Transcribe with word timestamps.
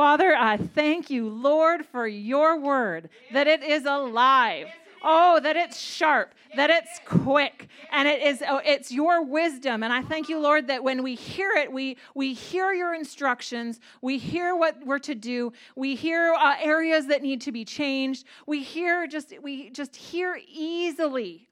Father, 0.00 0.34
I 0.34 0.56
thank 0.56 1.10
you, 1.10 1.28
Lord, 1.28 1.84
for 1.84 2.08
your 2.08 2.58
word, 2.58 3.10
that 3.34 3.46
it 3.46 3.62
is 3.62 3.84
alive. 3.84 4.68
Oh, 5.02 5.38
that 5.40 5.56
it's 5.56 5.78
sharp, 5.78 6.32
that 6.56 6.70
it's 6.70 6.98
quick, 7.04 7.68
and 7.92 8.08
it 8.08 8.22
is 8.22 8.42
oh, 8.48 8.62
it's 8.64 8.90
your 8.90 9.22
wisdom. 9.22 9.82
And 9.82 9.92
I 9.92 10.00
thank 10.00 10.30
you, 10.30 10.40
Lord, 10.40 10.68
that 10.68 10.82
when 10.82 11.02
we 11.02 11.16
hear 11.16 11.50
it, 11.50 11.70
we 11.70 11.98
we 12.14 12.32
hear 12.32 12.72
your 12.72 12.94
instructions, 12.94 13.78
we 14.00 14.16
hear 14.16 14.56
what 14.56 14.78
we're 14.86 15.00
to 15.00 15.14
do, 15.14 15.52
we 15.76 15.96
hear 15.96 16.32
uh, 16.32 16.54
areas 16.58 17.08
that 17.08 17.20
need 17.20 17.42
to 17.42 17.52
be 17.52 17.66
changed. 17.66 18.24
We 18.46 18.62
hear 18.62 19.06
just 19.06 19.34
we 19.42 19.68
just 19.68 19.94
hear 19.94 20.40
easily 20.50 21.50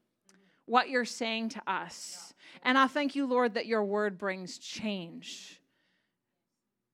what 0.64 0.88
you're 0.88 1.04
saying 1.04 1.50
to 1.50 1.62
us. 1.66 2.32
And 2.62 2.78
I 2.78 2.86
thank 2.86 3.14
you, 3.14 3.26
Lord, 3.26 3.52
that 3.52 3.66
your 3.66 3.84
word 3.84 4.16
brings 4.16 4.56
change. 4.56 5.60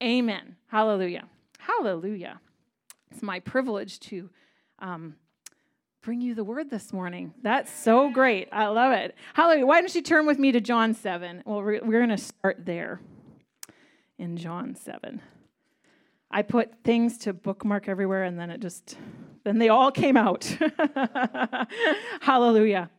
Amen. 0.02 0.56
Hallelujah. 0.66 1.28
Hallelujah. 1.66 2.40
It's 3.10 3.22
my 3.22 3.40
privilege 3.40 3.98
to 4.00 4.28
um, 4.80 5.14
bring 6.02 6.20
you 6.20 6.34
the 6.34 6.44
word 6.44 6.68
this 6.68 6.92
morning. 6.92 7.32
That's 7.42 7.72
so 7.72 8.10
great. 8.10 8.48
I 8.52 8.66
love 8.66 8.92
it. 8.92 9.14
Hallelujah. 9.32 9.64
Why 9.64 9.80
don't 9.80 9.94
you 9.94 10.02
turn 10.02 10.26
with 10.26 10.38
me 10.38 10.52
to 10.52 10.60
John 10.60 10.92
7? 10.92 11.42
Well, 11.46 11.62
we're, 11.62 11.80
going 11.80 12.10
to 12.10 12.18
start 12.18 12.66
there 12.66 13.00
in 14.18 14.36
John 14.36 14.74
7. 14.74 15.22
I 16.30 16.42
put 16.42 16.84
things 16.84 17.16
to 17.18 17.32
bookmark 17.32 17.88
everywhere 17.88 18.24
and 18.24 18.38
then 18.38 18.50
it 18.50 18.60
just, 18.60 18.98
then 19.44 19.58
they 19.58 19.70
all 19.70 19.90
came 19.90 20.18
out. 20.18 20.44
Hallelujah. 22.20 22.90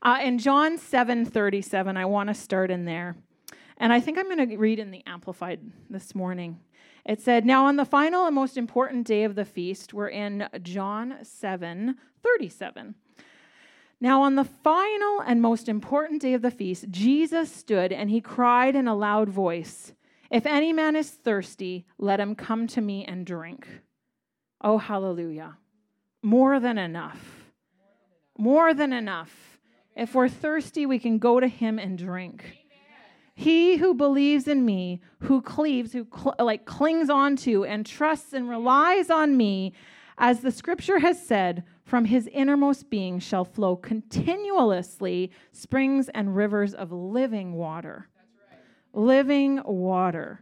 Uh, 0.00 0.20
in 0.22 0.38
John 0.38 0.78
7 0.78 1.26
37, 1.26 1.96
I 1.98 2.06
want 2.06 2.28
to 2.28 2.34
start 2.34 2.70
in 2.70 2.86
there. 2.86 3.16
And 3.78 3.92
I 3.92 4.00
think 4.00 4.18
I'm 4.18 4.34
going 4.34 4.48
to 4.48 4.56
read 4.56 4.78
in 4.78 4.90
the 4.90 5.02
Amplified 5.06 5.60
this 5.90 6.14
morning. 6.14 6.60
It 7.04 7.20
said, 7.20 7.44
Now 7.44 7.66
on 7.66 7.76
the 7.76 7.84
final 7.84 8.26
and 8.26 8.34
most 8.34 8.56
important 8.56 9.06
day 9.06 9.24
of 9.24 9.34
the 9.34 9.44
feast, 9.44 9.92
we're 9.92 10.08
in 10.08 10.48
John 10.62 11.16
7 11.22 11.96
37. 12.22 12.94
Now, 14.00 14.22
on 14.22 14.34
the 14.34 14.44
final 14.44 15.20
and 15.20 15.40
most 15.40 15.68
important 15.68 16.20
day 16.20 16.34
of 16.34 16.42
the 16.42 16.50
feast, 16.50 16.90
Jesus 16.90 17.50
stood 17.50 17.92
and 17.92 18.10
he 18.10 18.20
cried 18.20 18.76
in 18.76 18.88
a 18.88 18.94
loud 18.94 19.28
voice, 19.28 19.92
If 20.30 20.46
any 20.46 20.72
man 20.72 20.96
is 20.96 21.10
thirsty, 21.10 21.86
let 21.98 22.20
him 22.20 22.34
come 22.34 22.66
to 22.68 22.80
me 22.80 23.04
and 23.04 23.24
drink. 23.24 23.66
Oh, 24.60 24.78
hallelujah. 24.78 25.58
More 26.22 26.58
than 26.58 26.78
enough. 26.78 27.44
More 28.36 28.74
than 28.74 28.92
enough. 28.92 29.58
If 29.94 30.14
we're 30.14 30.28
thirsty, 30.28 30.86
we 30.86 30.98
can 30.98 31.18
go 31.18 31.38
to 31.38 31.46
him 31.46 31.78
and 31.78 31.96
drink. 31.96 32.63
He 33.34 33.76
who 33.78 33.94
believes 33.94 34.46
in 34.46 34.64
me, 34.64 35.00
who 35.18 35.42
cleaves, 35.42 35.92
who 35.92 36.06
cl- 36.14 36.36
like 36.38 36.66
clings 36.66 37.10
onto 37.10 37.64
and 37.64 37.84
trusts 37.84 38.32
and 38.32 38.48
relies 38.48 39.10
on 39.10 39.36
me, 39.36 39.72
as 40.16 40.40
the 40.40 40.52
scripture 40.52 41.00
has 41.00 41.20
said, 41.20 41.64
from 41.84 42.04
his 42.04 42.28
innermost 42.28 42.88
being 42.88 43.18
shall 43.18 43.44
flow 43.44 43.74
continuously 43.74 45.32
springs 45.50 46.08
and 46.10 46.36
rivers 46.36 46.74
of 46.74 46.92
living 46.92 47.54
water. 47.54 48.08
Right. 48.50 48.60
Living 49.02 49.60
water. 49.64 50.40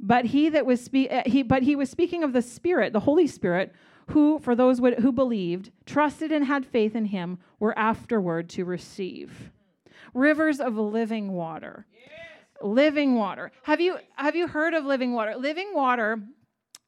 But 0.00 0.26
he 0.26 0.48
that 0.48 0.66
was 0.66 0.84
spe- 0.84 1.10
uh, 1.10 1.22
he 1.26 1.42
but 1.44 1.62
he 1.62 1.76
was 1.76 1.88
speaking 1.88 2.24
of 2.24 2.32
the 2.32 2.42
Spirit, 2.42 2.92
the 2.92 3.00
Holy 3.00 3.28
Spirit, 3.28 3.72
who 4.08 4.40
for 4.40 4.56
those 4.56 4.78
who 4.78 5.12
believed, 5.12 5.70
trusted 5.86 6.32
and 6.32 6.44
had 6.44 6.66
faith 6.66 6.96
in 6.96 7.06
him, 7.06 7.38
were 7.60 7.76
afterward 7.78 8.48
to 8.50 8.64
receive 8.64 9.52
rivers 10.14 10.60
of 10.60 10.76
living 10.76 11.32
water. 11.32 11.86
Yes. 11.92 12.10
Living 12.62 13.14
water. 13.14 13.52
Have 13.62 13.80
you 13.80 13.98
have 14.16 14.34
you 14.34 14.48
heard 14.48 14.74
of 14.74 14.84
living 14.84 15.12
water? 15.12 15.36
Living 15.36 15.70
water 15.74 16.20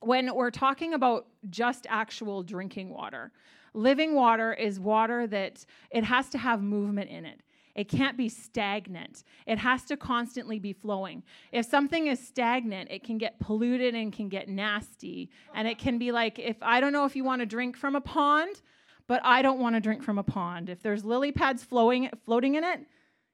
when 0.01 0.35
we're 0.35 0.51
talking 0.51 0.95
about 0.95 1.27
just 1.49 1.87
actual 1.89 2.43
drinking 2.43 2.91
water. 2.91 3.33
Living 3.75 4.15
water 4.15 4.53
is 4.53 4.81
water 4.81 5.27
that 5.29 5.65
it 5.91 6.05
has 6.05 6.29
to 6.31 6.39
have 6.39 6.63
movement 6.63 7.11
in 7.11 7.25
it. 7.25 7.43
It 7.75 7.89
can't 7.89 8.17
be 8.17 8.29
stagnant. 8.29 9.23
It 9.47 9.59
has 9.59 9.85
to 9.85 9.97
constantly 9.97 10.59
be 10.59 10.73
flowing. 10.73 11.23
If 11.53 11.67
something 11.67 12.09
is 12.09 12.19
stagnant, 12.19 12.91
it 12.91 13.05
can 13.05 13.17
get 13.17 13.39
polluted 13.39 13.95
and 13.95 14.13
can 14.13 14.29
get 14.29 14.49
nasty. 14.49 15.31
And 15.55 15.69
it 15.69 15.79
can 15.79 15.97
be 15.99 16.11
like 16.11 16.39
if 16.39 16.57
I 16.63 16.81
don't 16.81 16.93
know 16.93 17.05
if 17.05 17.15
you 17.15 17.25
want 17.25 17.41
to 17.41 17.47
drink 17.47 17.77
from 17.77 17.95
a 17.95 18.01
pond, 18.01 18.61
but 19.07 19.21
I 19.25 19.43
don't 19.43 19.61
want 19.61 19.77
to 19.77 19.81
drink 19.81 20.03
from 20.03 20.19
a 20.19 20.23
pond. 20.23 20.69
If 20.69 20.83
there's 20.83 21.05
lily 21.05 21.33
pads 21.33 21.63
flowing 21.63 22.11
floating 22.25 22.57
in 22.57 22.65
it, 22.65 22.81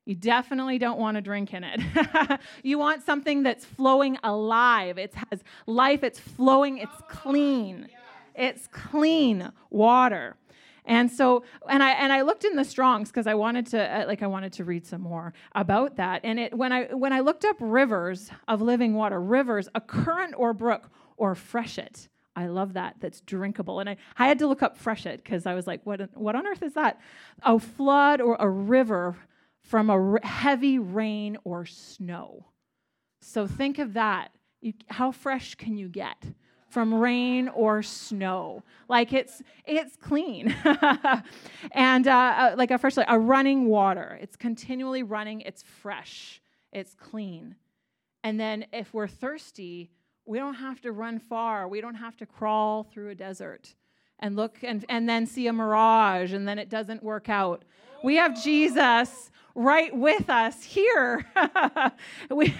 you 0.06 0.14
definitely 0.14 0.78
don't 0.78 0.98
want 0.98 1.16
to 1.16 1.20
drink 1.20 1.52
in 1.52 1.64
it. 1.64 2.40
you 2.62 2.78
want 2.78 3.04
something 3.04 3.42
that's 3.42 3.64
flowing 3.64 4.16
alive. 4.22 4.98
It 4.98 5.12
has 5.14 5.42
life, 5.66 6.04
it's 6.04 6.20
flowing, 6.20 6.78
it's 6.78 6.96
clean. 7.08 7.88
It's 8.34 8.68
clean 8.68 9.50
water. 9.68 10.36
And 10.84 11.10
so, 11.10 11.42
and 11.68 11.82
I 11.82 11.90
and 11.90 12.12
I 12.12 12.22
looked 12.22 12.44
in 12.44 12.54
the 12.54 12.64
Strongs 12.64 13.08
because 13.08 13.26
I 13.26 13.34
wanted 13.34 13.66
to 13.68 13.80
uh, 13.80 14.06
like 14.06 14.22
I 14.22 14.28
wanted 14.28 14.52
to 14.54 14.64
read 14.64 14.86
some 14.86 15.00
more 15.00 15.32
about 15.56 15.96
that. 15.96 16.20
And 16.22 16.38
it 16.38 16.56
when 16.56 16.72
I 16.72 16.84
when 16.94 17.12
I 17.12 17.20
looked 17.20 17.44
up 17.44 17.56
rivers 17.58 18.30
of 18.46 18.62
living 18.62 18.94
water, 18.94 19.20
rivers, 19.20 19.68
a 19.74 19.80
current 19.80 20.34
or 20.36 20.52
brook 20.52 20.88
or 21.16 21.34
freshet. 21.34 22.08
I 22.36 22.48
love 22.48 22.74
that. 22.74 22.96
That's 23.00 23.22
drinkable. 23.22 23.80
And 23.80 23.88
I, 23.88 23.96
I 24.18 24.28
had 24.28 24.38
to 24.40 24.46
look 24.46 24.62
up 24.62 24.76
freshet 24.76 25.24
because 25.24 25.46
I 25.46 25.54
was 25.54 25.66
like, 25.66 25.80
what, 25.84 26.10
what 26.12 26.36
on 26.36 26.46
earth 26.46 26.62
is 26.62 26.74
that? 26.74 27.00
A 27.42 27.58
flood 27.58 28.20
or 28.20 28.36
a 28.38 28.46
river 28.46 29.16
from 29.66 29.90
a 29.90 30.26
heavy 30.26 30.78
rain 30.78 31.36
or 31.44 31.66
snow. 31.66 32.46
So 33.20 33.46
think 33.46 33.78
of 33.78 33.94
that. 33.94 34.30
You, 34.60 34.72
how 34.88 35.10
fresh 35.10 35.56
can 35.56 35.76
you 35.76 35.88
get 35.88 36.24
from 36.70 36.94
rain 36.94 37.48
or 37.48 37.82
snow? 37.82 38.62
Like 38.88 39.12
it's 39.12 39.42
it's 39.64 39.96
clean, 39.96 40.54
and 41.72 42.06
uh, 42.06 42.10
uh, 42.10 42.54
like 42.56 42.70
a 42.70 42.78
fresh 42.78 42.96
like 42.96 43.06
a 43.08 43.18
running 43.18 43.66
water. 43.66 44.18
It's 44.22 44.36
continually 44.36 45.02
running. 45.02 45.40
It's 45.40 45.62
fresh. 45.62 46.40
It's 46.72 46.94
clean. 46.94 47.56
And 48.22 48.40
then 48.40 48.66
if 48.72 48.94
we're 48.94 49.08
thirsty, 49.08 49.90
we 50.24 50.38
don't 50.38 50.54
have 50.54 50.80
to 50.82 50.92
run 50.92 51.18
far. 51.18 51.68
We 51.68 51.80
don't 51.80 51.94
have 51.94 52.16
to 52.18 52.26
crawl 52.26 52.84
through 52.84 53.10
a 53.10 53.14
desert 53.14 53.74
and 54.18 54.36
look 54.36 54.58
and, 54.62 54.84
and 54.88 55.08
then 55.08 55.26
see 55.26 55.46
a 55.46 55.52
mirage 55.52 56.32
and 56.32 56.46
then 56.46 56.58
it 56.58 56.68
doesn't 56.68 57.02
work 57.02 57.28
out. 57.28 57.64
We 58.06 58.14
have 58.18 58.40
Jesus 58.40 59.32
right 59.56 59.92
with 59.92 60.30
us 60.30 60.62
here. 60.62 61.26
we, 62.30 62.54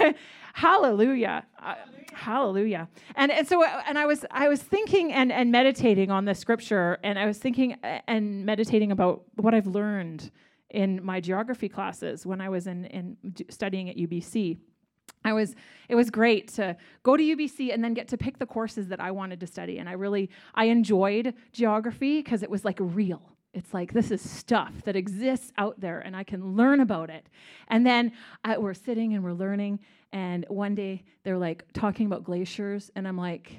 hallelujah. 0.55 1.47
Uh, 1.63 1.77
hallelujah. 2.13 2.89
And, 3.15 3.31
and 3.31 3.47
so 3.47 3.63
and 3.63 3.97
I 3.97 4.07
was 4.07 4.25
I 4.33 4.49
was 4.49 4.61
thinking 4.61 5.13
and, 5.13 5.31
and 5.31 5.53
meditating 5.53 6.11
on 6.11 6.25
the 6.25 6.35
scripture 6.35 6.99
and 7.05 7.17
I 7.17 7.27
was 7.27 7.39
thinking 7.39 7.77
and 8.09 8.45
meditating 8.45 8.91
about 8.91 9.23
what 9.37 9.55
I've 9.55 9.69
learned 9.69 10.33
in 10.71 11.05
my 11.05 11.21
geography 11.21 11.69
classes 11.69 12.27
when 12.27 12.41
I 12.41 12.49
was 12.49 12.67
in, 12.67 12.87
in 12.87 13.17
studying 13.49 13.89
at 13.89 13.97
UBC. 13.97 14.59
I 15.25 15.33
was 15.33 15.55
it 15.89 15.95
was 15.95 16.11
great 16.11 16.49
to 16.55 16.77
go 17.05 17.17
to 17.17 17.23
UBC 17.23 17.73
and 17.73 17.85
then 17.85 17.95
get 17.95 18.09
to 18.09 18.19
pick 18.19 18.41
the 18.41 18.47
courses 18.47 18.89
that 18.89 18.99
I 18.99 19.13
wanted 19.13 19.39
to 19.39 19.47
study 19.47 19.79
and 19.79 19.89
I 19.89 19.93
really 19.93 20.29
I 20.57 20.65
enjoyed 20.65 21.35
geography 21.53 22.21
because 22.21 22.43
it 22.43 22.51
was 22.51 22.65
like 22.65 22.79
real 22.81 23.36
it's 23.57 23.73
like 23.73 23.95
this 23.95 24.11
is 24.11 24.21
stuff 24.21 24.73
that 24.85 24.97
exists 24.97 25.51
out 25.57 25.81
there 25.81 26.01
and 26.01 26.15
I 26.15 26.25
can 26.25 26.57
learn 26.57 26.81
about 26.81 27.09
it. 27.09 27.27
And 27.69 27.87
then 27.87 28.13
uh, 28.45 28.57
we're 28.59 28.75
sitting 28.75 29.15
and 29.15 29.25
we're 29.25 29.33
learning. 29.33 29.81
And 30.13 30.45
one 30.49 30.75
day 30.75 31.05
they're 31.25 31.39
like 31.39 31.65
talking 31.73 32.05
about 32.05 32.23
glaciers. 32.23 32.91
And 32.95 33.09
I'm 33.09 33.17
like, 33.17 33.57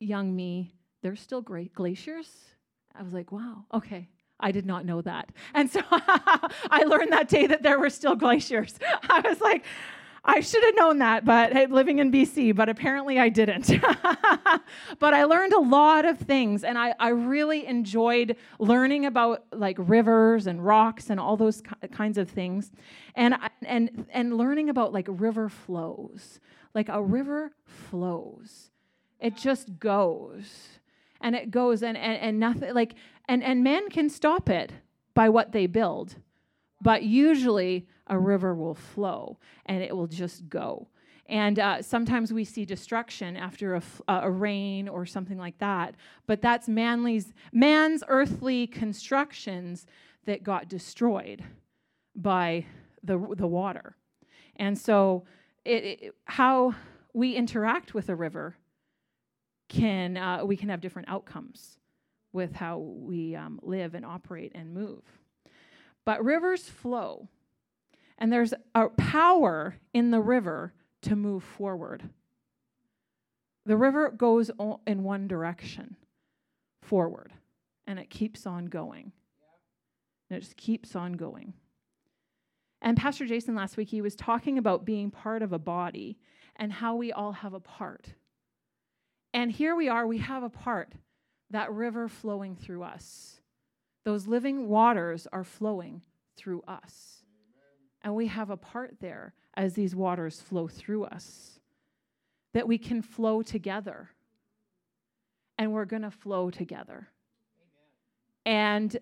young 0.00 0.36
me, 0.36 0.74
there's 1.02 1.18
still 1.18 1.40
great 1.40 1.74
glaciers? 1.74 2.28
I 2.94 3.02
was 3.02 3.14
like, 3.14 3.32
wow, 3.32 3.64
okay. 3.72 4.06
I 4.38 4.52
did 4.52 4.66
not 4.66 4.84
know 4.84 5.00
that. 5.00 5.30
And 5.54 5.70
so 5.70 5.80
I 5.90 6.84
learned 6.86 7.12
that 7.12 7.28
day 7.28 7.46
that 7.46 7.62
there 7.62 7.78
were 7.78 7.90
still 7.90 8.16
glaciers. 8.16 8.78
I 9.08 9.20
was 9.20 9.40
like, 9.40 9.64
I 10.24 10.40
should 10.40 10.62
have 10.64 10.76
known 10.76 10.98
that, 10.98 11.24
but 11.24 11.52
hey, 11.52 11.66
living 11.66 11.98
in 11.98 12.12
BC, 12.12 12.54
but 12.54 12.68
apparently 12.68 13.18
I 13.18 13.30
didn't. 13.30 13.68
but 14.98 15.14
I 15.14 15.24
learned 15.24 15.54
a 15.54 15.60
lot 15.60 16.04
of 16.04 16.18
things, 16.18 16.62
and 16.62 16.76
I, 16.76 16.94
I 16.98 17.08
really 17.08 17.66
enjoyed 17.66 18.36
learning 18.58 19.06
about 19.06 19.44
like 19.52 19.76
rivers 19.78 20.46
and 20.46 20.64
rocks 20.64 21.08
and 21.08 21.18
all 21.18 21.36
those 21.36 21.62
kinds 21.92 22.18
of 22.18 22.28
things, 22.28 22.70
and 23.14 23.34
and 23.62 24.06
and 24.10 24.36
learning 24.36 24.68
about 24.68 24.92
like 24.92 25.06
river 25.08 25.48
flows. 25.48 26.40
Like 26.74 26.88
a 26.88 27.02
river 27.02 27.52
flows, 27.64 28.70
it 29.18 29.36
just 29.36 29.78
goes. 29.78 30.78
and 31.20 31.34
it 31.34 31.50
goes 31.50 31.82
and, 31.82 31.96
and, 31.96 32.18
and 32.18 32.40
nothing 32.40 32.72
like 32.74 32.94
and, 33.28 33.42
and 33.42 33.62
men 33.64 33.90
can 33.90 34.08
stop 34.08 34.48
it 34.48 34.72
by 35.14 35.28
what 35.28 35.52
they 35.52 35.66
build 35.66 36.16
but 36.82 37.02
usually 37.02 37.86
a 38.10 38.18
river 38.18 38.54
will 38.54 38.74
flow 38.74 39.38
and 39.66 39.82
it 39.82 39.96
will 39.96 40.06
just 40.06 40.48
go. 40.48 40.88
And 41.26 41.58
uh, 41.58 41.80
sometimes 41.80 42.32
we 42.32 42.44
see 42.44 42.64
destruction 42.64 43.36
after 43.36 43.76
a, 43.76 43.82
a, 44.08 44.30
rain 44.30 44.88
or 44.88 45.06
something 45.06 45.38
like 45.38 45.58
that 45.58 45.94
but 46.26 46.42
that's 46.42 46.68
manly's 46.68 47.32
man's 47.52 48.02
earthly 48.08 48.66
constructions 48.66 49.86
that 50.26 50.42
got 50.42 50.68
destroyed 50.68 51.44
by 52.14 52.66
the, 53.02 53.18
the 53.36 53.46
water. 53.46 53.96
And 54.56 54.76
so 54.78 55.24
it, 55.64 55.84
it, 55.84 56.14
how 56.24 56.74
we 57.12 57.34
interact 57.34 57.94
with 57.94 58.08
a 58.08 58.14
river 58.14 58.56
can 59.68 60.16
uh, 60.16 60.44
we 60.44 60.56
can 60.56 60.68
have 60.68 60.80
different 60.80 61.08
outcomes 61.08 61.78
with 62.32 62.54
how 62.54 62.78
we 62.78 63.36
um, 63.36 63.60
live 63.62 63.94
and 63.94 64.04
operate 64.04 64.52
and 64.54 64.74
move. 64.74 65.02
But 66.04 66.24
rivers 66.24 66.68
flow, 66.68 67.28
and 68.20 68.32
there's 68.32 68.54
a 68.74 68.88
power 68.90 69.76
in 69.94 70.10
the 70.10 70.20
river 70.20 70.74
to 71.02 71.16
move 71.16 71.42
forward. 71.42 72.10
The 73.66 73.76
river 73.76 74.10
goes 74.10 74.50
in 74.86 75.02
one 75.02 75.26
direction, 75.26 75.96
forward, 76.82 77.32
and 77.86 77.98
it 77.98 78.10
keeps 78.10 78.46
on 78.46 78.66
going. 78.66 79.12
And 80.28 80.36
it 80.36 80.40
just 80.40 80.56
keeps 80.56 80.94
on 80.94 81.14
going. 81.14 81.54
And 82.82 82.96
Pastor 82.96 83.26
Jason 83.26 83.54
last 83.54 83.76
week, 83.76 83.88
he 83.88 84.00
was 84.00 84.14
talking 84.14 84.58
about 84.58 84.84
being 84.84 85.10
part 85.10 85.42
of 85.42 85.52
a 85.52 85.58
body 85.58 86.18
and 86.56 86.72
how 86.72 86.96
we 86.96 87.12
all 87.12 87.32
have 87.32 87.52
a 87.54 87.60
part. 87.60 88.14
And 89.32 89.50
here 89.50 89.74
we 89.74 89.88
are, 89.88 90.06
we 90.06 90.18
have 90.18 90.42
a 90.42 90.50
part, 90.50 90.92
that 91.50 91.72
river 91.72 92.08
flowing 92.08 92.56
through 92.56 92.82
us. 92.82 93.40
Those 94.04 94.26
living 94.26 94.68
waters 94.68 95.26
are 95.32 95.44
flowing 95.44 96.02
through 96.36 96.62
us. 96.66 97.19
And 98.02 98.14
we 98.14 98.28
have 98.28 98.50
a 98.50 98.56
part 98.56 98.96
there 99.00 99.34
as 99.54 99.74
these 99.74 99.94
waters 99.94 100.40
flow 100.40 100.68
through 100.68 101.04
us, 101.04 101.60
that 102.54 102.66
we 102.66 102.78
can 102.78 103.02
flow 103.02 103.42
together. 103.42 104.10
And 105.58 105.72
we're 105.72 105.84
going 105.84 106.02
to 106.02 106.10
flow 106.10 106.50
together. 106.50 107.08
And 108.46 108.96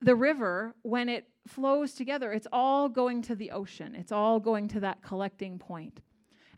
the 0.00 0.16
river, 0.16 0.74
when 0.82 1.08
it 1.08 1.28
flows 1.46 1.94
together, 1.94 2.32
it's 2.32 2.48
all 2.52 2.88
going 2.88 3.22
to 3.22 3.34
the 3.34 3.52
ocean, 3.52 3.94
it's 3.94 4.12
all 4.12 4.40
going 4.40 4.68
to 4.68 4.80
that 4.80 5.02
collecting 5.02 5.58
point. 5.58 6.00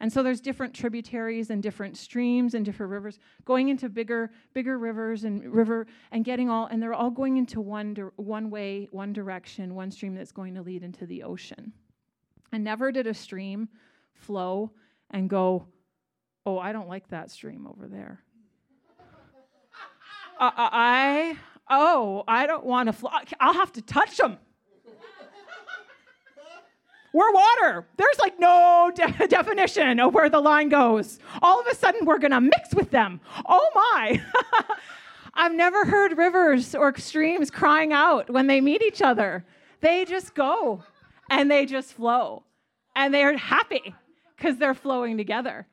And 0.01 0.13
so 0.13 0.23
there's 0.23 0.41
different 0.41 0.75
tributaries 0.75 1.51
and 1.51 1.63
different 1.63 1.97
streams 1.97 2.55
and 2.55 2.65
different 2.65 2.93
rivers 2.93 3.19
going 3.45 3.69
into 3.69 3.89
bigger 3.89 4.31
bigger 4.55 4.79
rivers 4.79 5.25
and 5.25 5.53
river 5.53 5.87
and 6.13 6.25
getting 6.25 6.49
all 6.49 6.67
and 6.67 6.83
they're 6.83 6.95
all 6.95 7.11
going 7.11 7.37
into 7.37 7.61
one 7.61 7.95
di- 7.95 8.03
one 8.17 8.51
way, 8.51 8.89
one 8.93 9.13
direction, 9.13 9.75
one 9.75 9.91
stream 9.91 10.15
that's 10.15 10.33
going 10.33 10.55
to 10.55 10.63
lead 10.63 10.83
into 10.83 11.07
the 11.07 11.23
ocean. 11.25 11.73
And 12.53 12.65
never 12.65 12.93
did 12.93 13.07
a 13.07 13.15
stream 13.15 13.69
flow 14.15 14.71
and 15.11 15.29
go, 15.29 15.67
"Oh, 16.47 16.59
I 16.59 16.73
don't 16.73 16.89
like 16.89 17.09
that 17.09 17.31
stream 17.31 17.67
over 17.67 17.89
there." 17.89 18.23
uh, 20.41 20.51
I 20.57 21.37
oh, 21.69 22.25
I 22.27 22.47
don't 22.47 22.65
want 22.65 22.87
to 22.87 22.93
flow. 22.93 23.11
I'll 23.41 23.55
have 23.55 23.73
to 23.73 23.83
touch 23.83 24.17
them. 24.17 24.39
We're 27.19 27.33
water. 27.33 27.85
There's 27.97 28.19
like 28.21 28.39
no 28.39 28.93
de- 28.95 29.27
definition 29.29 29.99
of 29.99 30.15
where 30.15 30.31
the 30.31 30.39
line 30.39 30.69
goes. 30.69 31.19
All 31.43 31.61
of 31.61 31.67
a 31.67 31.75
sudden, 31.75 32.07
we're 32.07 32.21
going 32.21 32.31
to 32.31 32.41
mix 32.41 32.73
with 32.73 32.93
them. 32.93 33.21
Oh 33.45 33.69
my. 33.75 34.23
I've 35.35 35.53
never 35.53 35.85
heard 35.85 36.17
rivers 36.17 36.77
or 36.77 36.97
streams 36.97 37.51
crying 37.51 37.93
out 37.93 38.31
when 38.31 38.47
they 38.47 38.61
meet 38.61 38.83
each 38.83 39.03
other. 39.03 39.45
They 39.81 40.05
just 40.05 40.37
go 40.37 40.85
and 41.29 41.51
they 41.51 41.67
just 41.67 41.93
flow. 41.95 42.45
And 42.95 43.13
they're 43.13 43.37
happy 43.37 43.97
because 44.37 44.59
they're 44.59 44.73
flowing 44.73 45.17
together. 45.17 45.67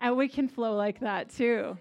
And 0.00 0.16
we 0.16 0.26
can 0.26 0.48
flow 0.48 0.74
like 0.74 0.98
that 0.98 1.30
too. 1.30 1.78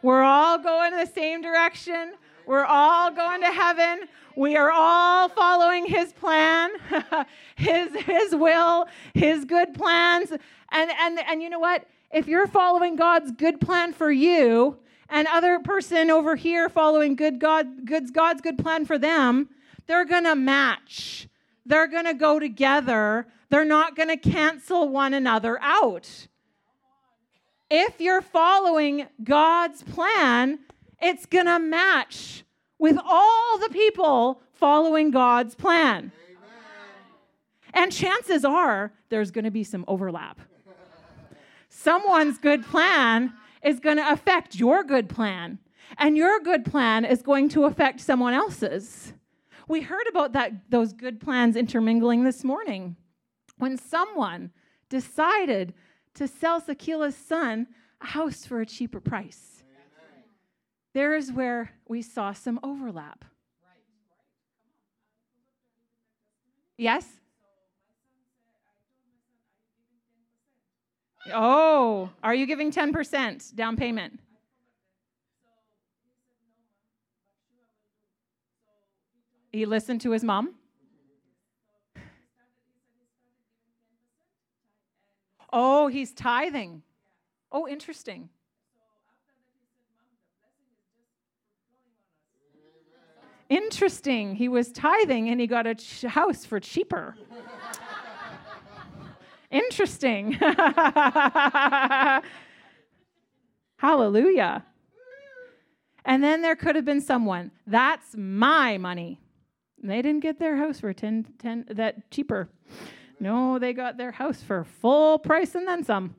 We're 0.00 0.22
all 0.22 0.58
going 0.58 0.92
in 0.92 1.00
the 1.00 1.06
same 1.12 1.42
direction. 1.42 2.12
We're 2.50 2.64
all 2.64 3.12
going 3.12 3.42
to 3.42 3.46
heaven. 3.46 4.08
We 4.34 4.56
are 4.56 4.72
all 4.72 5.28
following 5.28 5.86
his 5.86 6.12
plan, 6.12 6.70
his 7.54 7.94
his 7.94 8.34
will, 8.34 8.88
his 9.14 9.44
good 9.44 9.72
plans. 9.72 10.32
And 10.72 10.90
and 11.00 11.20
and 11.28 11.40
you 11.40 11.48
know 11.48 11.60
what? 11.60 11.86
If 12.12 12.26
you're 12.26 12.48
following 12.48 12.96
God's 12.96 13.30
good 13.30 13.60
plan 13.60 13.92
for 13.92 14.10
you, 14.10 14.78
and 15.08 15.28
other 15.28 15.60
person 15.60 16.10
over 16.10 16.34
here 16.34 16.68
following 16.68 17.14
good 17.14 17.38
God 17.38 17.86
God's 17.86 18.10
God's 18.10 18.40
good 18.40 18.58
plan 18.58 18.84
for 18.84 18.98
them, 18.98 19.48
they're 19.86 20.04
going 20.04 20.24
to 20.24 20.34
match. 20.34 21.28
They're 21.64 21.86
going 21.86 22.06
to 22.06 22.14
go 22.14 22.40
together. 22.40 23.28
They're 23.50 23.64
not 23.64 23.94
going 23.94 24.08
to 24.08 24.16
cancel 24.16 24.88
one 24.88 25.14
another 25.14 25.56
out. 25.62 26.26
If 27.70 28.00
you're 28.00 28.22
following 28.22 29.06
God's 29.22 29.84
plan, 29.84 30.58
it's 31.00 31.26
going 31.26 31.46
to 31.46 31.58
match 31.58 32.44
with 32.78 32.98
all 33.04 33.58
the 33.58 33.68
people 33.70 34.42
following 34.52 35.10
God's 35.10 35.54
plan. 35.54 36.12
And 37.72 37.92
chances 37.92 38.44
are 38.44 38.92
there's 39.08 39.30
going 39.30 39.44
to 39.44 39.50
be 39.50 39.64
some 39.64 39.84
overlap. 39.86 40.40
Someone's 41.68 42.38
good 42.38 42.64
plan 42.64 43.32
is 43.62 43.80
going 43.80 43.96
to 43.96 44.10
affect 44.10 44.56
your 44.56 44.82
good 44.82 45.08
plan, 45.08 45.58
and 45.98 46.16
your 46.16 46.40
good 46.40 46.64
plan 46.64 47.04
is 47.04 47.22
going 47.22 47.48
to 47.50 47.64
affect 47.64 48.00
someone 48.00 48.34
else's. 48.34 49.12
We 49.68 49.82
heard 49.82 50.06
about 50.08 50.32
that 50.32 50.70
those 50.70 50.92
good 50.92 51.20
plans 51.20 51.56
intermingling 51.56 52.24
this 52.24 52.42
morning 52.42 52.96
when 53.58 53.76
someone 53.76 54.50
decided 54.88 55.74
to 56.14 56.26
sell 56.26 56.60
Sakila's 56.60 57.16
son 57.16 57.68
a 58.00 58.06
house 58.06 58.44
for 58.44 58.60
a 58.60 58.66
cheaper 58.66 59.00
price. 59.00 59.49
There's 60.92 61.30
where 61.30 61.70
we 61.88 62.02
saw 62.02 62.32
some 62.32 62.58
overlap. 62.62 63.24
Yes? 66.76 67.06
Oh, 71.32 72.10
are 72.22 72.34
you 72.34 72.46
giving 72.46 72.72
10% 72.72 73.54
down 73.54 73.76
payment? 73.76 74.18
He 79.52 79.66
listened 79.66 80.00
to 80.02 80.12
his 80.12 80.24
mom? 80.24 80.54
Oh, 85.52 85.88
he's 85.88 86.12
tithing. 86.12 86.82
Oh, 87.50 87.66
interesting. 87.66 88.28
Interesting. 93.50 94.36
He 94.36 94.48
was 94.48 94.70
tithing 94.70 95.28
and 95.28 95.40
he 95.40 95.48
got 95.48 95.66
a 95.66 95.74
ch- 95.74 96.02
house 96.02 96.46
for 96.46 96.60
cheaper. 96.60 97.16
Interesting. 99.50 100.32
Hallelujah. 103.76 104.64
And 106.04 106.22
then 106.22 106.42
there 106.42 106.54
could 106.54 106.76
have 106.76 106.84
been 106.84 107.00
someone, 107.00 107.50
that's 107.66 108.14
my 108.16 108.78
money. 108.78 109.18
And 109.82 109.90
they 109.90 110.00
didn't 110.00 110.20
get 110.20 110.38
their 110.38 110.56
house 110.56 110.78
for 110.78 110.92
10, 110.92 111.26
10 111.38 111.64
that 111.70 112.08
cheaper. 112.12 112.48
No, 113.18 113.58
they 113.58 113.72
got 113.72 113.96
their 113.96 114.12
house 114.12 114.40
for 114.40 114.62
full 114.62 115.18
price 115.18 115.56
and 115.56 115.66
then 115.66 115.82
some. 115.82 116.14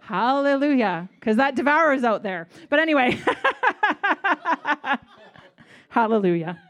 Hallelujah. 0.00 1.08
Because 1.14 1.38
that 1.38 1.56
devourer's 1.56 2.04
out 2.04 2.22
there. 2.22 2.48
But 2.68 2.80
anyway. 2.80 3.18
Hallelujah. 5.96 6.60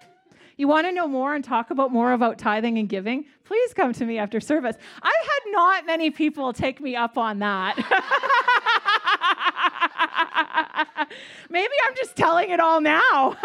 You 0.57 0.69
want 0.69 0.87
to 0.87 0.93
know 0.93 1.09
more 1.09 1.35
and 1.35 1.43
talk 1.43 1.73
about 1.73 1.93
more 1.93 2.13
about 2.13 2.39
tithing 2.39 2.79
and 2.79 2.89
giving? 2.89 3.25
Please 3.43 3.75
come 3.75 3.93
to 3.95 4.05
me 4.05 4.19
after 4.19 4.39
service. 4.39 4.77
I've 5.03 5.13
had 5.21 5.41
not 5.51 5.85
many 5.85 6.13
people 6.13 6.53
take 6.53 6.81
me 6.81 6.95
up 6.95 7.19
on 7.19 7.41
that. 7.41 7.75
Maybe 11.51 11.73
I'm 11.89 11.97
just 11.97 12.15
telling 12.15 12.51
it 12.51 12.61
all 12.61 12.81
now. 12.81 13.33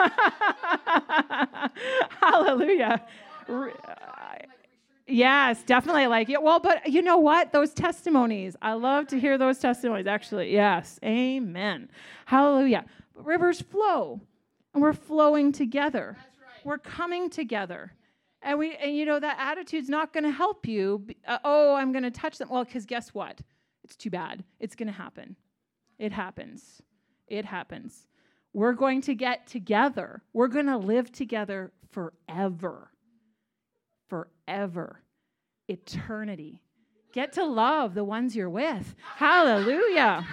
Hallelujah. 2.21 3.03
Uh, 3.49 3.69
yes, 5.07 5.63
definitely 5.63 6.05
like 6.05 6.29
it. 6.29 6.43
Well, 6.43 6.59
but 6.59 6.91
you 6.91 7.01
know 7.01 7.17
what? 7.17 7.53
Those 7.53 7.73
testimonies, 7.73 8.55
I 8.61 8.73
love 8.73 9.07
to 9.07 9.19
hear 9.19 9.39
those 9.39 9.57
testimonies, 9.57 10.05
actually. 10.05 10.53
Yes, 10.53 10.99
amen. 11.03 11.89
Hallelujah. 12.27 12.85
Rivers 13.15 13.61
flow, 13.61 14.21
and 14.73 14.81
we're 14.81 14.93
flowing 14.93 15.51
together. 15.51 16.17
Right. 16.17 16.65
We're 16.65 16.77
coming 16.77 17.29
together. 17.29 17.93
And 18.41 18.57
we 18.57 18.75
and 18.75 18.95
you 18.95 19.05
know 19.05 19.19
that 19.19 19.37
attitude's 19.39 19.89
not 19.89 20.13
going 20.13 20.23
to 20.23 20.31
help 20.31 20.67
you. 20.67 21.05
Uh, 21.27 21.37
oh, 21.43 21.75
I'm 21.75 21.91
going 21.91 22.03
to 22.03 22.11
touch 22.11 22.37
them. 22.37 22.49
Well, 22.49 22.65
cuz 22.65 22.85
guess 22.85 23.13
what? 23.13 23.41
It's 23.83 23.95
too 23.95 24.09
bad. 24.09 24.43
It's 24.59 24.75
going 24.75 24.87
to 24.87 24.93
happen. 24.93 25.35
It 25.99 26.11
happens. 26.11 26.81
It 27.27 27.45
happens. 27.45 28.07
We're 28.53 28.73
going 28.73 29.01
to 29.01 29.15
get 29.15 29.47
together. 29.47 30.23
We're 30.33 30.47
going 30.47 30.65
to 30.65 30.77
live 30.77 31.11
together 31.11 31.71
forever. 31.91 32.91
Forever. 34.09 35.01
Eternity. 35.67 36.61
Get 37.13 37.33
to 37.33 37.43
love 37.43 37.93
the 37.93 38.03
ones 38.03 38.35
you're 38.35 38.49
with. 38.49 38.95
Hallelujah. 39.15 40.25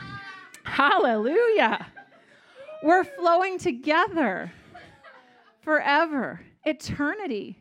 Hallelujah. 0.64 1.87
We're 2.82 3.04
flowing 3.04 3.58
together 3.58 4.52
forever. 5.61 6.40
Eternity. 6.64 7.58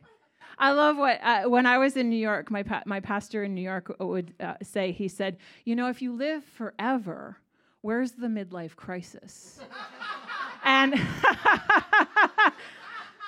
I 0.60 0.72
love 0.72 0.98
what, 0.98 1.20
uh, 1.22 1.44
when 1.44 1.66
I 1.66 1.78
was 1.78 1.98
in 1.98 2.10
New 2.10 2.18
York, 2.18 2.50
my, 2.50 2.64
pa- 2.64 2.84
my 2.86 3.00
pastor 3.00 3.44
in 3.44 3.54
New 3.54 3.62
York 3.62 3.96
would 4.00 4.34
uh, 4.40 4.56
say, 4.64 4.92
he 4.92 5.08
said, 5.08 5.38
You 5.66 5.76
know, 5.76 5.88
if 5.88 6.02
you 6.02 6.14
live 6.14 6.44
forever, 6.44 7.38
where's 7.82 8.14
the 8.14 8.28
midlife 8.28 8.76
crisis? 8.76 9.60
and 10.64 10.96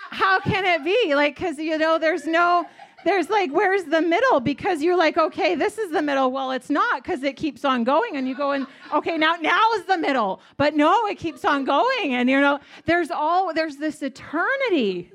how 0.09 0.39
can 0.39 0.65
it 0.65 0.83
be? 0.83 1.13
Like, 1.13 1.35
because, 1.35 1.59
you 1.59 1.77
know, 1.77 1.99
there's 1.99 2.25
no, 2.25 2.65
there's 3.05 3.29
like, 3.29 3.51
where's 3.51 3.85
the 3.85 4.01
middle? 4.01 4.39
Because 4.39 4.81
you're 4.81 4.97
like, 4.97 5.17
okay, 5.17 5.55
this 5.55 5.77
is 5.77 5.91
the 5.91 6.01
middle. 6.01 6.31
Well, 6.31 6.51
it's 6.51 6.69
not 6.69 7.03
because 7.03 7.23
it 7.23 7.35
keeps 7.35 7.63
on 7.63 7.83
going. 7.83 8.17
And 8.17 8.27
you 8.27 8.35
go 8.35 8.51
and, 8.51 8.67
okay, 8.93 9.17
now, 9.17 9.35
now 9.35 9.71
is 9.73 9.85
the 9.85 9.97
middle. 9.97 10.41
But 10.57 10.75
no, 10.75 11.05
it 11.07 11.17
keeps 11.17 11.45
on 11.45 11.63
going. 11.63 12.15
And, 12.15 12.29
you 12.29 12.41
know, 12.41 12.59
there's 12.85 13.11
all, 13.11 13.53
there's 13.53 13.77
this 13.77 14.01
eternity. 14.01 15.11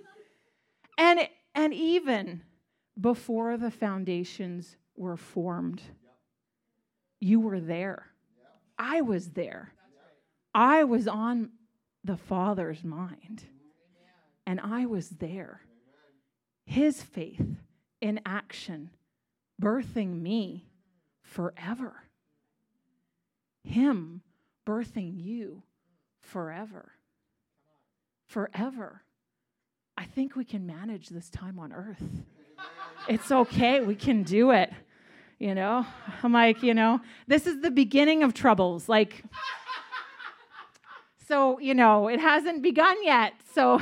And, 0.96 1.28
and 1.54 1.74
even 1.74 2.42
before 2.98 3.56
the 3.56 3.70
foundations 3.70 4.76
were 4.96 5.16
formed, 5.16 5.82
you 7.20 7.40
were 7.40 7.60
there. 7.60 8.06
I 8.78 9.02
was 9.02 9.30
there. 9.30 9.72
I 10.54 10.84
was 10.84 11.06
on 11.06 11.50
the 12.02 12.16
Father's 12.16 12.82
mind. 12.82 13.42
And 14.46 14.60
I 14.60 14.86
was 14.86 15.08
there. 15.08 15.60
His 16.66 17.02
faith 17.02 17.56
in 18.04 18.20
action, 18.26 18.90
birthing 19.60 20.20
me 20.20 20.66
forever. 21.22 21.94
Him 23.62 24.20
birthing 24.66 25.14
you 25.16 25.62
forever. 26.20 26.92
Forever. 28.26 29.00
I 29.96 30.04
think 30.04 30.36
we 30.36 30.44
can 30.44 30.66
manage 30.66 31.08
this 31.08 31.30
time 31.30 31.58
on 31.58 31.72
earth. 31.72 32.02
It's 33.08 33.32
okay. 33.32 33.80
We 33.80 33.94
can 33.94 34.22
do 34.22 34.50
it. 34.50 34.70
You 35.38 35.54
know, 35.54 35.86
I'm 36.22 36.34
like, 36.34 36.62
you 36.62 36.74
know, 36.74 37.00
this 37.26 37.46
is 37.46 37.62
the 37.62 37.70
beginning 37.70 38.22
of 38.22 38.34
troubles. 38.34 38.86
Like, 38.86 39.24
so, 41.26 41.58
you 41.58 41.72
know, 41.72 42.08
it 42.08 42.20
hasn't 42.20 42.62
begun 42.62 43.02
yet. 43.02 43.32
So, 43.54 43.80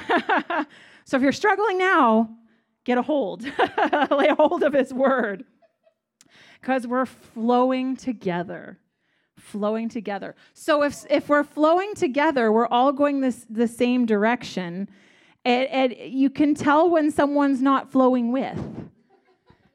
so 1.05 1.17
if 1.17 1.23
you're 1.23 1.33
struggling 1.33 1.77
now, 1.77 2.37
get 2.85 2.99
a 2.99 3.03
hold, 3.03 3.43
lay 4.11 4.29
a 4.29 4.35
hold 4.35 4.63
of 4.63 4.73
his 4.73 4.93
word. 4.93 5.45
Because 6.61 6.87
we're 6.87 7.07
flowing 7.07 7.97
together. 7.97 8.79
Flowing 9.39 9.89
together. 9.89 10.37
So 10.55 10.83
if 10.85 11.05
if 11.11 11.29
we're 11.29 11.45
flowing 11.45 11.95
together, 11.95 12.53
we're 12.53 12.69
all 12.69 12.93
going 12.93 13.21
this 13.21 13.45
the 13.51 13.67
same 13.67 14.07
direction. 14.07 14.89
And, 15.45 15.69
and 15.69 15.97
you 15.99 16.31
can 16.31 16.55
tell 16.55 16.89
when 16.89 17.11
someone's 17.11 17.61
not 17.61 17.91
flowing 17.91 18.31
with. 18.31 18.61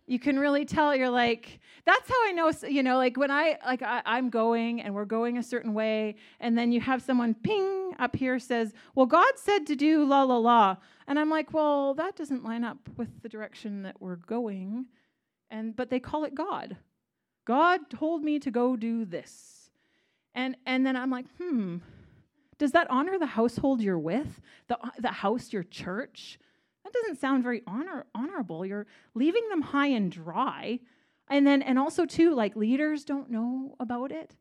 You 0.05 0.19
can 0.19 0.39
really 0.39 0.63
tell 0.63 0.95
you're 0.95 1.09
like, 1.09 1.59
that's 1.85 2.09
how 2.09 2.15
I 2.27 2.31
know, 2.31 2.51
you 2.67 2.81
know, 2.81 2.95
like 2.97 3.17
when 3.17 3.29
I, 3.29 3.57
like 3.65 3.81
I, 3.81 4.01
I'm 4.05 4.29
going 4.29 4.81
and 4.81 4.95
we're 4.95 5.05
going 5.05 5.37
a 5.37 5.43
certain 5.43 5.73
way, 5.73 6.15
and 6.39 6.57
then 6.57 6.71
you 6.71 6.79
have 6.79 7.01
someone 7.01 7.33
ping 7.33 7.91
up 7.99 8.15
here 8.15 8.39
says, 8.39 8.73
well, 8.95 9.05
God 9.05 9.33
said 9.35 9.67
to 9.67 9.75
do 9.75 10.05
la 10.05 10.23
la 10.23 10.37
la. 10.37 10.77
And 11.07 11.17
I'm 11.17 11.29
like, 11.29 11.53
well, 11.53 11.93
that 11.95 12.15
doesn't 12.15 12.43
line 12.43 12.63
up 12.63 12.77
with 12.97 13.21
the 13.21 13.29
direction 13.29 13.83
that 13.83 14.01
we're 14.01 14.17
going. 14.17 14.87
And, 15.49 15.75
but 15.75 15.89
they 15.89 15.99
call 15.99 16.25
it 16.25 16.35
God. 16.35 16.77
God 17.45 17.89
told 17.89 18.23
me 18.23 18.39
to 18.39 18.51
go 18.51 18.75
do 18.75 19.05
this. 19.05 19.69
And, 20.35 20.57
and 20.65 20.85
then 20.85 20.97
I'm 20.97 21.09
like, 21.09 21.25
hmm, 21.37 21.77
does 22.57 22.73
that 22.73 22.89
honor 22.89 23.17
the 23.17 23.25
household 23.25 23.81
you're 23.81 23.97
with? 23.97 24.41
The, 24.67 24.77
the 24.99 25.11
house, 25.11 25.53
your 25.53 25.63
church? 25.63 26.37
That 26.83 26.93
doesn't 26.93 27.19
sound 27.19 27.43
very 27.43 27.63
honor, 27.65 28.05
honorable. 28.13 28.65
You're 28.65 28.87
leaving 29.15 29.47
them 29.49 29.61
high 29.61 29.87
and 29.87 30.11
dry 30.11 30.79
and 31.29 31.45
then, 31.45 31.61
and 31.61 31.77
also, 31.77 32.05
too, 32.05 32.33
like 32.33 32.55
leaders 32.55 33.03
don't 33.03 33.29
know 33.29 33.75
about 33.79 34.11
it. 34.11 34.35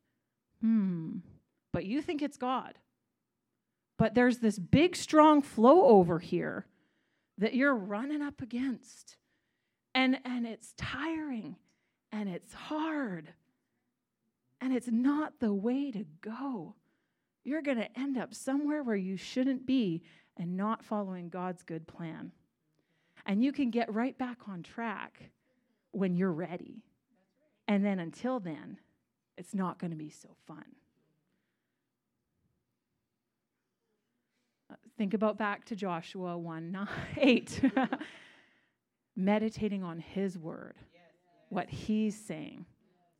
Hmm. 0.60 1.18
But 1.72 1.84
you 1.84 2.00
think 2.00 2.22
it's 2.22 2.36
God. 2.36 2.78
But 3.98 4.14
there's 4.14 4.38
this 4.38 4.58
big, 4.58 4.94
strong 4.96 5.42
flow 5.42 5.84
over 5.84 6.18
here 6.18 6.66
that 7.38 7.54
you're 7.54 7.74
running 7.74 8.22
up 8.22 8.42
against. 8.42 9.16
And, 9.94 10.18
and 10.24 10.46
it's 10.46 10.74
tiring 10.76 11.56
and 12.12 12.28
it's 12.28 12.52
hard. 12.52 13.28
And 14.60 14.74
it's 14.74 14.88
not 14.88 15.40
the 15.40 15.54
way 15.54 15.90
to 15.90 16.04
go. 16.20 16.74
You're 17.44 17.62
going 17.62 17.78
to 17.78 17.98
end 17.98 18.18
up 18.18 18.34
somewhere 18.34 18.82
where 18.82 18.96
you 18.96 19.16
shouldn't 19.16 19.66
be 19.66 20.02
and 20.36 20.56
not 20.56 20.84
following 20.84 21.28
God's 21.28 21.62
good 21.62 21.86
plan. 21.86 22.32
And 23.24 23.42
you 23.42 23.52
can 23.52 23.70
get 23.70 23.92
right 23.92 24.16
back 24.16 24.48
on 24.48 24.62
track 24.62 25.30
when 25.92 26.16
you're 26.16 26.32
ready. 26.32 26.82
And 27.68 27.84
then 27.84 27.98
until 27.98 28.40
then, 28.40 28.78
it's 29.36 29.54
not 29.54 29.78
going 29.78 29.90
to 29.90 29.96
be 29.96 30.10
so 30.10 30.28
fun. 30.46 30.64
Uh, 34.70 34.76
think 34.96 35.14
about 35.14 35.38
back 35.38 35.64
to 35.66 35.76
Joshua 35.76 36.36
1 36.36 36.72
9, 36.72 36.88
8. 37.16 37.60
Meditating 39.16 39.82
on 39.82 39.98
his 39.98 40.36
word, 40.38 40.74
what 41.48 41.70
he's 41.70 42.18
saying. 42.18 42.66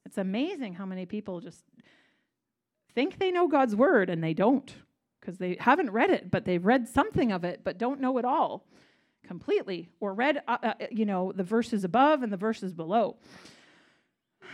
It's 0.04 0.18
amazing 0.18 0.74
how 0.74 0.84
many 0.84 1.06
people 1.06 1.40
just 1.40 1.64
think 2.94 3.18
they 3.18 3.30
know 3.30 3.48
God's 3.48 3.74
word 3.74 4.10
and 4.10 4.22
they 4.22 4.34
don't 4.34 4.74
because 5.20 5.38
they 5.38 5.56
haven't 5.58 5.90
read 5.90 6.10
it, 6.10 6.30
but 6.30 6.44
they've 6.44 6.64
read 6.64 6.86
something 6.86 7.32
of 7.32 7.44
it, 7.44 7.62
but 7.64 7.78
don't 7.78 8.00
know 8.00 8.18
it 8.18 8.24
all 8.24 8.66
completely, 9.26 9.90
or 9.98 10.14
read, 10.14 10.40
uh, 10.46 10.56
uh, 10.62 10.74
you 10.90 11.04
know, 11.04 11.32
the 11.32 11.42
verses 11.42 11.82
above 11.82 12.22
and 12.22 12.32
the 12.32 12.36
verses 12.36 12.72
below. 12.72 13.16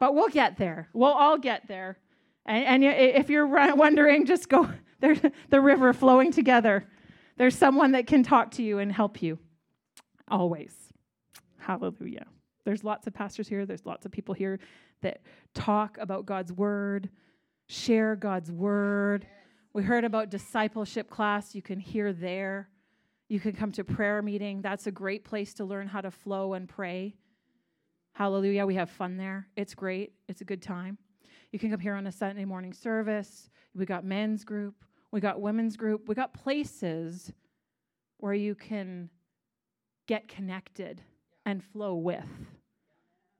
But 0.00 0.14
we'll 0.14 0.28
get 0.28 0.58
there. 0.58 0.88
We'll 0.92 1.10
all 1.10 1.38
get 1.38 1.66
there. 1.66 1.98
And, 2.46 2.84
and 2.84 2.84
if 2.84 3.28
you're 3.28 3.48
wondering, 3.48 4.26
just 4.26 4.48
go. 4.48 4.70
There's 5.00 5.20
the 5.50 5.60
river 5.60 5.92
flowing 5.92 6.32
together. 6.32 6.86
There's 7.36 7.56
someone 7.56 7.92
that 7.92 8.06
can 8.06 8.22
talk 8.22 8.50
to 8.52 8.62
you 8.62 8.78
and 8.78 8.92
help 8.92 9.22
you. 9.22 9.38
Always. 10.28 10.74
Hallelujah. 11.58 12.26
There's 12.64 12.84
lots 12.84 13.06
of 13.06 13.14
pastors 13.14 13.48
here. 13.48 13.64
There's 13.64 13.86
lots 13.86 14.04
of 14.04 14.12
people 14.12 14.34
here 14.34 14.58
that 15.00 15.22
talk 15.54 15.96
about 15.98 16.26
God's 16.26 16.52
word, 16.52 17.08
share 17.68 18.16
God's 18.16 18.50
word. 18.50 19.26
We 19.72 19.82
heard 19.82 20.04
about 20.04 20.30
discipleship 20.30 21.08
class. 21.08 21.54
You 21.54 21.62
can 21.62 21.78
hear 21.78 22.12
there. 22.12 22.68
You 23.28 23.38
can 23.40 23.52
come 23.52 23.72
to 23.72 23.84
prayer 23.84 24.22
meeting. 24.22 24.62
That's 24.62 24.86
a 24.86 24.90
great 24.90 25.24
place 25.24 25.54
to 25.54 25.64
learn 25.64 25.86
how 25.86 26.00
to 26.00 26.10
flow 26.10 26.54
and 26.54 26.68
pray. 26.68 27.14
Hallelujah. 28.12 28.66
We 28.66 28.74
have 28.74 28.90
fun 28.90 29.16
there. 29.16 29.46
It's 29.54 29.74
great. 29.74 30.12
It's 30.28 30.40
a 30.40 30.44
good 30.44 30.62
time. 30.62 30.98
You 31.52 31.58
can 31.58 31.70
come 31.70 31.80
here 31.80 31.94
on 31.94 32.06
a 32.06 32.12
Sunday 32.12 32.44
morning 32.44 32.72
service. 32.72 33.50
We 33.74 33.86
got 33.86 34.04
men's 34.04 34.44
group. 34.44 34.74
We 35.10 35.20
got 35.20 35.40
women's 35.40 35.76
group. 35.76 36.08
We 36.08 36.14
got 36.14 36.34
places 36.34 37.32
where 38.18 38.34
you 38.34 38.54
can 38.54 39.10
get 40.06 40.28
connected 40.28 41.02
and 41.46 41.62
flow 41.62 41.94
with. 41.94 42.26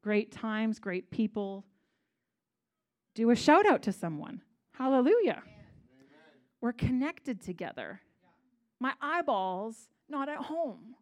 Great 0.03 0.33
times, 0.33 0.79
great 0.79 1.11
people. 1.11 1.65
Do 3.15 3.31
a 3.31 3.37
shout 3.37 3.67
out 3.67 3.83
to 3.83 3.93
someone. 3.93 4.43
Hallelujah. 4.73 5.43
We're 6.61 6.73
connected 6.73 7.41
together 7.41 8.01
my 8.81 8.93
eyeballs 9.01 9.89
not 10.09 10.29
at 10.29 10.39
home. 10.39 10.95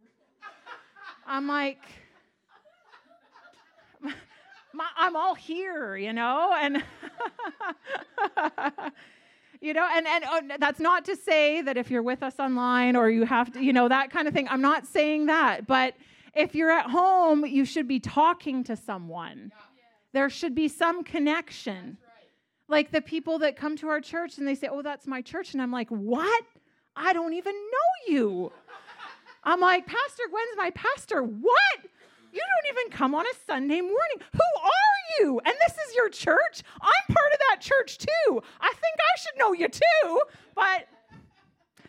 I'm 1.26 1.46
like, 1.46 1.82
my, 4.73 4.87
I'm 4.96 5.16
all 5.16 5.35
here, 5.35 5.96
you 5.96 6.12
know, 6.12 6.54
and 6.58 6.82
you 9.60 9.72
know, 9.72 9.86
and 9.94 10.06
and 10.06 10.25
oh, 10.28 10.40
that's 10.58 10.80
not 10.80 11.04
to 11.06 11.16
say 11.16 11.62
that 11.62 11.76
if 11.76 11.90
you're 11.90 12.02
with 12.02 12.22
us 12.22 12.38
online 12.38 12.96
or 12.96 13.10
you 13.10 13.25
have 13.25 13.52
to, 13.52 13.62
you 13.62 13.72
know, 13.72 13.88
that 13.88 14.10
kind 14.10 14.28
of 14.28 14.34
thing. 14.34 14.48
I'm 14.48 14.62
not 14.62 14.86
saying 14.86 15.26
that, 15.26 15.66
but 15.66 15.94
if 16.34 16.54
you're 16.54 16.70
at 16.70 16.90
home, 16.90 17.44
you 17.46 17.64
should 17.64 17.88
be 17.88 18.00
talking 18.00 18.64
to 18.64 18.76
someone. 18.76 19.52
There 20.12 20.28
should 20.30 20.54
be 20.54 20.68
some 20.68 21.04
connection. 21.04 21.98
Like 22.68 22.90
the 22.90 23.00
people 23.00 23.38
that 23.40 23.56
come 23.56 23.76
to 23.76 23.88
our 23.88 24.00
church 24.00 24.38
and 24.38 24.46
they 24.46 24.54
say, 24.54 24.68
"Oh, 24.70 24.82
that's 24.82 25.06
my 25.06 25.22
church," 25.22 25.52
and 25.52 25.62
I'm 25.62 25.72
like, 25.72 25.88
"What?" 25.88 26.44
I 26.96 27.12
don't 27.12 27.34
even 27.34 27.54
know 27.54 28.14
you. 28.14 28.52
I'm 29.44 29.60
like, 29.60 29.86
Pastor 29.86 30.22
Gwen's 30.30 30.56
my 30.56 30.70
pastor. 30.70 31.22
What? 31.22 31.78
You 32.32 32.40
don't 32.40 32.78
even 32.78 32.90
come 32.90 33.14
on 33.14 33.25
a 33.26 33.34
Sunday 33.46 33.80
morning. 33.80 34.18
Who 34.32 34.60
are 34.62 34.96
you? 35.18 35.40
And 35.44 35.54
this 35.66 35.76
is 35.88 35.94
your 35.94 36.08
church? 36.08 36.62
I'm 36.80 37.14
part 37.14 37.32
of 37.32 37.38
that 37.50 37.60
church 37.60 37.98
too. 37.98 38.42
I 38.60 38.72
think 38.72 38.96
I 38.98 39.18
should 39.20 39.38
know 39.38 39.52
you 39.52 39.68
too. 39.68 40.20
But 40.54 40.88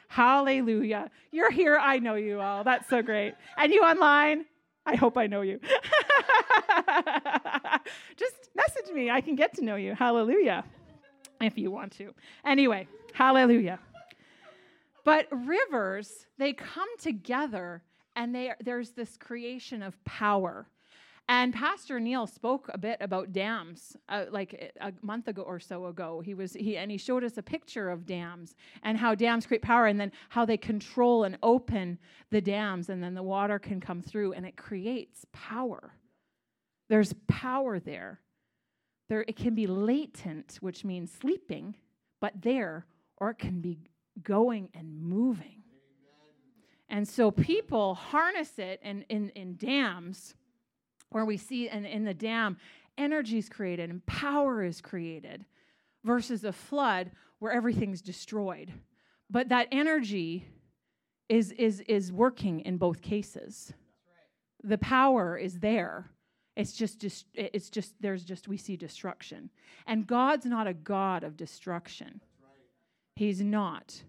hallelujah. 0.08 1.10
You're 1.32 1.52
here. 1.52 1.78
I 1.78 2.00
know 2.00 2.16
you 2.16 2.40
all. 2.40 2.64
That's 2.64 2.90
so 2.90 3.02
great. 3.02 3.34
And 3.58 3.72
you 3.74 3.84
online? 3.84 4.46
I 4.86 4.96
hope 4.96 5.18
I 5.18 5.28
know 5.28 5.42
you. 5.42 5.60
Just 8.16 8.36
message 8.56 8.90
me. 8.94 9.12
I 9.12 9.20
can 9.22 9.36
get 9.36 9.54
to 9.56 9.64
know 9.64 9.76
you. 9.76 9.94
Hallelujah. 9.94 10.64
If 11.42 11.58
you 11.58 11.70
want 11.72 11.92
to. 11.98 12.14
Anyway, 12.46 12.88
hallelujah. 13.14 13.80
But 15.04 15.28
rivers, 15.32 16.26
they 16.38 16.54
come 16.54 16.88
together 17.00 17.84
and 18.16 18.34
they, 18.34 18.54
there's 18.62 18.92
this 18.92 19.16
creation 19.18 19.84
of 19.84 20.04
power. 20.04 20.68
And 21.30 21.54
Pastor 21.54 22.00
Neil 22.00 22.26
spoke 22.26 22.70
a 22.74 22.78
bit 22.78 22.98
about 23.02 23.34
dams, 23.34 23.98
uh, 24.08 24.26
like 24.32 24.74
a 24.80 24.94
month 25.02 25.28
ago 25.28 25.42
or 25.42 25.60
so 25.60 25.88
ago. 25.88 26.22
He 26.22 26.34
was 26.34 26.54
he 26.54 26.78
and 26.78 26.90
he 26.90 26.98
showed 26.98 27.24
us 27.24 27.38
a 27.38 27.44
picture 27.44 27.90
of 27.90 28.06
dams 28.06 28.56
and 28.82 28.98
how 28.98 29.14
dams 29.14 29.46
create 29.46 29.62
power, 29.62 29.88
and 29.88 30.00
then 30.00 30.14
how 30.30 30.46
they 30.46 30.56
control 30.56 31.26
and 31.26 31.38
open 31.44 32.00
the 32.30 32.40
dams, 32.40 32.90
and 32.90 33.04
then 33.04 33.14
the 33.14 33.24
water 33.24 33.60
can 33.60 33.82
come 33.82 34.02
through, 34.02 34.34
and 34.34 34.46
it 34.46 34.56
creates 34.56 35.26
power. 35.34 35.94
There's 36.88 37.14
power 37.28 37.78
there. 37.80 38.22
There 39.10 39.26
it 39.28 39.36
can 39.36 39.54
be 39.54 39.68
latent, 39.68 40.58
which 40.62 40.86
means 40.86 41.12
sleeping, 41.12 41.76
but 42.22 42.42
there, 42.42 42.86
or 43.18 43.32
it 43.32 43.38
can 43.38 43.60
be 43.60 43.80
going 44.24 44.70
and 44.74 45.02
moving. 45.02 45.64
And 46.90 47.06
so 47.06 47.32
people 47.32 47.96
harness 47.96 48.58
it 48.58 48.80
in, 48.82 49.02
in, 49.10 49.30
in 49.30 49.58
dams 49.58 50.36
where 51.10 51.26
we 51.26 51.38
see 51.38 51.70
in, 51.70 51.86
in 51.86 52.04
the 52.04 52.14
dam, 52.14 52.58
energy 52.98 53.38
is 53.38 53.50
created 53.50 53.90
and 53.90 54.06
power 54.06 54.64
is 54.64 54.82
created, 54.82 55.46
versus 56.04 56.44
a 56.44 56.54
flood 56.54 57.12
where 57.40 57.52
everything's 57.52 58.02
destroyed. 58.02 58.72
But 59.30 59.50
that 59.50 59.68
energy 59.72 60.46
is, 61.30 61.52
is, 61.52 61.82
is 61.82 62.12
working 62.12 62.62
in 62.62 62.78
both 62.78 63.02
cases. 63.02 63.74
Right. 63.74 64.70
The 64.70 64.78
power 64.78 65.38
is 65.38 65.60
there. 65.60 66.10
It's 66.56 66.74
just, 66.74 67.00
just, 67.00 67.26
it's 67.36 67.70
just, 67.70 67.94
there's 68.00 68.24
just, 68.24 68.48
we 68.48 68.58
see 68.58 68.78
destruction. 68.78 69.52
And 69.86 70.08
God's 70.08 70.46
not 70.46 70.66
a 70.66 70.74
God 70.74 71.24
of 71.24 71.38
destruction. 71.38 72.22
Right. 72.42 72.52
He's 73.16 73.42
not. 73.42 74.02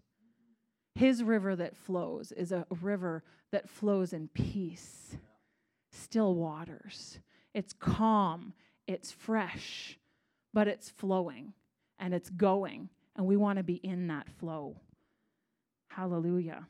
His 0.94 1.22
river 1.22 1.56
that 1.56 1.76
flows 1.76 2.32
is 2.32 2.52
a 2.52 2.66
river 2.80 3.24
that 3.52 3.68
flows 3.68 4.12
in 4.12 4.28
peace 4.28 5.16
still 5.98 6.34
waters. 6.34 7.18
It's 7.54 7.72
calm, 7.72 8.52
it's 8.86 9.10
fresh, 9.12 9.98
but 10.54 10.68
it's 10.68 10.90
flowing 10.90 11.52
and 11.98 12.14
it's 12.14 12.30
going. 12.30 12.88
And 13.16 13.26
we 13.26 13.36
want 13.36 13.58
to 13.58 13.62
be 13.62 13.74
in 13.74 14.06
that 14.08 14.28
flow. 14.38 14.76
Hallelujah. 15.88 16.66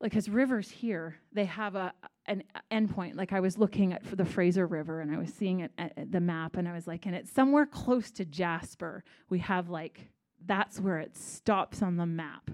Like 0.00 0.12
his 0.12 0.28
rivers 0.28 0.68
here, 0.68 1.16
they 1.32 1.44
have 1.44 1.76
a 1.76 1.92
an 2.26 2.44
endpoint. 2.70 3.16
Like 3.16 3.32
I 3.32 3.40
was 3.40 3.58
looking 3.58 3.92
at 3.92 4.02
the 4.16 4.24
Fraser 4.24 4.66
River 4.66 5.00
and 5.00 5.12
I 5.12 5.18
was 5.18 5.32
seeing 5.32 5.60
it 5.60 5.72
at 5.78 6.10
the 6.10 6.20
map 6.20 6.56
and 6.56 6.68
I 6.68 6.72
was 6.72 6.86
like, 6.86 7.06
and 7.06 7.14
it's 7.14 7.30
somewhere 7.30 7.66
close 7.66 8.10
to 8.12 8.24
Jasper. 8.24 9.04
We 9.28 9.40
have 9.40 9.70
like 9.70 10.08
that's 10.44 10.80
where 10.80 10.98
it 10.98 11.16
stops 11.16 11.82
on 11.82 11.96
the 11.96 12.06
map. 12.06 12.50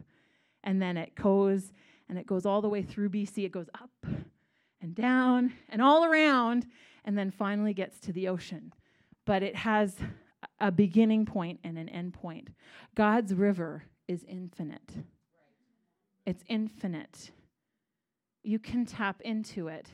And 0.62 0.80
then 0.82 0.96
it 0.96 1.14
goes 1.14 1.72
and 2.08 2.18
it 2.18 2.26
goes 2.26 2.44
all 2.46 2.60
the 2.60 2.68
way 2.68 2.82
through 2.82 3.10
BC. 3.10 3.44
It 3.44 3.52
goes 3.52 3.68
up 3.74 4.06
and 4.80 4.94
down 4.94 5.52
and 5.68 5.82
all 5.82 6.04
around, 6.04 6.66
and 7.04 7.16
then 7.16 7.30
finally 7.30 7.74
gets 7.74 7.98
to 8.00 8.12
the 8.12 8.28
ocean. 8.28 8.72
But 9.24 9.42
it 9.42 9.56
has 9.56 9.96
a 10.60 10.70
beginning 10.70 11.26
point 11.26 11.60
and 11.64 11.78
an 11.78 11.88
end 11.88 12.14
point. 12.14 12.48
God's 12.94 13.34
river 13.34 13.84
is 14.06 14.24
infinite. 14.28 14.92
It's 16.26 16.44
infinite. 16.48 17.30
You 18.42 18.58
can 18.58 18.86
tap 18.86 19.20
into 19.22 19.68
it, 19.68 19.88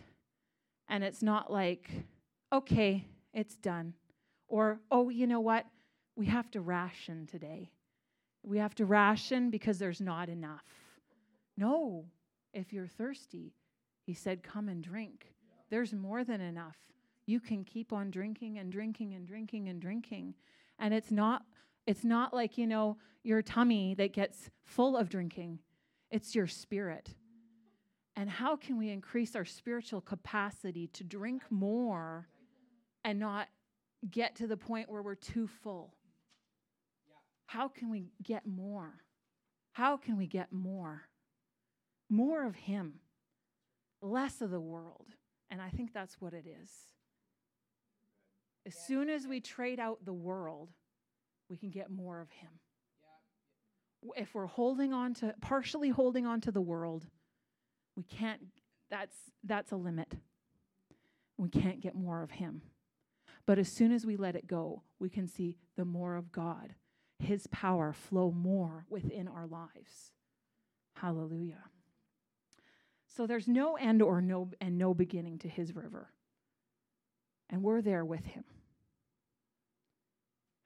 and 0.88 1.02
it's 1.02 1.22
not 1.22 1.52
like, 1.52 1.90
okay, 2.52 3.06
it's 3.32 3.56
done. 3.56 3.94
Or, 4.48 4.80
oh, 4.90 5.08
you 5.08 5.26
know 5.26 5.40
what? 5.40 5.66
We 6.16 6.26
have 6.26 6.50
to 6.52 6.60
ration 6.60 7.26
today. 7.26 7.70
We 8.42 8.58
have 8.58 8.74
to 8.76 8.84
ration 8.84 9.50
because 9.50 9.78
there's 9.78 10.00
not 10.00 10.28
enough. 10.28 10.64
No, 11.56 12.04
if 12.52 12.72
you're 12.72 12.86
thirsty, 12.86 13.54
he 14.04 14.14
said, 14.14 14.42
Come 14.42 14.68
and 14.68 14.82
drink. 14.82 15.34
There's 15.70 15.92
more 15.92 16.24
than 16.24 16.40
enough. 16.40 16.76
You 17.26 17.40
can 17.40 17.64
keep 17.64 17.92
on 17.92 18.10
drinking 18.10 18.58
and 18.58 18.70
drinking 18.70 19.14
and 19.14 19.26
drinking 19.26 19.68
and 19.68 19.80
drinking. 19.80 20.34
And 20.78 20.92
it's 20.92 21.10
not 21.10 21.42
it's 21.86 22.04
not 22.04 22.32
like, 22.32 22.56
you 22.56 22.66
know, 22.66 22.96
your 23.22 23.42
tummy 23.42 23.94
that 23.94 24.12
gets 24.12 24.50
full 24.64 24.96
of 24.96 25.08
drinking. 25.08 25.58
It's 26.10 26.34
your 26.34 26.46
spirit. 26.46 27.14
And 28.16 28.30
how 28.30 28.56
can 28.56 28.78
we 28.78 28.90
increase 28.90 29.34
our 29.34 29.44
spiritual 29.44 30.00
capacity 30.00 30.86
to 30.88 31.04
drink 31.04 31.42
more 31.50 32.28
and 33.04 33.18
not 33.18 33.48
get 34.10 34.36
to 34.36 34.46
the 34.46 34.56
point 34.56 34.90
where 34.90 35.02
we're 35.02 35.14
too 35.14 35.46
full? 35.46 35.94
How 37.46 37.68
can 37.68 37.90
we 37.90 38.06
get 38.22 38.46
more? 38.46 39.02
How 39.72 39.96
can 39.96 40.16
we 40.16 40.26
get 40.26 40.52
more? 40.52 41.02
More 42.08 42.46
of 42.46 42.54
Him 42.54 43.00
less 44.04 44.40
of 44.40 44.50
the 44.50 44.60
world. 44.60 45.06
And 45.50 45.60
I 45.60 45.70
think 45.70 45.92
that's 45.92 46.20
what 46.20 46.32
it 46.32 46.46
is. 46.46 46.70
As 48.66 48.74
soon 48.74 49.10
as 49.10 49.26
we 49.26 49.40
trade 49.40 49.78
out 49.78 50.04
the 50.04 50.12
world, 50.12 50.70
we 51.48 51.56
can 51.56 51.70
get 51.70 51.90
more 51.90 52.20
of 52.20 52.30
Him. 52.30 52.50
If 54.16 54.34
we're 54.34 54.46
holding 54.46 54.92
on 54.92 55.14
to, 55.14 55.34
partially 55.40 55.90
holding 55.90 56.26
on 56.26 56.40
to 56.42 56.52
the 56.52 56.60
world, 56.60 57.06
we 57.96 58.02
can't, 58.02 58.40
that's, 58.90 59.16
that's 59.42 59.72
a 59.72 59.76
limit. 59.76 60.14
We 61.36 61.48
can't 61.48 61.80
get 61.80 61.94
more 61.94 62.22
of 62.22 62.32
Him. 62.32 62.62
But 63.46 63.58
as 63.58 63.68
soon 63.68 63.92
as 63.92 64.06
we 64.06 64.16
let 64.16 64.36
it 64.36 64.46
go, 64.46 64.82
we 64.98 65.10
can 65.10 65.26
see 65.26 65.58
the 65.76 65.84
more 65.84 66.16
of 66.16 66.32
God, 66.32 66.74
His 67.18 67.46
power 67.48 67.92
flow 67.92 68.30
more 68.30 68.86
within 68.88 69.28
our 69.28 69.46
lives. 69.46 70.12
Hallelujah. 70.96 71.64
So 73.16 73.26
there's 73.26 73.46
no 73.46 73.76
end 73.76 74.02
or 74.02 74.20
no 74.20 74.50
and 74.60 74.76
no 74.76 74.92
beginning 74.92 75.38
to 75.38 75.48
his 75.48 75.74
river. 75.74 76.10
And 77.48 77.62
we're 77.62 77.82
there 77.82 78.04
with 78.04 78.24
him. 78.24 78.44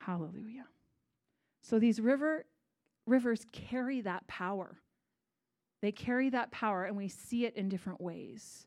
Hallelujah. 0.00 0.66
So 1.61 1.78
these 1.78 2.00
river 2.00 2.46
rivers 3.06 3.44
carry 3.52 4.00
that 4.00 4.26
power. 4.26 4.78
They 5.82 5.92
carry 5.92 6.30
that 6.30 6.50
power 6.50 6.84
and 6.84 6.96
we 6.96 7.08
see 7.08 7.44
it 7.44 7.54
in 7.54 7.68
different 7.68 8.00
ways. 8.00 8.66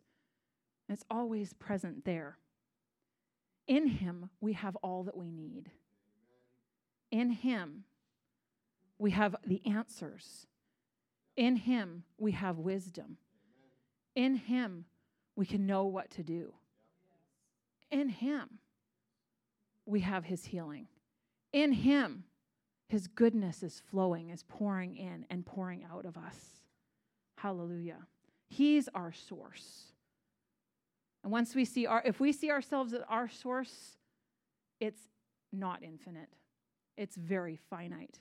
it's 0.88 1.06
always 1.10 1.54
present 1.54 2.06
there. 2.06 2.38
In 3.67 3.88
him 3.88 4.30
we 4.41 4.54
have 4.54 4.76
all 4.78 5.04
that 5.06 5.17
we 5.17 5.32
need. 5.32 5.72
In 7.10 7.32
him 7.32 7.86
we 9.00 9.12
have 9.12 9.36
the 9.46 9.62
answers. 9.65 10.46
In 11.36 11.56
him 11.56 12.04
we 12.20 12.34
have 12.34 12.60
wisdom. 12.60 13.17
In 14.15 14.36
Him, 14.36 14.86
we 15.36 15.45
can 15.45 15.65
know 15.65 15.86
what 15.86 16.10
to 16.12 16.24
do. 16.24 16.54
In 17.89 18.10
Him, 18.10 18.60
we 19.86 20.02
have 20.02 20.26
His 20.26 20.45
healing. 20.45 20.88
In 21.54 21.71
Him, 21.71 22.24
His 22.88 23.08
goodness 23.08 23.63
is 23.63 23.82
flowing, 23.89 24.30
is 24.30 24.43
pouring 24.43 24.95
in 24.95 25.26
and 25.30 25.45
pouring 25.45 25.86
out 25.91 26.06
of 26.06 26.17
us. 26.17 26.38
Hallelujah. 27.38 28.08
He's 28.50 28.89
our 28.93 29.13
source. 29.13 29.86
And 31.24 31.32
once 31.32 31.56
we 31.56 31.65
see 31.65 31.86
our, 31.86 32.02
if 32.06 32.19
we 32.19 32.34
see 32.34 32.52
ourselves 32.52 32.93
as 32.93 33.02
our 33.08 33.30
source, 33.30 33.97
it's 34.80 35.02
not 35.54 35.84
infinite, 35.84 36.30
it's 36.97 37.15
very 37.15 37.56
finite. 37.69 38.19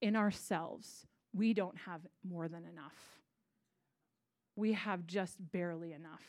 In 0.00 0.16
ourselves, 0.16 1.06
we 1.34 1.52
don't 1.52 1.76
have 1.76 2.00
more 2.24 2.48
than 2.48 2.64
enough 2.64 3.19
we 4.60 4.74
have 4.74 5.06
just 5.06 5.36
barely 5.52 5.94
enough. 5.94 6.22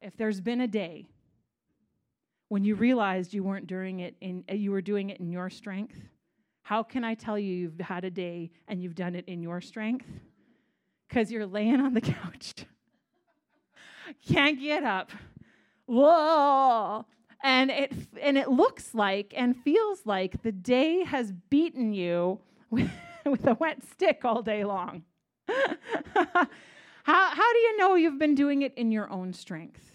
If 0.00 0.16
there's 0.16 0.40
been 0.40 0.62
a 0.62 0.66
day 0.66 1.06
when 2.48 2.64
you 2.64 2.74
realized 2.74 3.34
you 3.34 3.44
weren't 3.44 3.66
doing 3.66 4.00
it 4.00 4.16
in 4.20 4.44
uh, 4.50 4.54
you 4.54 4.70
were 4.70 4.80
doing 4.80 5.10
it 5.10 5.20
in 5.20 5.30
your 5.30 5.50
strength, 5.50 5.98
how 6.62 6.82
can 6.82 7.04
I 7.04 7.14
tell 7.14 7.38
you 7.38 7.54
you've 7.54 7.80
had 7.80 8.04
a 8.04 8.10
day 8.10 8.50
and 8.66 8.82
you've 8.82 8.94
done 8.94 9.14
it 9.14 9.26
in 9.26 9.42
your 9.42 9.60
strength? 9.60 10.06
Cuz 11.10 11.30
you're 11.30 11.46
laying 11.46 11.80
on 11.80 11.92
the 11.92 12.00
couch. 12.16 12.54
Can't 14.26 14.58
get 14.58 14.82
up. 14.82 15.10
Whoa. 15.84 17.04
And 17.42 17.70
it 17.70 17.92
and 18.22 18.38
it 18.38 18.48
looks 18.48 18.94
like 18.94 19.34
and 19.36 19.54
feels 19.54 20.06
like 20.06 20.42
the 20.42 20.52
day 20.52 21.04
has 21.04 21.32
beaten 21.50 21.92
you 21.92 22.40
with, 22.70 22.90
with 23.26 23.46
a 23.46 23.54
wet 23.54 23.84
stick 23.84 24.24
all 24.24 24.40
day 24.40 24.64
long. 24.64 25.04
How, 27.06 27.30
how 27.30 27.52
do 27.52 27.58
you 27.60 27.76
know 27.76 27.94
you've 27.94 28.18
been 28.18 28.34
doing 28.34 28.62
it 28.62 28.74
in 28.74 28.90
your 28.90 29.08
own 29.08 29.32
strength? 29.32 29.92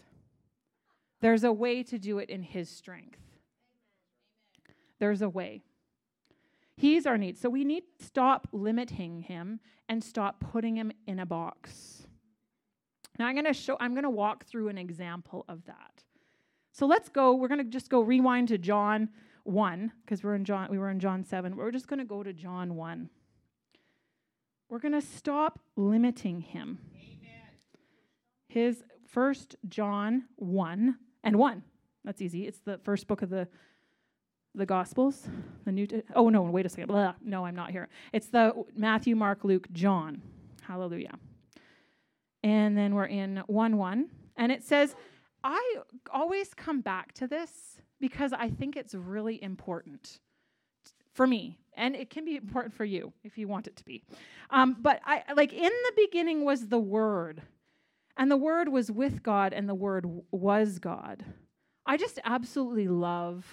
There's 1.19 1.43
a 1.43 1.51
way 1.51 1.83
to 1.83 1.99
do 1.99 2.19
it 2.19 2.29
in 2.29 2.41
His 2.41 2.69
strength. 2.69 3.19
There's 4.97 5.21
a 5.21 5.27
way. 5.27 5.61
He's 6.77 7.05
our 7.05 7.17
need. 7.17 7.37
So 7.37 7.49
we 7.49 7.65
need 7.65 7.83
to 7.99 8.05
stop 8.05 8.47
limiting 8.53 9.23
Him 9.23 9.59
and 9.89 10.01
stop 10.01 10.39
putting 10.39 10.77
Him 10.77 10.93
in 11.05 11.19
a 11.19 11.25
box. 11.25 12.07
Now 13.19 13.27
I'm 13.27 13.35
going 13.35 13.43
to 13.43 13.53
show 13.53 13.75
I'm 13.81 13.93
going 13.93 14.05
to 14.05 14.09
walk 14.09 14.45
through 14.45 14.69
an 14.69 14.77
example 14.77 15.43
of 15.49 15.65
that. 15.65 16.05
So 16.71 16.85
let's 16.85 17.09
go 17.09 17.35
we're 17.35 17.49
going 17.49 17.57
to 17.57 17.69
just 17.69 17.89
go 17.89 17.99
rewind 17.99 18.47
to 18.47 18.57
John 18.57 19.09
1 19.43 19.91
because 20.05 20.23
we're 20.23 20.35
in 20.35 20.45
John 20.45 20.69
we 20.71 20.79
were 20.79 20.89
in 20.89 21.01
John 21.01 21.25
7. 21.25 21.57
We're 21.57 21.71
just 21.71 21.87
going 21.87 21.99
to 21.99 22.05
go 22.05 22.23
to 22.23 22.31
John 22.31 22.77
1. 22.77 23.09
We're 24.69 24.79
going 24.79 24.93
to 24.93 25.01
stop 25.01 25.59
limiting 25.75 26.39
him. 26.39 26.79
His 28.53 28.83
first 29.07 29.55
John 29.69 30.25
1 30.35 30.97
and 31.23 31.35
1. 31.37 31.63
That's 32.03 32.21
easy. 32.21 32.47
It's 32.47 32.59
the 32.59 32.79
first 32.79 33.07
book 33.07 33.21
of 33.21 33.29
the 33.29 33.47
the 34.53 34.65
Gospels, 34.65 35.29
the 35.63 35.71
New. 35.71 35.87
Oh 36.13 36.27
no! 36.27 36.41
Wait 36.41 36.65
a 36.65 36.69
second. 36.69 36.87
Blah. 36.87 37.13
No, 37.23 37.45
I'm 37.45 37.55
not 37.55 37.71
here. 37.71 37.87
It's 38.11 38.27
the 38.27 38.51
Matthew, 38.75 39.15
Mark, 39.15 39.45
Luke, 39.45 39.71
John. 39.71 40.21
Hallelujah. 40.63 41.13
And 42.43 42.77
then 42.77 42.93
we're 42.93 43.05
in 43.05 43.41
one 43.47 43.77
one, 43.77 44.09
and 44.35 44.51
it 44.51 44.65
says, 44.65 44.95
I 45.45 45.77
always 46.13 46.53
come 46.53 46.81
back 46.81 47.13
to 47.13 47.27
this 47.27 47.81
because 48.01 48.33
I 48.33 48.49
think 48.49 48.75
it's 48.75 48.93
really 48.93 49.41
important 49.41 50.19
for 51.13 51.25
me, 51.25 51.57
and 51.75 51.95
it 51.95 52.09
can 52.09 52.25
be 52.25 52.35
important 52.35 52.73
for 52.73 52.83
you 52.83 53.13
if 53.23 53.37
you 53.37 53.47
want 53.47 53.67
it 53.67 53.77
to 53.77 53.85
be. 53.85 54.03
Um, 54.49 54.75
but 54.81 54.99
I 55.05 55.23
like 55.33 55.53
in 55.53 55.71
the 55.71 55.93
beginning 55.95 56.43
was 56.43 56.67
the 56.67 56.79
Word, 56.79 57.43
and 58.17 58.29
the 58.29 58.37
Word 58.37 58.69
was 58.69 58.91
with 58.91 59.23
God, 59.23 59.53
and 59.53 59.67
the 59.67 59.75
Word 59.75 60.05
was 60.31 60.79
God. 60.79 61.23
I 61.85 61.97
just 61.97 62.19
absolutely 62.23 62.87
love 62.87 63.45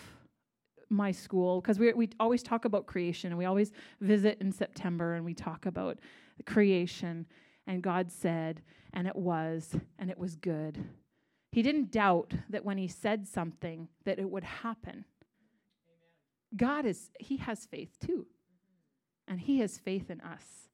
my 0.90 1.11
school 1.11 1.61
because 1.61 1.79
we, 1.79 1.92
we 1.92 2.09
always 2.18 2.42
talk 2.42 2.64
about 2.64 2.87
creation 2.87 3.31
and 3.31 3.38
we 3.38 3.44
always 3.44 3.73
visit 4.01 4.38
in 4.40 4.53
September 4.53 5.14
and 5.14 5.25
we 5.25 5.35
talk 5.35 5.66
about 5.66 5.99
creation 6.47 7.27
and 7.66 7.83
God 7.83 8.11
said 8.11 8.62
and 8.94 9.07
it 9.07 9.16
was 9.16 9.77
and 9.99 10.11
it 10.11 10.18
was 10.18 10.37
good. 10.37 10.83
He 11.53 11.62
didn't 11.62 11.90
doubt 11.90 12.35
that 12.51 12.64
when 12.64 12.79
he 12.79 12.88
said 12.88 13.27
something 13.27 13.88
that 14.05 14.18
it 14.18 14.29
would 14.29 14.44
happen. 14.44 15.05
Amen. 15.87 16.57
God 16.57 16.87
is 16.87 17.11
he 17.18 17.38
has 17.38 17.66
faith 17.66 17.97
too. 18.05 18.27
And 19.27 19.40
he 19.40 19.59
has 19.61 19.79
faith 19.79 20.11
in 20.11 20.21
us. 20.23 20.68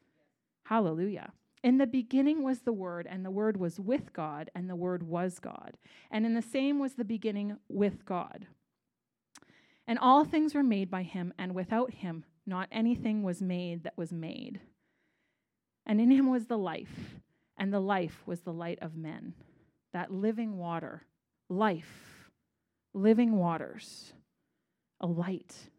Hallelujah. 0.65 1.33
In 1.65 1.79
the 1.79 1.87
beginning 1.87 2.43
was 2.43 2.61
the 2.61 2.75
Word, 2.75 3.07
and 3.09 3.25
the 3.25 3.31
Word 3.31 3.57
was 3.57 3.81
with 3.81 4.13
God, 4.13 4.51
and 4.55 4.69
the 4.69 4.77
Word 4.77 5.03
was 5.03 5.39
God. 5.39 5.79
And 6.11 6.27
in 6.27 6.35
the 6.35 6.43
same 6.43 6.79
was 6.79 6.93
the 6.93 7.07
beginning 7.07 7.57
with 7.71 8.05
God. 8.05 8.47
And 9.87 9.99
all 9.99 10.27
things 10.27 10.55
were 10.55 10.63
made 10.63 10.91
by 10.91 11.05
him, 11.05 11.33
and 11.39 11.55
without 11.55 11.91
him 11.91 12.25
not 12.47 12.69
anything 12.71 13.23
was 13.23 13.41
made 13.41 13.83
that 13.85 13.97
was 13.97 14.13
made. 14.13 14.61
And 15.87 16.03
in 16.03 16.11
him 16.11 16.31
was 16.31 16.49
the 16.49 16.59
life, 16.59 17.17
and 17.57 17.73
the 17.73 17.81
life 17.81 18.23
was 18.27 18.41
the 18.41 18.53
light 18.53 18.79
of 18.83 18.95
men. 18.95 19.33
That 19.95 20.11
living 20.11 20.59
water, 20.59 21.07
life, 21.49 22.29
living 22.93 23.39
waters, 23.39 24.13
a 25.01 25.07
light. 25.07 25.71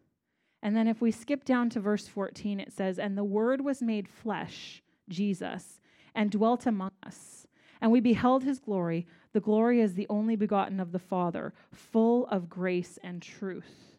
And 0.64 0.76
then 0.76 0.88
if 0.88 1.00
we 1.00 1.12
skip 1.12 1.46
down 1.46 1.70
to 1.70 1.80
verse 1.80 2.08
14, 2.08 2.60
it 2.60 2.74
says, 2.74 2.98
And 2.98 3.16
the 3.16 3.24
word 3.24 3.62
was 3.62 3.84
made 3.84 4.10
flesh, 4.10 4.82
Jesus, 5.10 5.80
and 6.14 6.32
dwelt 6.32 6.66
among 6.66 6.92
us. 7.06 7.48
And 7.82 7.92
we 7.92 8.00
beheld 8.00 8.44
his 8.44 8.60
glory. 8.60 9.06
The 9.34 9.40
glory 9.40 9.82
is 9.82 9.94
the 9.94 10.08
only 10.10 10.36
begotten 10.36 10.80
of 10.80 10.92
the 10.92 11.00
Father, 11.00 11.54
full 11.72 12.26
of 12.28 12.50
grace 12.50 12.98
and 13.04 13.22
truth. 13.22 13.98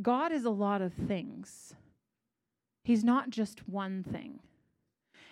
God 0.00 0.32
is 0.32 0.44
a 0.44 0.50
lot 0.50 0.80
of 0.80 0.94
things. 0.94 1.74
He's 2.84 3.04
not 3.04 3.30
just 3.30 3.68
one 3.68 4.02
thing. 4.02 4.40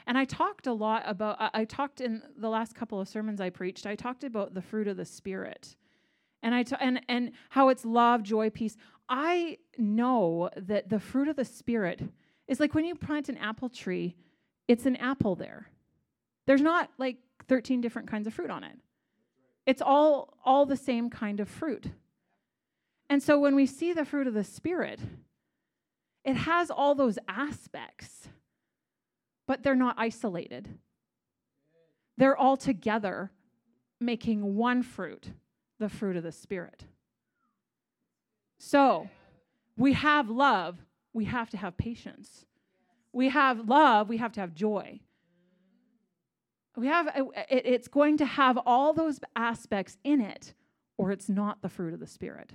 And 0.07 0.17
I 0.17 0.25
talked 0.25 0.67
a 0.67 0.73
lot 0.73 1.03
about, 1.07 1.37
I 1.55 1.65
talked 1.65 2.01
in 2.01 2.23
the 2.37 2.49
last 2.49 2.75
couple 2.75 3.01
of 3.01 3.09
sermons 3.09 3.41
I 3.41 3.51
preached, 3.51 3.87
I 3.87 3.95
talked 3.95 4.25
about 4.25 4.55
the 4.55 4.63
fruit 4.63 4.89
of 4.89 4.97
the 4.97 5.05
Spirit. 5.05 5.77
And, 6.43 6.55
I 6.55 6.63
t- 6.63 6.77
and, 6.81 7.01
and 7.09 7.33
how 7.51 7.69
it's 7.69 7.85
love, 7.85 8.23
joy, 8.23 8.49
peace. 8.51 8.77
I 9.09 9.59
know 9.77 10.51
that 10.57 10.89
the 10.89 11.01
fruit 11.01 11.29
of 11.29 11.37
the 11.37 11.45
Spirit 11.45 12.03
is 12.49 12.59
like 12.59 12.75
when 12.75 12.85
you 12.85 12.95
plant 12.95 13.29
an 13.29 13.37
apple 13.37 13.69
tree, 13.69 14.17
it's 14.67 14.87
an 14.87 14.97
apple 14.97 15.37
there. 15.37 15.69
There's 16.47 16.63
not 16.63 16.91
like 16.99 17.19
13 17.49 17.81
different 17.81 18.11
kinds 18.11 18.27
of 18.27 18.35
fruit 18.35 18.51
on 18.51 18.65
it. 18.65 18.77
It's 19.67 19.83
all 19.83 20.39
all 20.45 20.65
the 20.65 20.77
same 20.77 21.11
kind 21.11 21.41
of 21.41 21.49
fruit. 21.49 21.89
And 23.11 23.23
so 23.23 23.39
when 23.39 23.55
we 23.55 23.67
see 23.67 23.93
the 23.93 24.05
fruit 24.05 24.27
of 24.27 24.35
the 24.35 24.45
Spirit, 24.45 25.01
it 26.25 26.37
has 26.37 26.71
all 26.71 26.95
those 26.95 27.19
aspects, 27.27 28.29
but 29.47 29.63
they're 29.63 29.75
not 29.75 29.95
isolated. 29.99 30.69
They're 32.17 32.37
all 32.37 32.57
together 32.57 33.31
making 34.01 34.57
one 34.57 34.83
fruit, 34.83 35.31
the 35.79 35.89
fruit 35.89 36.17
of 36.17 36.23
the 36.23 36.33
Spirit. 36.33 36.85
So 38.59 39.09
we 39.77 39.93
have 39.93 40.29
love, 40.29 40.79
we 41.19 41.25
have 41.25 41.51
to 41.51 41.57
have 41.57 41.77
patience. 41.77 42.47
We 43.13 43.31
have 43.31 43.69
love, 43.69 44.09
we 44.09 44.19
have 44.19 44.31
to 44.35 44.41
have 44.41 44.55
joy. 44.55 45.01
We 46.77 46.87
have 46.87 47.09
uh, 47.09 47.25
uh, 47.37 47.43
it's 47.51 47.89
going 47.89 48.19
to 48.19 48.25
have 48.25 48.57
all 48.65 48.93
those 48.93 49.19
aspects 49.35 49.99
in 50.05 50.21
it 50.21 50.55
or 50.97 51.11
it's 51.11 51.29
not 51.29 51.61
the 51.61 51.69
fruit 51.69 51.93
of 51.93 51.99
the 51.99 52.07
spirit. 52.07 52.53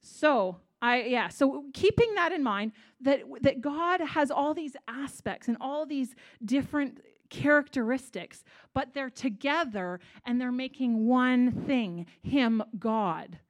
So, 0.00 0.58
I 0.80 1.02
yeah, 1.02 1.26
so 1.26 1.64
keeping 1.74 2.14
that 2.14 2.30
in 2.30 2.44
mind 2.44 2.70
that 3.00 3.22
that 3.40 3.60
God 3.60 4.00
has 4.00 4.30
all 4.30 4.54
these 4.54 4.76
aspects 4.86 5.48
and 5.48 5.56
all 5.60 5.84
these 5.84 6.14
different 6.44 7.00
characteristics, 7.30 8.44
but 8.72 8.94
they're 8.94 9.10
together 9.10 9.98
and 10.24 10.40
they're 10.40 10.52
making 10.52 11.04
one 11.08 11.50
thing, 11.50 12.06
him 12.22 12.62
God. 12.78 13.40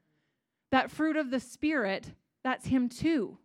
That 0.71 0.91
fruit 0.91 1.19
of 1.19 1.31
the 1.31 1.41
spirit, 1.41 2.15
that's 2.43 2.69
him 2.69 2.89
too, 2.89 3.37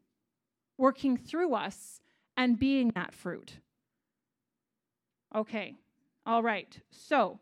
working 0.78 1.18
through 1.18 1.54
us 1.54 2.02
and 2.38 2.60
being 2.60 2.90
that 2.96 3.14
fruit. 3.14 3.60
Okay. 5.34 5.76
All 6.26 6.44
right. 6.44 6.80
So, 6.92 7.40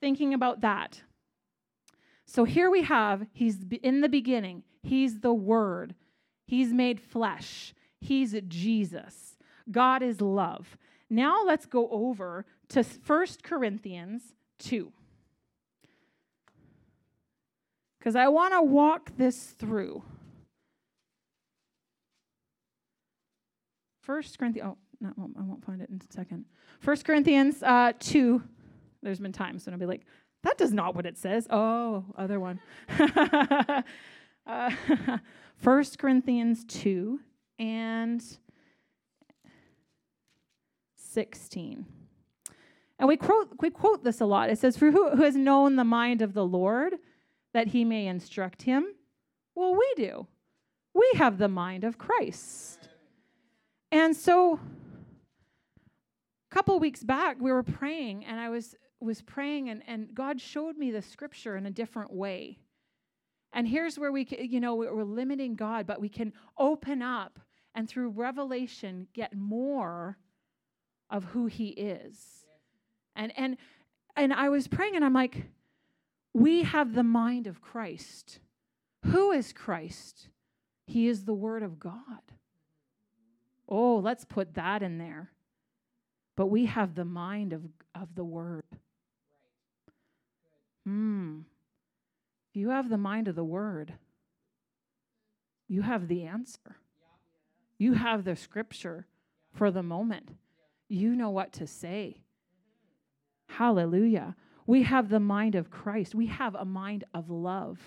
thinking 0.00 0.34
about 0.34 0.60
that. 0.60 1.02
So 2.26 2.44
here 2.44 2.70
we 2.70 2.82
have 2.82 3.26
he's 3.32 3.58
in 3.82 4.00
the 4.00 4.08
beginning. 4.08 4.64
He's 4.82 5.20
the 5.20 5.32
Word. 5.32 5.94
He's 6.46 6.72
made 6.72 7.00
flesh. 7.00 7.74
He's 8.00 8.36
Jesus. 8.48 9.36
God 9.70 10.02
is 10.02 10.20
love. 10.20 10.76
Now 11.08 11.44
let's 11.44 11.66
go 11.66 11.88
over 11.90 12.44
to 12.68 12.82
1 12.82 13.26
Corinthians 13.42 14.34
2. 14.58 14.92
Because 17.98 18.16
I 18.16 18.28
want 18.28 18.54
to 18.54 18.62
walk 18.62 19.12
this 19.16 19.54
through. 19.58 20.02
1 24.06 24.22
Corinthians, 24.38 24.72
oh, 24.72 24.78
no, 25.00 25.12
I 25.38 25.42
won't 25.42 25.64
find 25.64 25.82
it 25.82 25.90
in 25.90 26.00
a 26.00 26.12
second. 26.12 26.44
First 26.80 27.04
Corinthians 27.04 27.62
uh, 27.62 27.92
2. 27.98 28.42
There's 29.02 29.20
been 29.20 29.32
times 29.32 29.66
when 29.66 29.74
I'll 29.74 29.80
be 29.80 29.86
like, 29.86 30.06
that 30.42 30.56
does 30.56 30.72
not 30.72 30.94
what 30.94 31.06
it 31.06 31.18
says. 31.18 31.46
Oh, 31.50 32.04
other 32.16 32.40
one. 32.40 32.60
Uh, 34.46 34.70
1 35.62 35.84
Corinthians 35.98 36.64
2 36.66 37.18
and 37.58 38.22
16. 40.96 41.86
And 42.98 43.08
we 43.08 43.16
quote, 43.16 43.48
we 43.60 43.70
quote 43.70 44.04
this 44.04 44.20
a 44.20 44.26
lot. 44.26 44.50
It 44.50 44.58
says, 44.58 44.76
For 44.76 44.90
who, 44.90 45.10
who 45.10 45.22
has 45.22 45.34
known 45.36 45.76
the 45.76 45.84
mind 45.84 46.22
of 46.22 46.32
the 46.32 46.44
Lord 46.44 46.94
that 47.52 47.68
he 47.68 47.84
may 47.84 48.06
instruct 48.06 48.62
him? 48.62 48.86
Well, 49.54 49.74
we 49.74 49.94
do. 49.96 50.26
We 50.94 51.10
have 51.16 51.38
the 51.38 51.48
mind 51.48 51.84
of 51.84 51.98
Christ. 51.98 52.88
And 53.96 54.14
so 54.14 54.60
a 56.50 56.54
couple 56.54 56.78
weeks 56.78 57.02
back, 57.02 57.38
we 57.40 57.50
were 57.50 57.62
praying, 57.62 58.26
and 58.26 58.38
I 58.38 58.50
was, 58.50 58.74
was 59.00 59.22
praying, 59.22 59.70
and, 59.70 59.82
and 59.86 60.14
God 60.14 60.38
showed 60.38 60.76
me 60.76 60.90
the 60.90 61.00
scripture 61.00 61.56
in 61.56 61.64
a 61.64 61.70
different 61.70 62.12
way. 62.12 62.58
And 63.54 63.66
here's 63.66 63.98
where 63.98 64.12
we, 64.12 64.26
can, 64.26 64.50
you 64.50 64.60
know, 64.60 64.74
we're 64.74 65.02
limiting 65.02 65.54
God, 65.54 65.86
but 65.86 65.98
we 65.98 66.10
can 66.10 66.34
open 66.58 67.00
up 67.00 67.40
and 67.74 67.88
through 67.88 68.10
revelation 68.10 69.06
get 69.14 69.34
more 69.34 70.18
of 71.08 71.24
who 71.24 71.46
He 71.46 71.68
is. 71.68 72.44
And 73.16 73.32
and 73.34 73.56
and 74.14 74.30
I 74.34 74.50
was 74.50 74.68
praying, 74.68 74.94
and 74.94 75.06
I'm 75.06 75.14
like, 75.14 75.46
we 76.34 76.64
have 76.64 76.94
the 76.94 77.02
mind 77.02 77.46
of 77.46 77.62
Christ. 77.62 78.40
Who 79.06 79.32
is 79.32 79.54
Christ? 79.54 80.28
He 80.86 81.08
is 81.08 81.24
the 81.24 81.32
Word 81.32 81.62
of 81.62 81.78
God. 81.78 82.20
Oh, 83.68 83.96
let's 83.96 84.24
put 84.24 84.54
that 84.54 84.82
in 84.82 84.98
there. 84.98 85.30
But 86.36 86.46
we 86.46 86.66
have 86.66 86.94
the 86.94 87.04
mind 87.04 87.52
of, 87.52 87.62
of 87.94 88.14
the 88.14 88.24
Word. 88.24 88.64
Hmm. 90.84 91.40
You 92.56 92.70
have 92.70 92.88
the 92.88 92.96
mind 92.96 93.28
of 93.28 93.34
the 93.34 93.44
word. 93.44 93.92
You 95.68 95.82
have 95.82 96.08
the 96.08 96.22
answer. 96.22 96.78
You 97.76 97.92
have 97.92 98.24
the 98.24 98.34
scripture 98.34 99.06
for 99.52 99.70
the 99.70 99.82
moment. 99.82 100.30
You 100.88 101.14
know 101.14 101.28
what 101.28 101.52
to 101.54 101.66
say. 101.66 102.22
Hallelujah. 103.46 104.36
We 104.66 104.84
have 104.84 105.10
the 105.10 105.20
mind 105.20 105.54
of 105.54 105.70
Christ. 105.70 106.14
We 106.14 106.28
have 106.28 106.54
a 106.54 106.64
mind 106.64 107.04
of 107.12 107.28
love. 107.28 107.78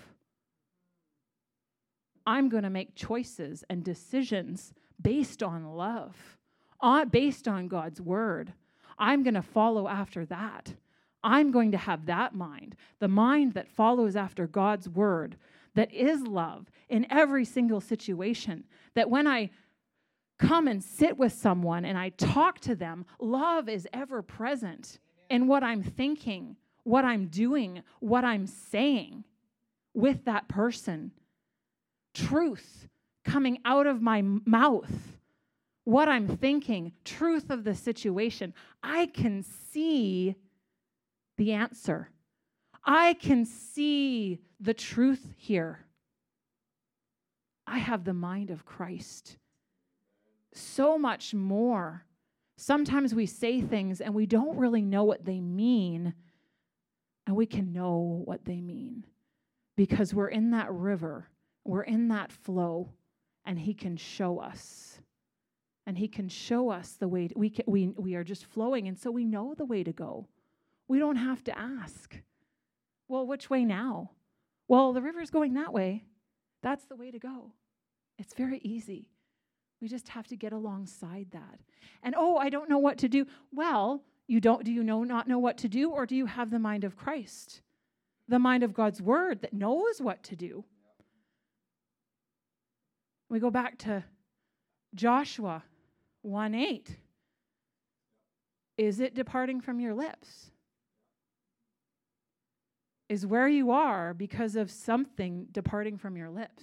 I'm 2.24 2.48
going 2.48 2.62
to 2.62 2.70
make 2.70 2.94
choices 2.94 3.64
and 3.68 3.82
decisions 3.82 4.72
based 5.00 5.42
on 5.42 5.64
love, 5.74 6.38
on, 6.80 7.08
based 7.08 7.48
on 7.48 7.68
God's 7.68 8.00
word. 8.00 8.52
I'm 8.98 9.22
going 9.22 9.34
to 9.34 9.42
follow 9.42 9.88
after 9.88 10.26
that. 10.26 10.74
I'm 11.22 11.50
going 11.50 11.72
to 11.72 11.78
have 11.78 12.06
that 12.06 12.34
mind, 12.34 12.76
the 12.98 13.08
mind 13.08 13.54
that 13.54 13.68
follows 13.68 14.16
after 14.16 14.46
God's 14.46 14.88
word, 14.88 15.36
that 15.74 15.92
is 15.92 16.22
love 16.22 16.70
in 16.88 17.06
every 17.10 17.44
single 17.44 17.80
situation. 17.80 18.64
That 18.94 19.10
when 19.10 19.26
I 19.26 19.50
come 20.38 20.66
and 20.66 20.82
sit 20.82 21.18
with 21.18 21.32
someone 21.32 21.84
and 21.84 21.98
I 21.98 22.10
talk 22.10 22.60
to 22.60 22.74
them, 22.74 23.04
love 23.18 23.68
is 23.68 23.86
ever 23.92 24.22
present 24.22 24.98
in 25.28 25.46
what 25.46 25.62
I'm 25.62 25.82
thinking, 25.82 26.56
what 26.84 27.04
I'm 27.04 27.26
doing, 27.26 27.82
what 28.00 28.24
I'm 28.24 28.46
saying 28.46 29.24
with 29.94 30.24
that 30.24 30.48
person. 30.48 31.12
Truth 32.14 32.88
coming 33.24 33.58
out 33.64 33.86
of 33.86 34.00
my 34.00 34.22
mouth, 34.22 34.92
what 35.84 36.08
I'm 36.08 36.28
thinking, 36.28 36.92
truth 37.04 37.50
of 37.50 37.64
the 37.64 37.74
situation. 37.74 38.54
I 38.82 39.06
can 39.06 39.42
see 39.42 40.36
the 41.36 41.52
answer. 41.52 42.10
I 42.84 43.14
can 43.14 43.44
see 43.44 44.40
the 44.58 44.74
truth 44.74 45.34
here. 45.36 45.80
I 47.66 47.78
have 47.78 48.04
the 48.04 48.14
mind 48.14 48.50
of 48.50 48.64
Christ. 48.64 49.36
So 50.52 50.98
much 50.98 51.34
more. 51.34 52.04
Sometimes 52.56 53.14
we 53.14 53.26
say 53.26 53.60
things 53.60 54.00
and 54.00 54.14
we 54.14 54.26
don't 54.26 54.58
really 54.58 54.82
know 54.82 55.04
what 55.04 55.24
they 55.24 55.40
mean, 55.40 56.14
and 57.26 57.36
we 57.36 57.46
can 57.46 57.72
know 57.72 58.22
what 58.24 58.44
they 58.44 58.60
mean 58.60 59.06
because 59.76 60.12
we're 60.12 60.28
in 60.28 60.50
that 60.50 60.70
river, 60.70 61.28
we're 61.64 61.82
in 61.82 62.08
that 62.08 62.32
flow, 62.32 62.90
and 63.50 63.58
He 63.58 63.74
can 63.74 63.96
show 63.96 64.38
us. 64.38 65.00
And 65.84 65.98
He 65.98 66.06
can 66.06 66.28
show 66.28 66.70
us 66.70 66.92
the 66.92 67.08
way 67.08 67.26
to, 67.26 67.34
we, 67.36 67.50
can, 67.50 67.64
we, 67.66 67.88
we 67.88 68.14
are 68.14 68.22
just 68.22 68.44
flowing, 68.46 68.86
and 68.86 68.96
so 68.96 69.10
we 69.10 69.24
know 69.24 69.54
the 69.58 69.64
way 69.64 69.82
to 69.82 69.92
go. 69.92 70.28
We 70.86 71.00
don't 71.00 71.16
have 71.16 71.42
to 71.44 71.58
ask, 71.58 72.16
well, 73.08 73.26
which 73.26 73.50
way 73.50 73.64
now? 73.64 74.12
Well, 74.68 74.92
the 74.92 75.02
river's 75.02 75.30
going 75.30 75.54
that 75.54 75.72
way. 75.72 76.04
That's 76.62 76.84
the 76.84 76.94
way 76.94 77.10
to 77.10 77.18
go. 77.18 77.50
It's 78.18 78.34
very 78.34 78.60
easy. 78.62 79.08
We 79.80 79.88
just 79.88 80.10
have 80.10 80.28
to 80.28 80.36
get 80.36 80.52
alongside 80.52 81.26
that. 81.32 81.58
And 82.04 82.14
oh, 82.16 82.36
I 82.36 82.50
don't 82.50 82.70
know 82.70 82.78
what 82.78 82.98
to 82.98 83.08
do. 83.08 83.26
Well, 83.50 84.04
you 84.28 84.40
don't 84.40 84.62
do 84.62 84.70
you 84.70 84.84
know 84.84 85.02
not 85.02 85.26
know 85.26 85.40
what 85.40 85.58
to 85.58 85.68
do 85.68 85.90
or 85.90 86.06
do 86.06 86.14
you 86.14 86.26
have 86.26 86.50
the 86.50 86.60
mind 86.60 86.84
of 86.84 86.96
Christ? 86.96 87.62
The 88.28 88.38
mind 88.38 88.62
of 88.62 88.74
God's 88.74 89.02
word 89.02 89.40
that 89.40 89.52
knows 89.52 90.00
what 90.00 90.22
to 90.24 90.36
do. 90.36 90.64
We 93.30 93.40
go 93.40 93.50
back 93.50 93.78
to 93.78 94.04
Joshua 94.94 95.62
1 96.20 96.54
8. 96.54 96.96
Is 98.76 99.00
it 99.00 99.14
departing 99.14 99.62
from 99.62 99.80
your 99.80 99.94
lips? 99.94 100.50
is 103.10 103.26
where 103.26 103.48
you 103.48 103.72
are 103.72 104.14
because 104.14 104.54
of 104.54 104.70
something 104.70 105.48
departing 105.50 105.98
from 105.98 106.16
your 106.16 106.30
lips. 106.30 106.62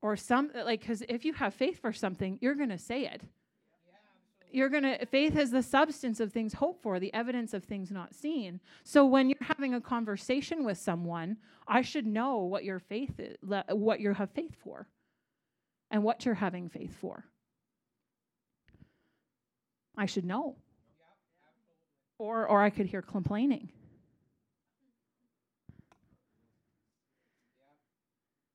Or 0.00 0.16
some, 0.16 0.50
like, 0.54 0.80
because 0.80 1.02
if 1.06 1.26
you 1.26 1.34
have 1.34 1.52
faith 1.52 1.82
for 1.82 1.92
something, 1.92 2.38
you're 2.40 2.54
going 2.54 2.70
to 2.70 2.78
say 2.78 3.04
it. 3.04 3.20
You're 4.50 4.68
going 4.68 4.82
to, 4.82 5.04
faith 5.06 5.36
is 5.36 5.50
the 5.50 5.62
substance 5.62 6.20
of 6.20 6.32
things 6.32 6.54
hoped 6.54 6.82
for, 6.82 6.98
the 6.98 7.12
evidence 7.12 7.54
of 7.54 7.64
things 7.64 7.90
not 7.90 8.14
seen. 8.14 8.60
So 8.84 9.04
when 9.04 9.28
you're 9.28 9.36
having 9.40 9.74
a 9.74 9.80
conversation 9.80 10.64
with 10.64 10.78
someone, 10.78 11.36
I 11.66 11.82
should 11.82 12.06
know 12.06 12.38
what 12.38 12.64
your 12.64 12.78
faith 12.78 13.18
is, 13.18 13.36
what 13.42 14.00
you 14.00 14.14
have 14.14 14.30
faith 14.30 14.56
for, 14.62 14.88
and 15.90 16.02
what 16.02 16.24
you're 16.24 16.34
having 16.34 16.68
faith 16.68 16.96
for. 16.98 17.24
I 19.96 20.06
should 20.06 20.24
know. 20.24 20.56
Or, 22.18 22.46
or 22.46 22.62
I 22.62 22.70
could 22.70 22.86
hear 22.86 23.02
complaining. 23.02 23.70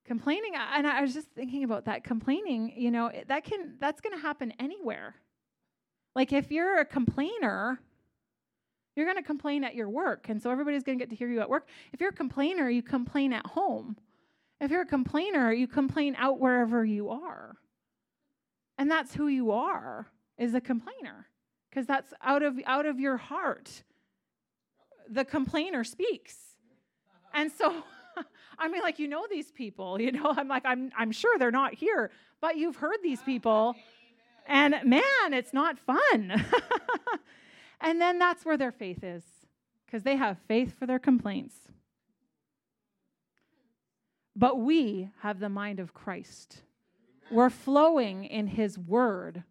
complaining 0.05 0.53
and 0.53 0.85
i 0.85 1.01
was 1.01 1.13
just 1.13 1.27
thinking 1.29 1.63
about 1.63 1.85
that 1.85 2.03
complaining 2.03 2.73
you 2.75 2.91
know 2.91 3.09
that 3.27 3.43
can 3.43 3.73
that's 3.79 4.01
going 4.01 4.13
to 4.13 4.21
happen 4.21 4.53
anywhere 4.59 5.15
like 6.15 6.31
if 6.31 6.51
you're 6.51 6.79
a 6.79 6.85
complainer 6.85 7.79
you're 8.95 9.05
going 9.05 9.17
to 9.17 9.23
complain 9.23 9.63
at 9.63 9.75
your 9.75 9.89
work 9.89 10.29
and 10.29 10.41
so 10.41 10.51
everybody's 10.51 10.83
going 10.83 10.97
to 10.97 11.03
get 11.03 11.09
to 11.09 11.15
hear 11.15 11.27
you 11.27 11.41
at 11.41 11.49
work. 11.49 11.67
If 11.91 11.99
you're 11.99 12.11
a 12.11 12.13
complainer 12.13 12.69
you 12.69 12.83
complain 12.83 13.33
at 13.33 13.45
home. 13.45 13.97
If 14.61 14.71
you're 14.71 14.81
a 14.81 14.85
complainer 14.85 15.51
you 15.51 15.67
complain 15.67 16.15
out 16.17 16.39
wherever 16.39 16.85
you 16.85 17.09
are. 17.09 17.55
And 18.77 18.89
that's 18.89 19.13
who 19.13 19.27
you 19.27 19.51
are 19.51 20.07
is 20.37 20.53
a 20.53 20.61
complainer 20.61 21.27
because 21.69 21.85
that's 21.85 22.13
out 22.23 22.43
of 22.43 22.59
out 22.65 22.85
of 22.85 22.99
your 22.99 23.17
heart 23.17 23.83
the 25.09 25.25
complainer 25.25 25.83
speaks. 25.83 26.35
And 27.33 27.51
so 27.51 27.83
i 28.59 28.67
mean 28.67 28.81
like 28.81 28.99
you 28.99 29.07
know 29.07 29.25
these 29.29 29.51
people 29.51 29.99
you 29.99 30.11
know? 30.11 30.33
I'm 30.37 30.47
like 30.47 30.63
i'm 30.65 30.91
i'm 30.95 31.11
sure 31.11 31.39
they're 31.39 31.51
not 31.51 31.73
here 31.73 32.11
but 32.41 32.57
you've 32.57 32.75
heard 32.75 32.97
these 33.01 33.21
people 33.23 33.75
and 34.47 34.75
man 34.83 35.33
it's 35.33 35.53
not 35.53 35.79
fun. 35.79 36.43
And 37.83 37.99
then 37.99 38.17
that's 38.17 38.45
where 38.45 38.55
their 38.55 38.71
faith 38.71 39.03
is 39.03 39.23
because 39.85 40.03
they 40.03 40.15
have 40.15 40.37
faith 40.47 40.79
for 40.79 40.87
their 40.87 40.99
complaints. 40.99 41.53
But 44.37 44.57
we 44.57 45.09
have 45.19 45.39
the 45.39 45.49
mind 45.49 45.81
of 45.81 45.93
christ. 45.93 46.61
We're 47.29 47.49
flowing 47.49 48.23
in 48.23 48.47
his 48.47 48.79
word. 48.79 49.43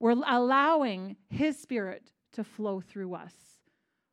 We're 0.00 0.16
allowing 0.26 1.16
His 1.28 1.58
Spirit 1.58 2.10
to 2.32 2.42
flow 2.42 2.80
through 2.80 3.14
us. 3.14 3.34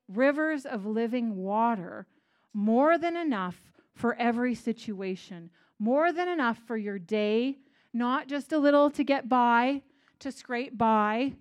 Rivers 0.09 0.65
of 0.65 0.85
living 0.85 1.37
water, 1.37 2.07
more 2.53 2.97
than 2.97 3.15
enough 3.15 3.55
for 3.95 4.13
every 4.15 4.53
situation, 4.53 5.49
more 5.79 6.11
than 6.11 6.27
enough 6.27 6.59
for 6.67 6.75
your 6.75 6.99
day, 6.99 7.59
not 7.93 8.27
just 8.27 8.51
a 8.51 8.57
little 8.57 8.89
to 8.91 9.03
get 9.03 9.29
by, 9.29 9.81
to 10.19 10.31
scrape 10.31 10.77
by, 10.77 11.33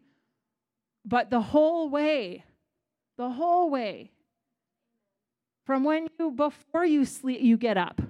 but 1.04 1.30
the 1.30 1.40
whole 1.40 1.88
way, 1.88 2.44
the 3.16 3.30
whole 3.30 3.70
way. 3.70 4.12
From 5.64 5.84
when 5.84 6.08
you, 6.18 6.30
before 6.30 6.84
you 6.84 7.04
sleep, 7.04 7.40
you 7.40 7.56
get 7.56 7.76
up, 7.76 8.00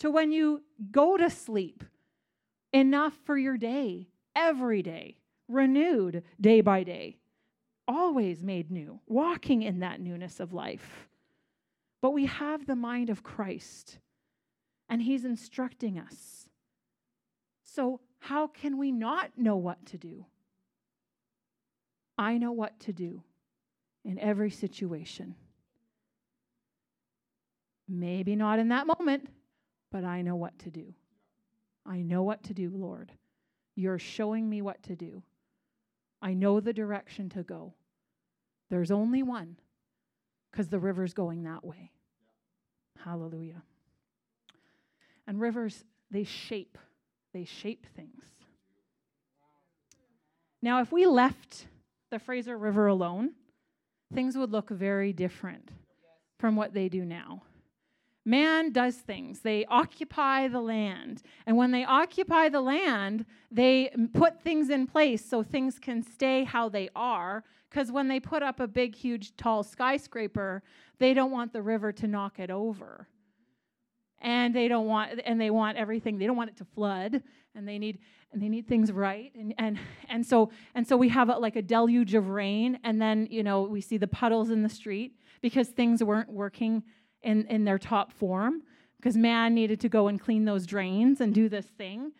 to 0.00 0.10
when 0.10 0.32
you 0.32 0.62
go 0.90 1.16
to 1.16 1.30
sleep, 1.30 1.84
enough 2.72 3.14
for 3.24 3.36
your 3.36 3.56
day, 3.56 4.08
every 4.34 4.82
day 4.82 5.16
renewed 5.50 6.22
day 6.40 6.60
by 6.60 6.84
day, 6.84 7.16
always 7.86 8.42
made 8.42 8.70
new, 8.70 9.00
walking 9.06 9.62
in 9.62 9.80
that 9.80 10.00
newness 10.00 10.40
of 10.40 10.52
life. 10.52 11.08
But 12.00 12.12
we 12.12 12.26
have 12.26 12.66
the 12.66 12.76
mind 12.76 13.10
of 13.10 13.22
Christ, 13.22 13.98
and 14.88 15.02
He's 15.02 15.24
instructing 15.24 15.98
us. 15.98 16.46
So, 17.62 18.00
how 18.20 18.46
can 18.46 18.78
we 18.78 18.92
not 18.92 19.30
know 19.36 19.56
what 19.56 19.84
to 19.86 19.98
do? 19.98 20.24
I 22.16 22.38
know 22.38 22.52
what 22.52 22.78
to 22.80 22.92
do 22.92 23.22
in 24.04 24.18
every 24.18 24.50
situation. 24.50 25.34
Maybe 27.88 28.36
not 28.36 28.58
in 28.58 28.68
that 28.68 28.86
moment, 28.86 29.28
but 29.90 30.04
I 30.04 30.22
know 30.22 30.36
what 30.36 30.58
to 30.60 30.70
do. 30.70 30.94
I 31.84 32.02
know 32.02 32.22
what 32.22 32.44
to 32.44 32.54
do, 32.54 32.70
Lord. 32.72 33.10
You're 33.74 33.98
showing 33.98 34.48
me 34.48 34.62
what 34.62 34.82
to 34.84 34.94
do. 34.94 35.22
I 36.22 36.34
know 36.34 36.60
the 36.60 36.72
direction 36.72 37.30
to 37.30 37.42
go. 37.42 37.74
There's 38.68 38.90
only 38.90 39.22
one 39.22 39.56
because 40.50 40.68
the 40.68 40.78
river's 40.78 41.14
going 41.14 41.44
that 41.44 41.64
way. 41.64 41.90
Hallelujah. 43.02 43.62
And 45.26 45.40
rivers, 45.40 45.84
they 46.10 46.24
shape, 46.24 46.76
they 47.32 47.44
shape 47.44 47.86
things. 47.94 48.24
Now, 50.62 50.80
if 50.80 50.92
we 50.92 51.06
left 51.06 51.66
the 52.10 52.18
Fraser 52.18 52.56
River 52.58 52.86
alone, 52.86 53.32
things 54.12 54.36
would 54.36 54.50
look 54.50 54.70
very 54.70 55.12
different 55.12 55.70
from 56.38 56.56
what 56.56 56.74
they 56.74 56.88
do 56.88 57.04
now. 57.04 57.42
Man 58.24 58.70
does 58.70 58.96
things. 58.96 59.40
They 59.40 59.64
occupy 59.66 60.48
the 60.48 60.60
land. 60.60 61.22
And 61.46 61.56
when 61.56 61.70
they 61.70 61.84
occupy 61.84 62.50
the 62.50 62.60
land, 62.60 63.24
they 63.50 63.90
put 64.12 64.42
things 64.42 64.68
in 64.68 64.86
place 64.86 65.24
so 65.24 65.42
things 65.42 65.78
can 65.78 66.02
stay 66.02 66.44
how 66.44 66.68
they 66.68 66.90
are. 66.94 67.44
Because 67.70 67.90
when 67.90 68.08
they 68.08 68.20
put 68.20 68.42
up 68.42 68.60
a 68.60 68.66
big, 68.66 68.94
huge, 68.94 69.36
tall 69.36 69.62
skyscraper, 69.62 70.62
they 70.98 71.14
don't 71.14 71.30
want 71.30 71.52
the 71.52 71.62
river 71.62 71.92
to 71.92 72.06
knock 72.06 72.38
it 72.38 72.50
over. 72.50 73.08
And 74.20 74.54
they 74.54 74.68
don't 74.68 74.86
want, 74.86 75.20
and 75.24 75.40
they 75.40 75.50
want 75.50 75.78
everything. 75.78 76.18
They 76.18 76.26
don't 76.26 76.36
want 76.36 76.50
it 76.50 76.56
to 76.58 76.64
flood, 76.64 77.22
and 77.54 77.66
they 77.66 77.78
need, 77.78 77.98
and 78.32 78.42
they 78.42 78.48
need 78.48 78.68
things 78.68 78.92
right. 78.92 79.32
And 79.34 79.54
and 79.56 79.78
and 80.08 80.26
so 80.26 80.50
and 80.74 80.86
so 80.86 80.96
we 80.96 81.08
have 81.08 81.30
a, 81.30 81.38
like 81.38 81.56
a 81.56 81.62
deluge 81.62 82.14
of 82.14 82.28
rain, 82.28 82.78
and 82.84 83.00
then 83.00 83.28
you 83.30 83.42
know 83.42 83.62
we 83.62 83.80
see 83.80 83.96
the 83.96 84.06
puddles 84.06 84.50
in 84.50 84.62
the 84.62 84.68
street 84.68 85.16
because 85.40 85.68
things 85.68 86.04
weren't 86.04 86.30
working 86.30 86.82
in, 87.22 87.46
in 87.46 87.64
their 87.64 87.78
top 87.78 88.12
form 88.12 88.62
because 88.98 89.16
man 89.16 89.54
needed 89.54 89.80
to 89.80 89.88
go 89.88 90.08
and 90.08 90.20
clean 90.20 90.44
those 90.44 90.66
drains 90.66 91.20
and 91.20 91.34
do 91.34 91.48
this 91.48 91.66
thing. 91.66 92.12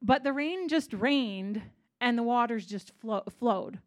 But 0.00 0.24
the 0.24 0.32
rain 0.32 0.68
just 0.68 0.92
rained 0.92 1.62
and 2.00 2.18
the 2.18 2.24
waters 2.24 2.66
just 2.66 2.92
flo- 3.00 3.24
flowed. 3.38 3.78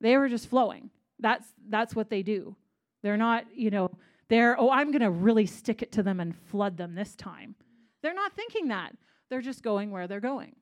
They 0.00 0.16
were 0.16 0.28
just 0.28 0.48
flowing. 0.48 0.90
That's, 1.18 1.46
that's 1.68 1.94
what 1.94 2.08
they 2.08 2.22
do. 2.22 2.56
They're 3.02 3.18
not, 3.18 3.44
you 3.54 3.70
know, 3.70 3.90
they're, 4.28 4.58
oh, 4.60 4.70
I'm 4.70 4.90
going 4.90 5.02
to 5.02 5.10
really 5.10 5.46
stick 5.46 5.82
it 5.82 5.92
to 5.92 6.02
them 6.02 6.20
and 6.20 6.36
flood 6.36 6.76
them 6.76 6.94
this 6.94 7.14
time. 7.16 7.54
They're 8.02 8.14
not 8.14 8.34
thinking 8.34 8.68
that. 8.68 8.94
They're 9.28 9.40
just 9.40 9.62
going 9.62 9.90
where 9.90 10.06
they're 10.06 10.20
going. 10.20 10.56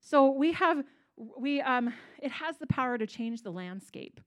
So 0.00 0.30
we 0.30 0.52
have, 0.52 0.84
we, 1.16 1.60
um, 1.60 1.92
it 2.22 2.30
has 2.30 2.58
the 2.58 2.66
power 2.66 2.98
to 2.98 3.06
change 3.06 3.42
the 3.42 3.50
landscape. 3.50 4.20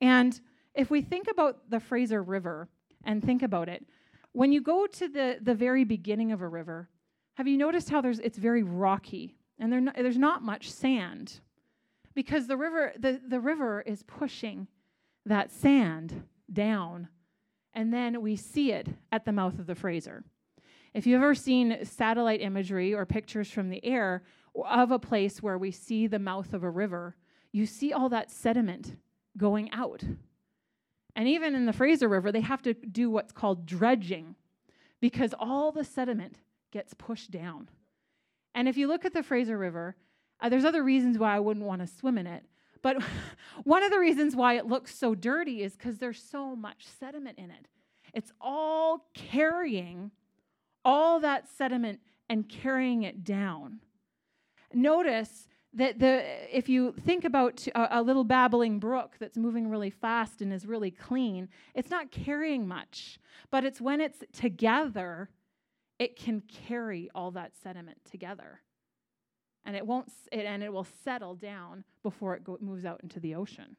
And 0.00 0.38
if 0.74 0.90
we 0.90 1.02
think 1.02 1.28
about 1.30 1.70
the 1.70 1.80
Fraser 1.80 2.22
River 2.22 2.68
and 3.04 3.22
think 3.22 3.42
about 3.42 3.68
it, 3.68 3.84
when 4.32 4.52
you 4.52 4.60
go 4.60 4.86
to 4.86 5.08
the, 5.08 5.38
the 5.40 5.54
very 5.54 5.84
beginning 5.84 6.32
of 6.32 6.40
a 6.40 6.48
river, 6.48 6.88
have 7.34 7.46
you 7.46 7.56
noticed 7.56 7.90
how 7.90 8.00
there's, 8.00 8.18
it's 8.18 8.38
very 8.38 8.62
rocky 8.62 9.36
and 9.58 9.72
there 9.72 9.80
there's 9.96 10.18
not 10.18 10.42
much 10.42 10.70
sand? 10.70 11.40
Because 12.14 12.46
the 12.46 12.56
river, 12.56 12.92
the, 12.98 13.20
the 13.26 13.40
river 13.40 13.80
is 13.82 14.02
pushing 14.02 14.66
that 15.24 15.52
sand 15.52 16.24
down, 16.52 17.08
and 17.74 17.92
then 17.92 18.20
we 18.22 18.36
see 18.36 18.72
it 18.72 18.88
at 19.12 19.24
the 19.24 19.32
mouth 19.32 19.58
of 19.58 19.66
the 19.66 19.74
Fraser. 19.74 20.24
If 20.94 21.06
you've 21.06 21.22
ever 21.22 21.34
seen 21.34 21.84
satellite 21.84 22.40
imagery 22.40 22.94
or 22.94 23.06
pictures 23.06 23.50
from 23.50 23.68
the 23.68 23.84
air 23.84 24.22
of 24.54 24.90
a 24.90 24.98
place 24.98 25.42
where 25.42 25.58
we 25.58 25.70
see 25.70 26.06
the 26.06 26.18
mouth 26.18 26.52
of 26.52 26.64
a 26.64 26.70
river, 26.70 27.16
you 27.52 27.66
see 27.66 27.92
all 27.92 28.08
that 28.08 28.30
sediment 28.30 28.96
going 29.36 29.70
out. 29.72 30.02
And 31.14 31.28
even 31.28 31.54
in 31.54 31.66
the 31.66 31.72
Fraser 31.72 32.08
River, 32.08 32.32
they 32.32 32.40
have 32.40 32.62
to 32.62 32.74
do 32.74 33.10
what's 33.10 33.32
called 33.32 33.66
dredging 33.66 34.34
because 35.00 35.34
all 35.38 35.72
the 35.72 35.84
sediment 35.84 36.36
gets 36.70 36.94
pushed 36.94 37.30
down. 37.30 37.68
And 38.54 38.68
if 38.68 38.76
you 38.76 38.88
look 38.88 39.04
at 39.04 39.14
the 39.14 39.22
Fraser 39.22 39.58
River, 39.58 39.96
uh, 40.40 40.48
there's 40.48 40.64
other 40.64 40.82
reasons 40.82 41.18
why 41.18 41.34
I 41.34 41.40
wouldn't 41.40 41.66
want 41.66 41.80
to 41.80 41.86
swim 41.86 42.18
in 42.18 42.26
it. 42.26 42.44
But 42.82 43.02
one 43.64 43.82
of 43.82 43.90
the 43.90 43.98
reasons 43.98 44.36
why 44.36 44.54
it 44.54 44.66
looks 44.66 44.94
so 44.94 45.14
dirty 45.14 45.62
is 45.62 45.76
because 45.76 45.98
there's 45.98 46.22
so 46.22 46.56
much 46.56 46.86
sediment 46.86 47.38
in 47.38 47.50
it. 47.50 47.68
It's 48.14 48.32
all 48.40 49.06
carrying 49.14 50.10
all 50.84 51.20
that 51.20 51.48
sediment 51.48 52.00
and 52.28 52.48
carrying 52.48 53.02
it 53.02 53.24
down. 53.24 53.80
Notice 54.72 55.48
that 55.74 55.98
the 55.98 56.24
if 56.56 56.68
you 56.68 56.92
think 56.92 57.24
about 57.24 57.66
a, 57.74 58.00
a, 58.00 58.02
little 58.02 58.24
babbling 58.24 58.78
brook 58.78 59.16
that's 59.18 59.36
moving 59.36 59.68
really 59.68 59.90
fast 59.90 60.40
and 60.40 60.52
is 60.52 60.66
really 60.66 60.90
clean 60.90 61.48
it's 61.74 61.90
not 61.90 62.10
carrying 62.10 62.66
much 62.66 63.18
but 63.50 63.64
it's 63.64 63.80
when 63.80 64.00
it's 64.00 64.24
together 64.32 65.28
it 65.98 66.16
can 66.16 66.40
carry 66.40 67.10
all 67.14 67.30
that 67.30 67.52
sediment 67.54 67.98
together 68.10 68.62
and 69.68 69.76
it 69.76 69.86
won't 69.86 70.10
it, 70.32 70.44
and 70.44 70.64
it 70.64 70.72
will 70.72 70.86
settle 71.04 71.36
down 71.36 71.84
before 72.02 72.34
it 72.34 72.42
go, 72.42 72.58
moves 72.60 72.84
out 72.84 73.00
into 73.04 73.20
the 73.20 73.36
ocean 73.36 73.76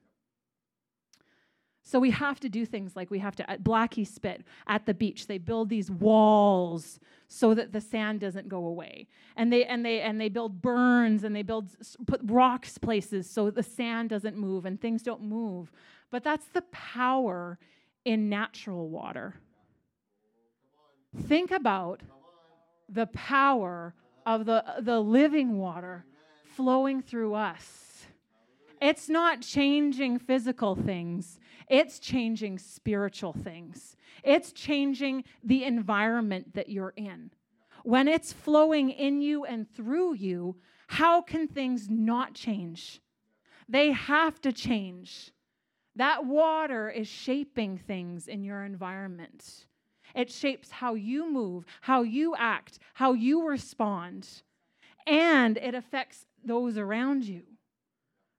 so 1.89 1.99
we 1.99 2.12
have 2.12 2.39
to 2.41 2.49
do 2.49 2.67
things 2.67 2.95
like 2.95 3.10
we 3.10 3.17
have 3.17 3.36
to, 3.38 3.49
at 3.49 3.63
Blackie 3.63 4.06
Spit, 4.06 4.43
at 4.67 4.86
the 4.86 4.93
beach, 4.93 5.25
they 5.25 5.39
build 5.39 5.69
these 5.69 5.89
walls 5.89 6.99
so 7.28 7.56
that 7.56 7.73
the 7.73 7.82
sand 7.82 8.19
doesn't 8.19 8.47
go 8.47 8.63
away. 8.67 9.08
And 9.36 9.52
they, 9.52 9.65
and 9.65 9.84
they, 9.84 10.02
and 10.02 10.21
they 10.21 10.30
build 10.30 10.62
burns 10.62 11.23
and 11.23 11.36
they 11.36 11.41
build, 11.41 11.69
put 12.06 12.21
rocks 12.23 12.78
places 12.78 13.28
so 13.28 13.49
the 13.49 13.63
sand 13.63 14.10
doesn't 14.10 14.38
move 14.38 14.65
and 14.65 14.80
things 14.80 15.02
don't 15.02 15.23
move. 15.23 15.71
But 16.12 16.23
that's 16.23 16.45
the 16.49 16.62
power 16.71 17.58
in 18.06 18.30
natural 18.30 18.88
water. 18.89 19.34
Think 21.28 21.49
about 21.49 22.02
the 22.88 23.08
power 23.08 23.95
of 24.25 24.45
the, 24.45 24.63
the 24.79 24.99
living 24.99 25.58
water 25.58 26.05
flowing 26.55 27.01
through 27.01 27.34
us. 27.34 28.05
It's 28.82 29.10
not 29.10 29.41
changing 29.41 30.19
physical 30.19 30.75
things, 30.75 31.39
it's 31.67 31.99
changing 31.99 32.60
spiritual 32.60 33.34
things. 33.34 33.95
It's 34.23 34.51
changing 34.51 35.23
the 35.43 35.63
environment 35.63 36.53
that 36.55 36.69
you're 36.69 36.93
in. 36.95 37.32
When 37.84 38.08
it's 38.08 38.34
flowing 38.34 38.89
in 38.89 39.21
you 39.21 39.45
and 39.45 39.71
through 39.73 40.15
you, 40.15 40.58
how 40.88 41.21
can 41.21 41.47
things 41.47 41.89
not 41.89 42.34
change? 42.34 43.01
They 43.67 43.91
have 43.91 44.41
to 44.41 44.51
change. 44.51 45.32
That 45.95 46.25
water 46.25 46.89
is 46.89 47.08
shaping 47.08 47.77
things 47.77 48.27
in 48.27 48.43
your 48.43 48.63
environment. 48.63 49.67
It 50.15 50.32
shapes 50.32 50.72
how 50.72 50.95
you 50.95 51.32
move, 51.32 51.65
how 51.82 52.02
you 52.02 52.36
act, 52.36 52.80
how 52.93 53.13
you 53.13 53.48
respond, 53.48 54.28
and 55.06 55.58
it 55.58 55.76
affects 55.76 56.26
those 56.43 56.78
around 56.78 57.24
you 57.26 57.43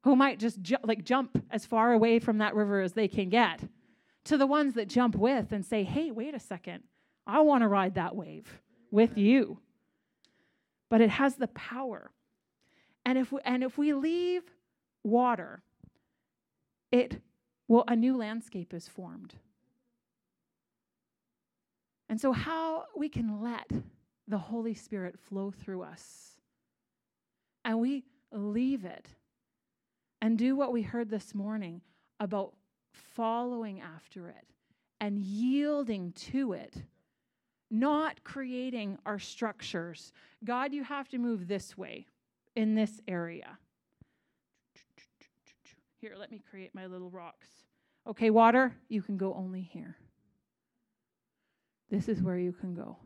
who 0.04 0.16
might 0.16 0.38
just 0.38 0.61
ju- 0.62 0.76
like 0.83 1.04
jump 1.04 1.44
as 1.50 1.66
far 1.66 1.92
away 1.92 2.18
from 2.18 2.38
that 2.38 2.54
river 2.54 2.80
as 2.80 2.94
they 2.94 3.09
can 3.09 3.28
get 3.28 3.61
to 4.24 4.37
the 4.37 4.46
ones 4.46 4.74
that 4.74 4.88
jump 4.88 5.14
with 5.14 5.52
and 5.52 5.64
say, 5.64 5.85
"Hey, 5.85 6.11
wait 6.11 6.35
a 6.35 6.40
second. 6.40 6.85
I 7.26 7.40
want 7.40 7.62
to 7.62 7.68
ride 7.68 7.94
that 7.94 8.16
wave 8.16 8.61
with 8.90 9.16
you." 9.18 9.59
But 10.88 11.00
it 11.00 11.11
has 11.11 11.37
the 11.37 11.48
power. 11.48 12.11
And 13.04 13.16
if 13.18 13.33
we, 13.33 13.40
and 13.44 13.62
if 13.62 13.78
we 13.78 13.92
leave 13.92 14.42
water, 15.02 15.62
it 16.90 17.20
well 17.68 17.85
a 17.87 17.96
new 17.96 18.16
landscape 18.16 18.74
is 18.74 18.88
formed. 18.88 19.35
And 22.10 22.20
so 22.20 22.32
how 22.32 22.86
we 22.96 23.08
can 23.08 23.40
let 23.40 23.70
the 24.26 24.36
Holy 24.36 24.74
Spirit 24.74 25.16
flow 25.16 25.52
through 25.52 25.82
us 25.82 26.32
and 27.64 27.78
we 27.78 28.02
leave 28.32 28.84
it 28.84 29.06
and 30.20 30.36
do 30.36 30.56
what 30.56 30.72
we 30.72 30.82
heard 30.82 31.08
this 31.08 31.36
morning 31.36 31.80
about 32.18 32.52
following 32.92 33.80
after 33.80 34.28
it 34.28 34.44
and 35.00 35.20
yielding 35.20 36.10
to 36.12 36.52
it, 36.52 36.82
not 37.70 38.24
creating 38.24 38.98
our 39.06 39.20
structures. 39.20 40.12
God, 40.44 40.72
you 40.72 40.82
have 40.82 41.08
to 41.10 41.18
move 41.18 41.46
this 41.46 41.78
way 41.78 42.06
in 42.56 42.74
this 42.74 43.00
area. 43.06 43.56
Here, 46.00 46.16
let 46.18 46.32
me 46.32 46.42
create 46.50 46.74
my 46.74 46.86
little 46.86 47.10
rocks. 47.10 47.46
Okay, 48.08 48.30
water, 48.30 48.74
you 48.88 49.00
can 49.00 49.16
go 49.16 49.32
only 49.34 49.62
here. 49.62 49.96
This 51.90 52.09
is 52.09 52.22
where 52.22 52.38
you 52.38 52.53
can 52.53 52.74
go. 52.74 52.96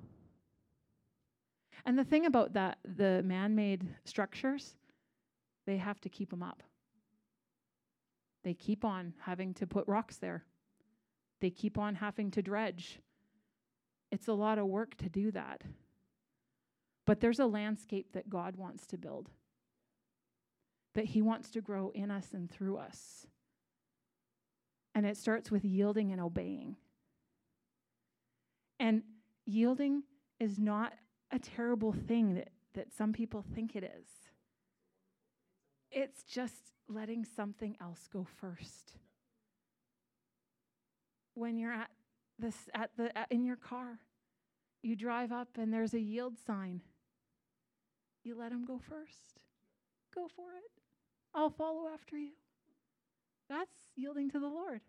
And 1.87 1.99
the 1.99 2.05
thing 2.05 2.27
about 2.27 2.53
that, 2.55 2.79
the 2.85 3.23
man 3.23 3.55
made 3.55 3.89
structures, 4.05 4.77
they 5.67 5.79
have 5.79 6.01
to 6.03 6.09
keep 6.09 6.31
them 6.31 6.43
up. 6.43 6.63
They 8.43 8.55
keep 8.55 8.85
on 8.85 9.15
having 9.21 9.55
to 9.55 9.67
put 9.67 9.89
rocks 9.89 10.17
there, 10.17 10.45
they 11.41 11.51
keep 11.51 11.79
on 11.79 11.97
having 11.97 12.31
to 12.33 12.43
dredge. 12.43 13.01
It's 14.13 14.29
a 14.29 14.33
lot 14.33 14.59
of 14.59 14.67
work 14.67 14.97
to 14.99 15.09
do 15.09 15.33
that. 15.33 15.63
But 17.05 17.21
there's 17.21 17.41
a 17.41 17.47
landscape 17.47 18.13
that 18.13 18.31
God 18.31 18.57
wants 18.57 18.87
to 18.89 18.99
build, 18.99 19.29
that 20.95 21.07
He 21.07 21.21
wants 21.21 21.51
to 21.51 21.61
grow 21.61 21.91
in 21.95 22.11
us 22.11 22.29
and 22.33 22.51
through 22.51 22.77
us. 22.77 23.27
And 24.95 25.05
it 25.05 25.17
starts 25.17 25.51
with 25.51 25.65
yielding 25.65 26.13
and 26.13 26.21
obeying. 26.21 26.77
And 28.85 29.03
yielding 29.47 30.03
is 30.39 30.59
not 30.59 30.93
a 31.31 31.39
terrible 31.39 31.95
thing 32.07 32.35
that, 32.35 32.51
that 32.75 32.93
some 32.93 33.15
people 33.15 33.43
think 33.55 33.75
it 33.75 33.83
is. 33.83 34.07
It's 35.91 36.23
just 36.23 36.75
letting 36.87 37.25
something 37.25 37.79
else 37.81 38.07
go 38.13 38.27
first. 38.43 38.93
When 41.33 41.57
you're 41.57 41.73
at 41.73 41.89
this 42.39 42.57
at 42.75 42.91
the 42.99 43.17
at, 43.17 43.33
in 43.33 43.47
your 43.47 43.57
car, 43.57 44.01
you 44.83 44.97
drive 44.97 45.33
up 45.33 45.49
and 45.57 45.73
there's 45.73 45.95
a 45.95 46.01
yield 46.01 46.35
sign. 46.47 46.83
You 48.23 48.37
let 48.39 48.53
him 48.53 48.67
go 48.67 48.79
first. 48.87 49.41
Go 50.15 50.29
for 50.29 50.51
it. 50.59 50.83
I'll 51.35 51.49
follow 51.49 51.89
after 51.91 52.19
you. 52.19 52.33
That's 53.49 53.73
yielding 53.97 54.31
to 54.33 54.39
the 54.39 54.47
Lord. 54.47 54.83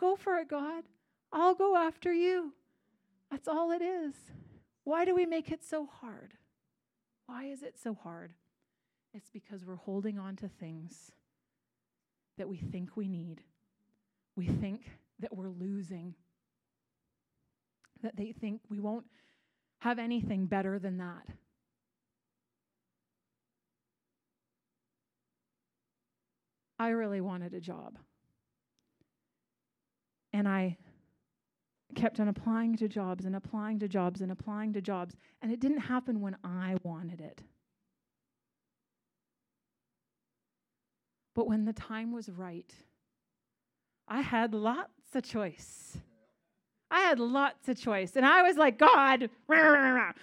Go 0.00 0.16
for 0.16 0.38
it, 0.38 0.48
God. 0.48 0.82
I'll 1.32 1.54
go 1.54 1.76
after 1.76 2.12
you. 2.12 2.54
That's 3.30 3.48
all 3.48 3.70
it 3.72 3.82
is. 3.82 4.14
Why 4.84 5.04
do 5.04 5.14
we 5.14 5.26
make 5.26 5.50
it 5.50 5.62
so 5.62 5.86
hard? 5.86 6.34
Why 7.26 7.44
is 7.44 7.62
it 7.62 7.76
so 7.82 7.94
hard? 7.94 8.32
It's 9.12 9.30
because 9.30 9.64
we're 9.64 9.76
holding 9.76 10.18
on 10.18 10.36
to 10.36 10.48
things 10.48 11.12
that 12.38 12.48
we 12.48 12.56
think 12.56 12.96
we 12.96 13.08
need. 13.08 13.42
We 14.36 14.46
think 14.46 14.90
that 15.20 15.36
we're 15.36 15.50
losing, 15.50 16.14
that 18.02 18.16
they 18.16 18.32
think 18.32 18.60
we 18.68 18.78
won't 18.78 19.06
have 19.80 19.98
anything 19.98 20.46
better 20.46 20.78
than 20.78 20.98
that. 20.98 21.26
I 26.78 26.90
really 26.90 27.20
wanted 27.20 27.54
a 27.54 27.60
job. 27.60 27.98
And 30.32 30.46
I 30.46 30.76
kept 31.98 32.20
on 32.20 32.28
applying 32.28 32.76
to 32.76 32.88
jobs 32.88 33.24
and 33.24 33.34
applying 33.34 33.78
to 33.80 33.88
jobs 33.88 34.20
and 34.20 34.30
applying 34.30 34.72
to 34.72 34.80
jobs. 34.80 35.16
And 35.42 35.52
it 35.52 35.60
didn't 35.60 35.80
happen 35.80 36.20
when 36.20 36.36
I 36.44 36.76
wanted 36.82 37.20
it. 37.20 37.42
But 41.34 41.48
when 41.48 41.64
the 41.64 41.72
time 41.72 42.12
was 42.12 42.28
right, 42.28 42.72
I 44.06 44.20
had 44.20 44.54
lots 44.54 45.14
of 45.14 45.22
choice. 45.22 45.98
I 46.90 47.00
had 47.00 47.18
lots 47.18 47.68
of 47.68 47.78
choice, 47.78 48.16
and 48.16 48.24
I 48.24 48.42
was 48.42 48.56
like, 48.56 48.78
God. 48.78 49.28
but 49.48 49.62
I, 49.62 50.14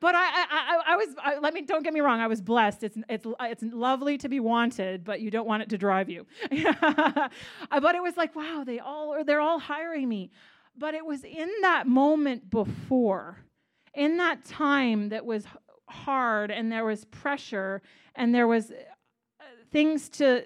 I, 0.00 0.82
I 0.86 0.96
was. 0.96 1.08
I, 1.22 1.38
let 1.38 1.54
me. 1.54 1.62
Don't 1.62 1.84
get 1.84 1.92
me 1.92 2.00
wrong. 2.00 2.20
I 2.20 2.26
was 2.26 2.40
blessed. 2.40 2.82
It's, 2.82 2.98
it's, 3.08 3.26
it's 3.40 3.62
lovely 3.62 4.18
to 4.18 4.28
be 4.28 4.40
wanted, 4.40 5.04
but 5.04 5.20
you 5.20 5.30
don't 5.30 5.46
want 5.46 5.62
it 5.62 5.68
to 5.68 5.78
drive 5.78 6.10
you. 6.10 6.26
but 6.50 7.94
it 7.94 8.02
was 8.02 8.16
like, 8.16 8.34
wow, 8.34 8.64
they 8.66 8.80
all 8.80 9.14
are. 9.14 9.24
They're 9.24 9.40
all 9.40 9.60
hiring 9.60 10.08
me. 10.08 10.30
But 10.76 10.94
it 10.94 11.06
was 11.06 11.22
in 11.22 11.50
that 11.62 11.86
moment 11.86 12.50
before, 12.50 13.38
in 13.94 14.16
that 14.16 14.44
time 14.44 15.10
that 15.10 15.24
was 15.24 15.44
hard, 15.88 16.50
and 16.50 16.72
there 16.72 16.84
was 16.84 17.04
pressure, 17.04 17.82
and 18.16 18.34
there 18.34 18.48
was 18.48 18.72
uh, 18.72 19.44
things 19.70 20.08
to 20.08 20.42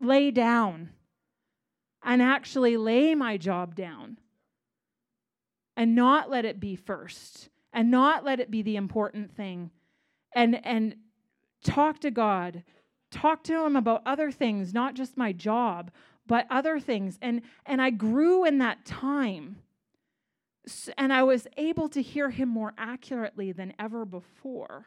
lay 0.00 0.32
down 0.32 0.90
and 2.06 2.22
actually 2.22 2.78
lay 2.78 3.14
my 3.14 3.36
job 3.36 3.74
down 3.74 4.18
and 5.76 5.94
not 5.94 6.30
let 6.30 6.46
it 6.46 6.58
be 6.58 6.74
first 6.74 7.50
and 7.74 7.90
not 7.90 8.24
let 8.24 8.40
it 8.40 8.50
be 8.50 8.62
the 8.62 8.76
important 8.76 9.30
thing 9.36 9.70
and 10.34 10.64
and 10.64 10.96
talk 11.62 12.00
to 12.00 12.10
God 12.10 12.62
talk 13.10 13.42
to 13.44 13.66
him 13.66 13.76
about 13.76 14.02
other 14.06 14.30
things 14.30 14.72
not 14.72 14.94
just 14.94 15.18
my 15.18 15.32
job 15.32 15.90
but 16.26 16.46
other 16.50 16.80
things. 16.80 17.18
And 17.22 17.42
and 17.64 17.80
I 17.80 17.90
grew 17.90 18.44
in 18.44 18.58
that 18.58 18.84
time 18.84 19.56
and 20.98 21.12
I 21.12 21.22
was 21.22 21.46
able 21.56 21.88
to 21.90 22.02
hear 22.02 22.30
him 22.30 22.48
more 22.48 22.72
accurately 22.76 23.52
than 23.52 23.72
ever 23.78 24.04
before. 24.04 24.86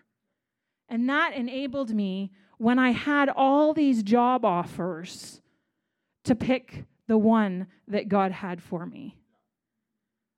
And 0.90 1.08
that 1.08 1.34
enabled 1.34 1.94
me 1.94 2.32
when 2.58 2.80
I 2.80 2.92
had 2.92 3.30
all 3.30 3.74
these 3.74 4.04
job 4.04 4.44
offers 4.44 5.42
to 6.26 6.36
pick 6.36 6.86
the 7.10 7.18
one 7.18 7.66
that 7.88 8.08
God 8.08 8.32
had 8.32 8.62
for 8.62 8.86
me. 8.86 9.18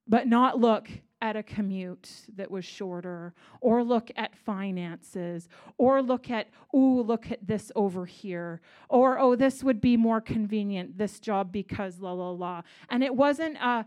But 0.08 0.26
not 0.26 0.58
look 0.58 0.88
at 1.20 1.36
a 1.36 1.42
commute 1.42 2.10
that 2.34 2.50
was 2.50 2.64
shorter, 2.64 3.34
or 3.60 3.84
look 3.84 4.10
at 4.16 4.34
finances, 4.34 5.48
or 5.76 6.02
look 6.02 6.30
at, 6.30 6.48
oh, 6.74 7.04
look 7.06 7.30
at 7.30 7.46
this 7.46 7.70
over 7.76 8.06
here, 8.06 8.60
or 8.88 9.18
oh, 9.18 9.36
this 9.36 9.62
would 9.62 9.80
be 9.82 9.96
more 9.98 10.20
convenient, 10.20 10.96
this 10.96 11.20
job 11.20 11.52
because 11.52 12.00
la 12.00 12.12
la 12.12 12.30
la. 12.30 12.62
And 12.88 13.04
it 13.04 13.14
wasn't 13.14 13.62
uh, 13.62 13.84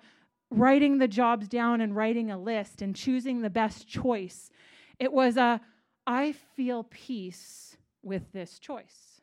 writing 0.52 1.00
the 1.00 1.08
jobs 1.08 1.50
down 1.50 1.82
and 1.82 1.96
writing 1.96 2.30
a 2.30 2.38
list 2.38 2.84
and 2.84 2.96
choosing 2.96 3.42
the 3.42 3.50
best 3.50 3.88
choice. 3.88 4.52
It 5.00 5.12
was 5.12 5.38
a, 5.38 5.60
I 6.06 6.34
feel 6.56 6.84
peace 6.84 7.76
with 8.04 8.32
this 8.32 8.60
choice 8.60 9.15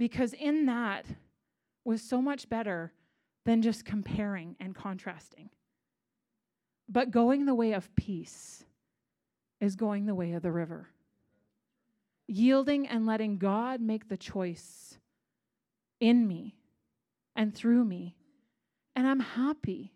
because 0.00 0.32
in 0.32 0.64
that 0.64 1.04
was 1.84 2.00
so 2.00 2.22
much 2.22 2.48
better 2.48 2.90
than 3.44 3.60
just 3.60 3.84
comparing 3.84 4.56
and 4.58 4.74
contrasting. 4.74 5.50
But 6.88 7.10
going 7.10 7.44
the 7.44 7.54
way 7.54 7.74
of 7.74 7.94
peace 7.94 8.64
is 9.60 9.76
going 9.76 10.06
the 10.06 10.14
way 10.14 10.32
of 10.32 10.42
the 10.42 10.50
river. 10.50 10.88
Yielding 12.26 12.88
and 12.88 13.04
letting 13.04 13.36
God 13.36 13.82
make 13.82 14.08
the 14.08 14.16
choice 14.16 14.96
in 16.00 16.26
me 16.26 16.56
and 17.36 17.54
through 17.54 17.84
me. 17.84 18.16
And 18.96 19.06
I'm 19.06 19.20
happy. 19.20 19.92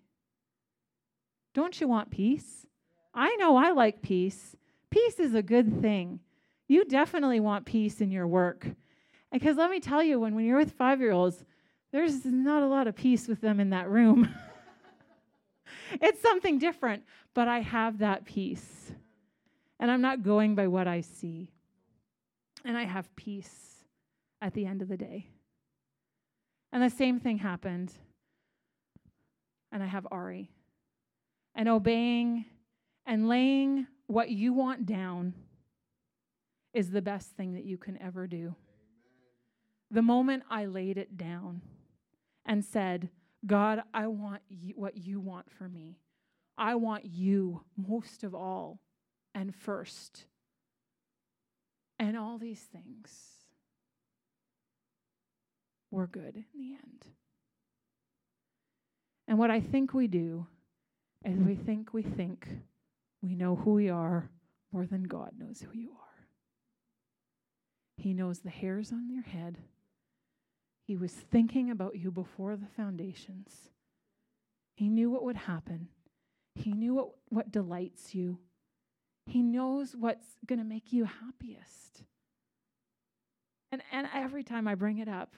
Don't 1.54 1.80
you 1.80 1.88
want 1.88 2.10
peace? 2.10 2.66
I 3.14 3.34
know 3.36 3.56
I 3.56 3.70
like 3.70 4.02
peace. 4.02 4.54
Peace 4.90 5.18
is 5.18 5.34
a 5.34 5.42
good 5.42 5.80
thing. 5.80 6.20
You 6.68 6.84
definitely 6.84 7.40
want 7.40 7.64
peace 7.64 8.02
in 8.02 8.10
your 8.10 8.26
work. 8.26 8.66
Because 9.34 9.56
let 9.56 9.68
me 9.68 9.80
tell 9.80 10.00
you, 10.00 10.20
when, 10.20 10.36
when 10.36 10.44
you're 10.44 10.58
with 10.58 10.70
five 10.74 11.00
year 11.00 11.10
olds, 11.10 11.44
there's 11.90 12.24
not 12.24 12.62
a 12.62 12.68
lot 12.68 12.86
of 12.86 12.94
peace 12.94 13.26
with 13.26 13.40
them 13.40 13.58
in 13.58 13.70
that 13.70 13.90
room. 13.90 14.32
it's 16.00 16.22
something 16.22 16.60
different, 16.60 17.02
but 17.34 17.48
I 17.48 17.58
have 17.58 17.98
that 17.98 18.24
peace. 18.24 18.92
And 19.80 19.90
I'm 19.90 20.00
not 20.00 20.22
going 20.22 20.54
by 20.54 20.68
what 20.68 20.86
I 20.86 21.00
see. 21.00 21.50
And 22.64 22.78
I 22.78 22.84
have 22.84 23.14
peace 23.16 23.84
at 24.40 24.54
the 24.54 24.66
end 24.66 24.82
of 24.82 24.88
the 24.88 24.96
day. 24.96 25.26
And 26.72 26.80
the 26.80 26.88
same 26.88 27.18
thing 27.18 27.38
happened. 27.38 27.92
And 29.72 29.82
I 29.82 29.86
have 29.86 30.06
Ari. 30.12 30.48
And 31.56 31.68
obeying 31.68 32.44
and 33.04 33.28
laying 33.28 33.88
what 34.06 34.30
you 34.30 34.52
want 34.52 34.86
down 34.86 35.34
is 36.72 36.92
the 36.92 37.02
best 37.02 37.32
thing 37.32 37.54
that 37.54 37.64
you 37.64 37.76
can 37.76 38.00
ever 38.00 38.28
do. 38.28 38.54
The 39.94 40.02
moment 40.02 40.42
I 40.50 40.64
laid 40.64 40.98
it 40.98 41.16
down 41.16 41.60
and 42.44 42.64
said, 42.64 43.10
God, 43.46 43.80
I 43.94 44.08
want 44.08 44.42
you, 44.48 44.74
what 44.74 44.96
you 44.96 45.20
want 45.20 45.52
for 45.52 45.68
me. 45.68 46.00
I 46.58 46.74
want 46.74 47.04
you 47.04 47.62
most 47.76 48.24
of 48.24 48.34
all 48.34 48.80
and 49.36 49.54
first. 49.54 50.24
And 51.96 52.18
all 52.18 52.38
these 52.38 52.58
things 52.58 53.46
were 55.92 56.08
good 56.08 56.34
in 56.34 56.44
the 56.56 56.72
end. 56.72 57.06
And 59.28 59.38
what 59.38 59.52
I 59.52 59.60
think 59.60 59.94
we 59.94 60.08
do 60.08 60.48
is 61.24 61.38
we 61.38 61.54
think 61.54 61.94
we 61.94 62.02
think 62.02 62.48
we 63.22 63.36
know 63.36 63.54
who 63.54 63.74
we 63.74 63.90
are 63.90 64.28
more 64.72 64.86
than 64.86 65.04
God 65.04 65.34
knows 65.38 65.60
who 65.60 65.78
you 65.78 65.90
are. 65.90 66.26
He 67.96 68.12
knows 68.12 68.40
the 68.40 68.50
hairs 68.50 68.90
on 68.90 69.08
your 69.08 69.22
head. 69.22 69.58
He 70.86 70.96
was 70.96 71.12
thinking 71.12 71.70
about 71.70 71.96
you 71.96 72.10
before 72.10 72.56
the 72.56 72.66
foundations. 72.66 73.70
He 74.74 74.88
knew 74.88 75.10
what 75.10 75.24
would 75.24 75.36
happen. 75.36 75.88
He 76.54 76.72
knew 76.72 76.94
what, 76.94 77.08
what 77.30 77.50
delights 77.50 78.14
you. 78.14 78.38
He 79.26 79.42
knows 79.42 79.96
what's 79.96 80.26
going 80.46 80.58
to 80.58 80.64
make 80.64 80.92
you 80.92 81.04
happiest. 81.04 82.04
And, 83.72 83.82
and 83.90 84.06
every 84.14 84.44
time 84.44 84.68
I 84.68 84.74
bring 84.74 84.98
it 84.98 85.08
up, 85.08 85.34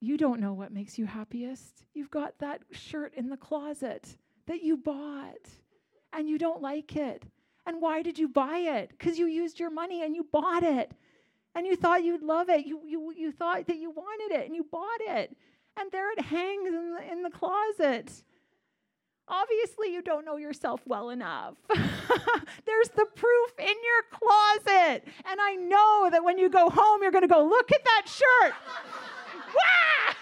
you 0.00 0.16
don't 0.16 0.40
know 0.40 0.52
what 0.52 0.72
makes 0.72 0.96
you 0.96 1.06
happiest. 1.06 1.84
You've 1.92 2.10
got 2.10 2.38
that 2.38 2.62
shirt 2.70 3.14
in 3.14 3.28
the 3.28 3.36
closet 3.36 4.16
that 4.46 4.62
you 4.62 4.76
bought 4.76 5.48
and 6.12 6.28
you 6.28 6.38
don't 6.38 6.62
like 6.62 6.96
it. 6.96 7.24
And 7.66 7.82
why 7.82 8.02
did 8.02 8.18
you 8.18 8.28
buy 8.28 8.58
it? 8.58 8.90
Because 8.90 9.18
you 9.18 9.26
used 9.26 9.58
your 9.58 9.70
money 9.70 10.02
and 10.02 10.14
you 10.14 10.24
bought 10.30 10.62
it 10.62 10.92
and 11.56 11.66
you 11.66 11.74
thought 11.74 12.04
you'd 12.04 12.22
love 12.22 12.48
it. 12.50 12.66
You, 12.66 12.82
you, 12.86 13.12
you 13.16 13.32
thought 13.32 13.66
that 13.66 13.78
you 13.78 13.90
wanted 13.90 14.38
it 14.38 14.46
and 14.46 14.54
you 14.54 14.66
bought 14.70 15.00
it. 15.00 15.34
And 15.78 15.90
there 15.90 16.12
it 16.12 16.20
hangs 16.20 16.68
in 16.68 16.94
the, 16.94 17.12
in 17.12 17.22
the 17.22 17.30
closet. 17.30 18.12
Obviously, 19.26 19.92
you 19.92 20.02
don't 20.02 20.26
know 20.26 20.36
yourself 20.36 20.82
well 20.86 21.08
enough. 21.08 21.54
There's 22.66 22.90
the 22.90 23.06
proof 23.06 23.54
in 23.58 23.66
your 23.66 24.02
closet. 24.12 25.02
And 25.24 25.40
I 25.40 25.56
know 25.56 26.10
that 26.12 26.22
when 26.22 26.36
you 26.36 26.50
go 26.50 26.68
home, 26.68 27.02
you're 27.02 27.10
going 27.10 27.22
to 27.22 27.28
go, 27.28 27.42
look 27.42 27.72
at 27.72 27.82
that 27.84 28.02
shirt. 28.06 28.52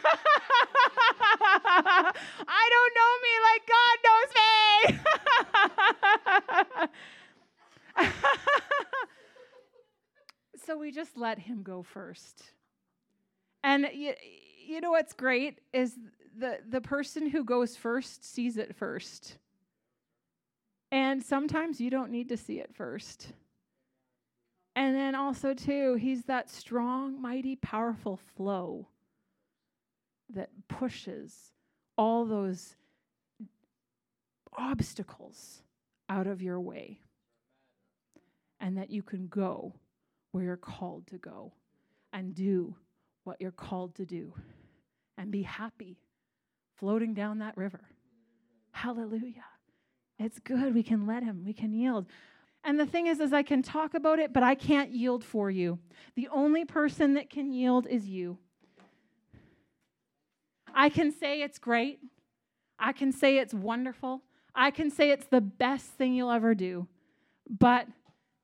I 2.47 2.71
don't 2.71 2.95
know 2.95 3.19
me 3.25 3.33
like 3.43 3.67
God 3.67 3.99
knows 4.07 4.31
me. 8.07 8.13
So 10.67 10.77
we 10.79 10.91
just 10.91 11.17
let 11.17 11.39
him 11.39 11.63
go 11.63 11.83
first. 11.83 12.43
And 13.63 13.89
you, 13.93 14.15
you 14.67 14.81
know 14.81 14.91
what's 14.91 15.13
great 15.13 15.61
is 15.73 15.97
the, 16.37 16.59
the 16.69 16.81
person 16.81 17.29
who 17.29 17.45
goes 17.45 17.77
first 17.77 18.25
sees 18.25 18.57
it 18.57 18.77
first. 18.77 19.39
And 20.91 21.23
sometimes 21.23 21.81
you 21.81 21.91
don't 21.91 22.11
need 22.11 22.29
to 22.29 22.37
see 22.37 22.61
it 22.61 22.75
first. 22.75 23.33
And 24.77 24.95
then 24.95 25.15
also, 25.15 25.55
too, 25.55 25.95
he's 25.95 26.25
that 26.25 26.51
strong, 26.51 27.21
mighty, 27.21 27.57
powerful 27.57 28.19
flow 28.37 28.89
that 30.35 30.51
pushes 30.69 31.53
all 31.97 32.25
those 32.25 32.75
obstacles 34.57 35.63
out 36.09 36.27
of 36.27 36.43
your 36.43 36.61
way 36.61 37.01
and 38.61 38.77
that 38.77 38.91
you 38.91 39.03
can 39.03 39.29
go 39.29 39.75
where 40.35 40.43
you're 40.43 40.57
called 40.57 41.07
to 41.07 41.17
go 41.17 41.53
and 42.13 42.35
do 42.35 42.75
what 43.23 43.41
you're 43.41 43.53
called 43.53 43.95
to 43.95 44.05
do 44.05 44.35
and 45.17 45.31
be 45.31 45.43
happy 45.43 45.97
floating 46.77 47.15
down 47.15 47.39
that 47.39 47.57
river. 47.57 47.83
Hallelujah. 48.73 49.45
It's 50.19 50.41
good. 50.41 50.75
We 50.75 50.83
can 50.83 51.07
let 51.07 51.23
him. 51.23 51.45
We 51.47 51.53
can 51.53 51.73
yield. 51.73 52.07
And 52.65 52.81
the 52.81 52.85
thing 52.87 53.07
is 53.07 53.21
is 53.21 53.33
I 53.33 53.45
can 53.45 53.63
talk 53.63 53.95
about 53.95 54.19
it, 54.19 54.33
but 54.33 54.43
I 54.43 54.57
can't 54.57 54.91
yield 54.91 55.23
for 55.23 55.53
you. 55.53 55.79
The 56.17 56.29
only 56.33 56.65
person 56.65 57.15
that 57.15 57.31
can 57.31 57.53
yield 57.53 57.87
is 57.87 58.09
you. 58.09 58.39
I 60.75 60.89
can 60.89 61.13
say 61.13 61.43
it's 61.43 61.61
great. 61.61 62.01
I 62.77 62.93
can 62.93 63.13
say 63.13 63.39
it's 63.39 63.55
wonderful. 63.55 64.23
I 64.53 64.73
can 64.73 64.91
say 64.91 65.11
it's 65.11 65.27
the 65.27 65.41
best 65.41 65.87
thing 65.87 66.13
you'll 66.13 66.33
ever 66.33 66.57
do. 66.57 66.89
But 67.49 67.87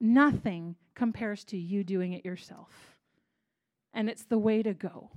nothing 0.00 0.76
compares 0.94 1.44
to 1.46 1.58
you 1.58 1.84
doing 1.84 2.12
it 2.12 2.24
yourself. 2.24 2.96
And 3.92 4.08
it's 4.08 4.24
the 4.24 4.38
way 4.38 4.62
to 4.62 4.74
go. 4.74 5.10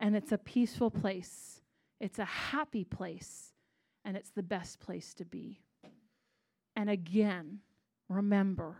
And 0.00 0.14
it's 0.14 0.32
a 0.32 0.38
peaceful 0.38 0.90
place. 0.90 1.60
It's 2.00 2.18
a 2.18 2.24
happy 2.24 2.84
place. 2.84 3.52
And 4.04 4.16
it's 4.16 4.30
the 4.30 4.42
best 4.42 4.78
place 4.78 5.14
to 5.14 5.24
be. 5.24 5.60
And 6.76 6.90
again, 6.90 7.60
remember 8.08 8.76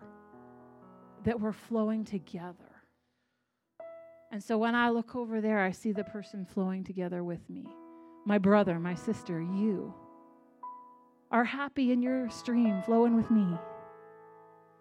that 1.25 1.41
we're 1.41 1.53
flowing 1.53 2.05
together. 2.05 2.55
And 4.31 4.43
so 4.43 4.59
when 4.59 4.75
I 4.75 4.91
look 4.91 5.17
over 5.17 5.41
there, 5.41 5.61
I 5.61 5.71
see 5.71 5.93
the 5.93 6.05
person 6.05 6.45
flowing 6.45 6.85
together 6.85 7.25
with 7.25 7.49
me. 7.49 7.67
My 8.25 8.39
brother, 8.39 8.79
my 8.79 8.95
sister, 8.95 9.41
you 9.41 9.95
are 11.31 11.45
happy 11.45 11.93
in 11.93 12.03
your 12.03 12.29
stream, 12.31 12.83
flowing 12.83 13.17
with 13.17 13.31
me. 13.31 13.47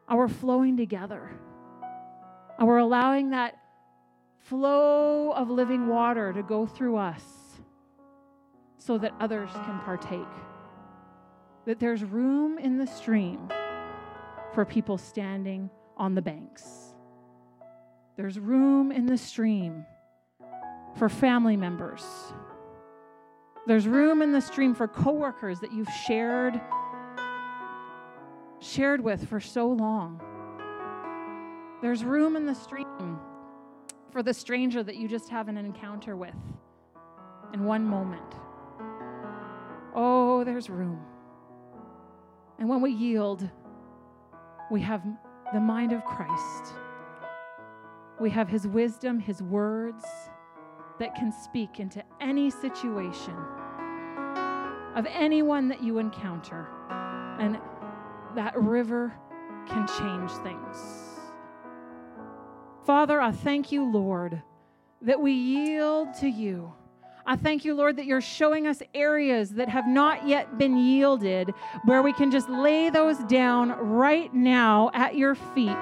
Are 0.07 0.27
flowing 0.27 0.77
together? 0.77 1.31
And 2.57 2.67
we're 2.67 2.77
allowing 2.77 3.31
that 3.31 3.57
flow 4.37 5.31
of 5.31 5.49
living 5.49 5.87
water 5.87 6.31
to 6.31 6.43
go 6.43 6.65
through 6.65 6.97
us 6.97 7.23
so 8.77 8.97
that 8.99 9.13
others 9.19 9.49
can 9.51 9.79
partake. 9.79 10.21
That 11.65 11.79
there's 11.79 12.03
room 12.03 12.59
in 12.59 12.77
the 12.77 12.85
stream 12.85 13.49
for 14.53 14.63
people 14.63 14.97
standing 14.97 15.69
on 15.97 16.13
the 16.13 16.21
banks. 16.21 16.93
There's 18.15 18.39
room 18.39 18.91
in 18.91 19.07
the 19.07 19.17
stream 19.17 19.85
for 20.95 21.09
family 21.09 21.57
members. 21.57 22.05
There's 23.67 23.87
room 23.87 24.21
in 24.21 24.31
the 24.31 24.41
stream 24.41 24.75
for 24.75 24.87
coworkers 24.87 25.59
that 25.61 25.73
you've 25.73 25.89
shared 25.89 26.61
shared 28.65 29.01
with 29.01 29.27
for 29.29 29.39
so 29.39 29.67
long. 29.67 30.19
There's 31.81 32.03
room 32.03 32.35
in 32.35 32.45
the 32.45 32.55
stream 32.55 33.19
for 34.11 34.23
the 34.23 34.33
stranger 34.33 34.81
that 34.81 34.95
you 34.95 35.07
just 35.07 35.29
have 35.29 35.47
an 35.47 35.57
encounter 35.57 36.15
with 36.15 36.33
in 37.53 37.63
one 37.65 37.85
moment. 37.85 38.33
Oh, 39.93 40.43
there's 40.43 40.69
room. 40.69 40.99
And 42.59 42.67
when 42.67 42.81
we 42.81 42.91
yield, 42.91 43.47
we 44.71 44.81
have 44.81 45.03
the 45.53 45.59
mind 45.59 45.91
of 45.93 46.03
Christ. 46.03 46.73
We 48.19 48.29
have 48.31 48.49
his 48.49 48.67
wisdom, 48.67 49.19
his 49.19 49.41
words 49.41 50.05
that 50.99 51.13
can 51.15 51.31
speak 51.31 51.79
into 51.79 52.03
any 52.21 52.49
situation 52.49 53.35
of 54.95 55.05
anyone 55.07 55.67
that 55.67 55.83
you 55.83 55.99
encounter. 55.99 56.67
And 57.39 57.59
that 58.35 58.59
river 58.61 59.13
can 59.67 59.87
change 59.87 60.31
things. 60.43 60.77
Father, 62.85 63.19
I 63.19 63.31
thank 63.31 63.71
you, 63.71 63.89
Lord, 63.91 64.41
that 65.01 65.19
we 65.19 65.31
yield 65.31 66.13
to 66.19 66.29
you. 66.29 66.73
I 67.25 67.35
thank 67.35 67.65
you, 67.65 67.73
Lord, 67.73 67.97
that 67.97 68.05
you're 68.05 68.21
showing 68.21 68.67
us 68.67 68.83
areas 68.93 69.49
that 69.51 69.67
have 69.69 69.87
not 69.87 70.27
yet 70.27 70.59
been 70.59 70.77
yielded 70.77 71.51
where 71.85 72.03
we 72.03 72.13
can 72.13 72.29
just 72.29 72.47
lay 72.49 72.91
those 72.91 73.17
down 73.23 73.71
right 73.71 74.31
now 74.31 74.91
at 74.93 75.17
your 75.17 75.33
feet. 75.33 75.75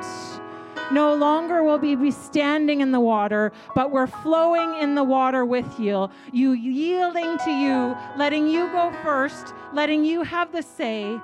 No 0.91 1.13
longer 1.13 1.63
will 1.63 1.79
we 1.79 1.95
be 1.95 2.11
standing 2.11 2.81
in 2.81 2.91
the 2.91 2.99
water, 2.99 3.51
but 3.75 3.91
we're 3.91 4.07
flowing 4.07 4.75
in 4.79 4.95
the 4.95 5.03
water 5.03 5.43
with 5.43 5.79
you. 5.79 6.09
You 6.31 6.51
yielding 6.51 7.37
to 7.39 7.51
you, 7.51 7.95
letting 8.15 8.47
you 8.47 8.67
go 8.67 8.93
first, 9.03 9.53
letting 9.73 10.05
you 10.05 10.23
have 10.23 10.51
the 10.51 10.61
say, 10.61 11.19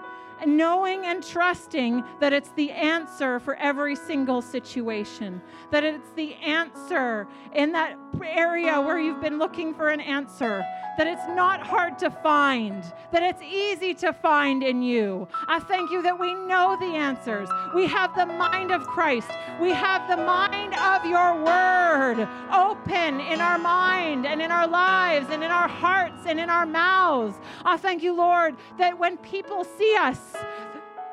knowing 0.46 1.06
and 1.06 1.24
trusting 1.24 2.04
that 2.20 2.34
it's 2.34 2.50
the 2.52 2.72
answer 2.72 3.40
for 3.40 3.56
every 3.56 3.96
single 3.96 4.42
situation, 4.42 5.42
that 5.72 5.84
it's 5.84 6.12
the 6.16 6.34
answer 6.36 7.28
in 7.54 7.72
that 7.74 7.98
area 8.24 8.80
where 8.82 9.00
you've 9.00 9.22
been 9.22 9.40
looking 9.40 9.74
for 9.74 9.90
an 9.90 10.00
answer, 10.00 10.64
that 10.98 11.08
it's 11.08 11.28
not 11.30 11.62
hard 11.62 11.98
to 12.00 12.10
find, 12.10 12.84
that 13.12 13.24
it's 13.24 13.42
easy 13.42 13.94
to 13.94 14.12
find 14.12 14.64
in 14.64 14.82
you. 14.82 15.28
I 15.48 15.60
thank 15.60 15.92
you 15.92 16.02
that 16.04 16.20
we 16.20 16.34
know 16.34 16.76
the 16.80 16.96
answers. 16.96 17.50
We 17.74 17.86
have 17.88 18.16
the 18.16 18.26
mind 18.26 18.72
of 18.72 18.86
Christ, 18.86 19.30
we 19.62 19.72
have 19.72 20.10
the 20.10 20.24
mind 20.24 20.74
of 20.76 21.06
your 21.06 21.44
word 21.44 22.28
open 22.54 23.20
in 23.20 23.42
our 23.42 23.58
mind 23.58 24.26
and 24.26 24.42
in 24.42 24.52
our 24.52 24.68
lives 24.68 25.28
and 25.30 25.44
in 25.44 25.52
our 25.52 25.68
hearts 25.68 26.26
and 26.26 26.40
in 26.40 26.50
our 26.50 26.66
mouths. 26.66 27.40
I 27.66 27.78
thank 27.78 28.04
you, 28.04 28.14
Lord, 28.14 28.56
that 28.78 28.98
when 28.98 29.18
people 29.18 29.64
see 29.64 29.96
us, 29.96 30.29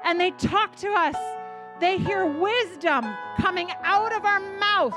and 0.05 0.21
they 0.21 0.31
talk 0.33 0.77
to 0.77 0.93
us. 0.93 1.17
They 1.81 1.99
hear 1.99 2.27
wisdom 2.27 3.05
coming 3.39 3.71
out 3.83 4.12
of 4.12 4.25
our 4.25 4.41
mouth 4.59 4.97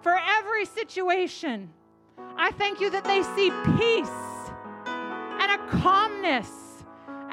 for 0.00 0.18
every 0.38 0.64
situation. 0.64 1.70
I 2.36 2.50
thank 2.52 2.80
you 2.80 2.90
that 2.90 3.04
they 3.04 3.22
see 3.22 3.50
peace 3.78 4.08
and 4.86 5.52
a 5.52 5.58
calmness 5.80 6.63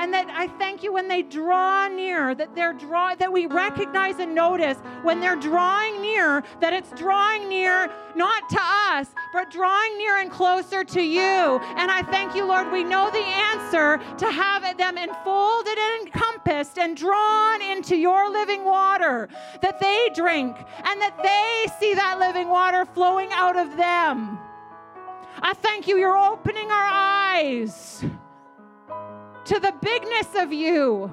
and 0.02 0.12
that 0.16 0.28
I 0.32 0.48
thank 0.48 0.82
you 0.82 0.92
when 0.92 1.08
they 1.08 1.22
draw 1.22 1.88
near, 1.88 2.34
that 2.34 2.56
they're 2.56 2.74
draw 2.74 3.14
that 3.14 3.32
we 3.32 3.46
recognize 3.46 4.18
and 4.18 4.34
notice 4.34 4.80
when 5.04 5.20
they're 5.20 5.36
drawing 5.36 6.02
near, 6.02 6.44
that 6.60 6.74
it's 6.74 6.90
drawing 6.94 7.48
near 7.48 7.88
not 8.16 8.50
to 8.50 8.60
us, 8.60 9.10
but 9.32 9.52
drawing 9.52 10.00
near 10.00 10.18
and 10.18 10.32
closer 10.32 10.84
to 10.84 11.02
you. 11.04 11.22
And 11.22 11.92
I 11.92 12.02
thank 12.02 12.36
you, 12.36 12.46
Lord, 12.46 12.72
we 12.72 12.84
know 12.84 13.12
the 13.12 13.20
answer 13.20 14.00
to 14.18 14.32
have 14.32 14.76
them 14.76 14.98
enfolded 14.98 15.78
and 15.78 16.08
encompassed 16.08 16.80
and 16.80 16.98
drawn 16.98 17.62
into 17.62 17.96
your 17.96 18.32
living 18.32 18.66
water 18.66 19.30
that 19.62 19.80
they 19.80 20.10
drink 20.16 20.58
and 20.58 21.00
that 21.00 21.16
they 21.22 21.72
see 21.80 21.94
that 21.94 22.18
living 22.18 22.50
water 22.50 22.86
flowing 22.86 23.30
out 23.34 23.56
of 23.56 23.78
them. 23.78 24.40
I 25.44 25.54
thank 25.54 25.88
you, 25.88 26.00
you're 26.00 26.18
opening 26.18 26.72
our 26.72 26.88
eyes 26.90 28.04
to 29.52 29.60
the 29.60 29.74
bigness 29.82 30.34
of 30.38 30.54
you, 30.54 31.12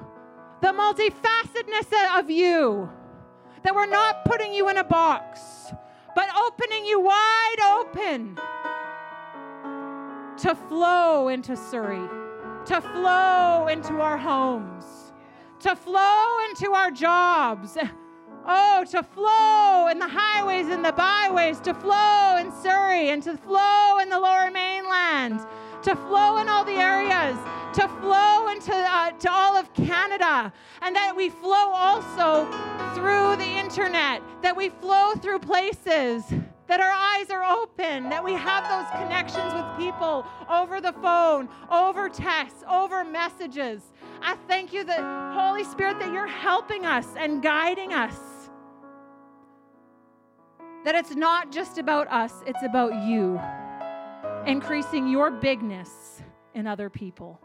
the 0.61 0.69
multifacetedness 0.69 2.17
of 2.17 2.29
you, 2.29 2.89
that 3.63 3.75
we're 3.75 3.85
not 3.85 4.23
putting 4.23 4.53
you 4.53 4.69
in 4.69 4.77
a 4.77 4.83
box, 4.85 5.41
but 6.15 6.29
opening 6.37 6.85
you 6.85 7.01
wide 7.01 7.57
open 7.81 8.39
to 10.37 10.55
flow 10.69 11.27
into 11.27 11.57
Surrey, 11.57 12.07
to 12.65 12.79
flow 12.79 13.67
into 13.67 13.99
our 13.99 14.17
homes, 14.17 14.85
to 15.59 15.75
flow 15.75 16.37
into 16.49 16.71
our 16.71 16.91
jobs. 16.91 17.77
Oh, 18.51 18.85
to 18.89 19.03
flow 19.03 19.89
in 19.91 19.99
the 19.99 20.07
highways 20.07 20.69
and 20.69 20.83
the 20.83 20.93
byways, 20.93 21.59
to 21.59 21.73
flow 21.73 22.37
in 22.37 22.51
Surrey 22.63 23.09
and 23.09 23.21
to 23.23 23.35
flow 23.35 23.99
in 23.99 24.09
the 24.09 24.17
lower 24.17 24.49
mainland, 24.49 25.41
to 25.83 25.95
flow 25.95 26.37
in 26.37 26.49
all 26.49 26.63
the 26.63 26.71
areas 26.73 27.37
to 27.73 27.87
flow 28.01 28.47
into 28.49 28.73
uh, 28.73 29.11
to 29.11 29.31
all 29.31 29.55
of 29.55 29.71
Canada, 29.73 30.51
and 30.81 30.95
that 30.95 31.15
we 31.15 31.29
flow 31.29 31.71
also 31.71 32.45
through 32.95 33.35
the 33.35 33.57
internet, 33.57 34.21
that 34.41 34.55
we 34.55 34.69
flow 34.69 35.13
through 35.13 35.39
places 35.39 36.23
that 36.67 36.79
our 36.79 36.91
eyes 36.91 37.31
are 37.31 37.43
open, 37.43 38.09
that 38.09 38.23
we 38.23 38.33
have 38.33 38.63
those 38.69 39.01
connections 39.01 39.53
with 39.53 39.65
people 39.77 40.25
over 40.49 40.79
the 40.79 40.93
phone, 40.93 41.49
over 41.71 42.09
texts, 42.09 42.63
over 42.69 43.03
messages. 43.03 43.81
I 44.21 44.35
thank 44.47 44.71
you 44.71 44.83
that, 44.83 45.33
Holy 45.33 45.63
Spirit, 45.63 45.99
that 45.99 46.13
you're 46.13 46.27
helping 46.27 46.85
us 46.85 47.07
and 47.17 47.41
guiding 47.41 47.93
us. 47.93 48.15
That 50.85 50.93
it's 50.93 51.15
not 51.15 51.51
just 51.51 51.79
about 51.79 52.07
us, 52.11 52.33
it's 52.45 52.61
about 52.63 52.93
you 53.03 53.39
increasing 54.45 55.07
your 55.07 55.31
bigness 55.31 56.21
in 56.55 56.67
other 56.67 56.89
people 56.89 57.39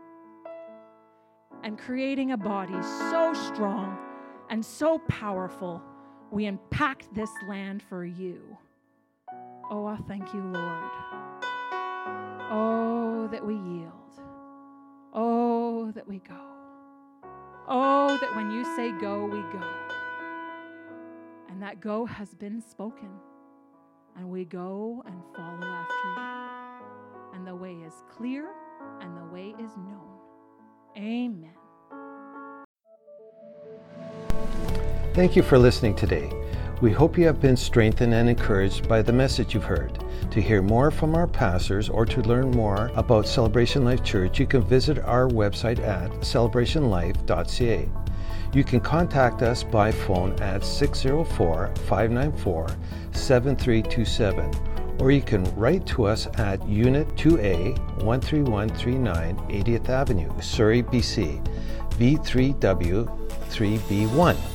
and 1.63 1.79
creating 1.79 2.33
a 2.33 2.37
body 2.37 2.81
so 3.11 3.33
strong 3.33 3.97
and 4.51 4.65
so 4.65 4.99
powerful, 5.09 5.83
we 6.31 6.47
impact 6.47 7.13
this 7.15 7.31
land 7.49 7.83
for 7.83 8.05
you. 8.05 8.57
Oh, 9.71 9.87
I 9.87 9.97
thank 10.09 10.35
you, 10.35 10.43
Lord. 10.43 10.91
Oh, 12.51 13.29
that 13.33 13.45
we 13.45 13.55
yield. 13.55 13.93
Oh, 15.15 15.91
that 15.93 16.07
we 16.07 16.19
go. 16.19 16.41
Oh, 17.67 18.19
that 18.21 18.37
when 18.37 18.51
you 18.51 18.65
say 18.77 18.93
go, 19.01 19.25
we 19.25 19.41
go. 19.59 19.67
And 21.49 21.63
that 21.63 21.81
go 21.81 22.05
has 22.05 22.35
been 22.35 22.61
spoken. 22.61 23.09
And 24.17 24.29
we 24.29 24.45
go 24.45 25.03
and 25.07 25.23
follow 25.35 25.67
after 25.67 25.95
you. 26.09 26.64
And 27.35 27.47
the 27.47 27.55
way 27.55 27.73
is 27.73 27.95
clear 28.17 28.47
and 29.01 29.17
the 29.17 29.25
way 29.25 29.55
is 29.59 29.71
known. 29.77 30.21
Amen. 30.97 31.51
Thank 35.15 35.35
you 35.35 35.43
for 35.43 35.59
listening 35.59 35.97
today. 35.97 36.33
We 36.81 36.93
hope 36.93 37.19
you 37.19 37.27
have 37.27 37.41
been 37.41 37.57
strengthened 37.57 38.15
and 38.15 38.29
encouraged 38.29 38.89
by 38.89 39.03
the 39.03 39.13
message 39.13 39.53
you've 39.55 39.65
heard. 39.65 40.05
To 40.31 40.41
hear 40.41 40.63
more 40.63 40.91
from 40.91 41.17
our 41.17 41.27
pastors 41.27 41.89
or 41.89 42.07
to 42.07 42.21
learn 42.23 42.51
more 42.51 42.93
about 42.95 43.27
Celebration 43.27 43.85
Life 43.85 44.05
Church, 44.05 44.39
you 44.39 44.47
can 44.47 44.63
visit 44.63 44.99
our 45.01 45.29
website 45.29 45.81
at 45.81 46.11
celebrationlife.ca. 46.21 47.89
You 48.53 48.65
can 48.65 48.81
contact 48.81 49.43
us 49.43 49.65
by 49.65 49.91
phone 49.91 50.33
at 50.41 50.65
604 50.65 51.75
594 51.87 52.69
7327 53.13 54.74
or 54.99 55.11
you 55.11 55.23
can 55.23 55.45
write 55.57 55.87
to 55.87 56.05
us 56.05 56.27
at 56.39 56.67
Unit 56.69 57.09
2A 57.17 57.77
13139 58.01 59.37
80th 59.37 59.89
Avenue, 59.89 60.41
Surrey, 60.41 60.83
BC, 60.83 61.45
V3W 61.99 63.07
3B1. 63.51 64.54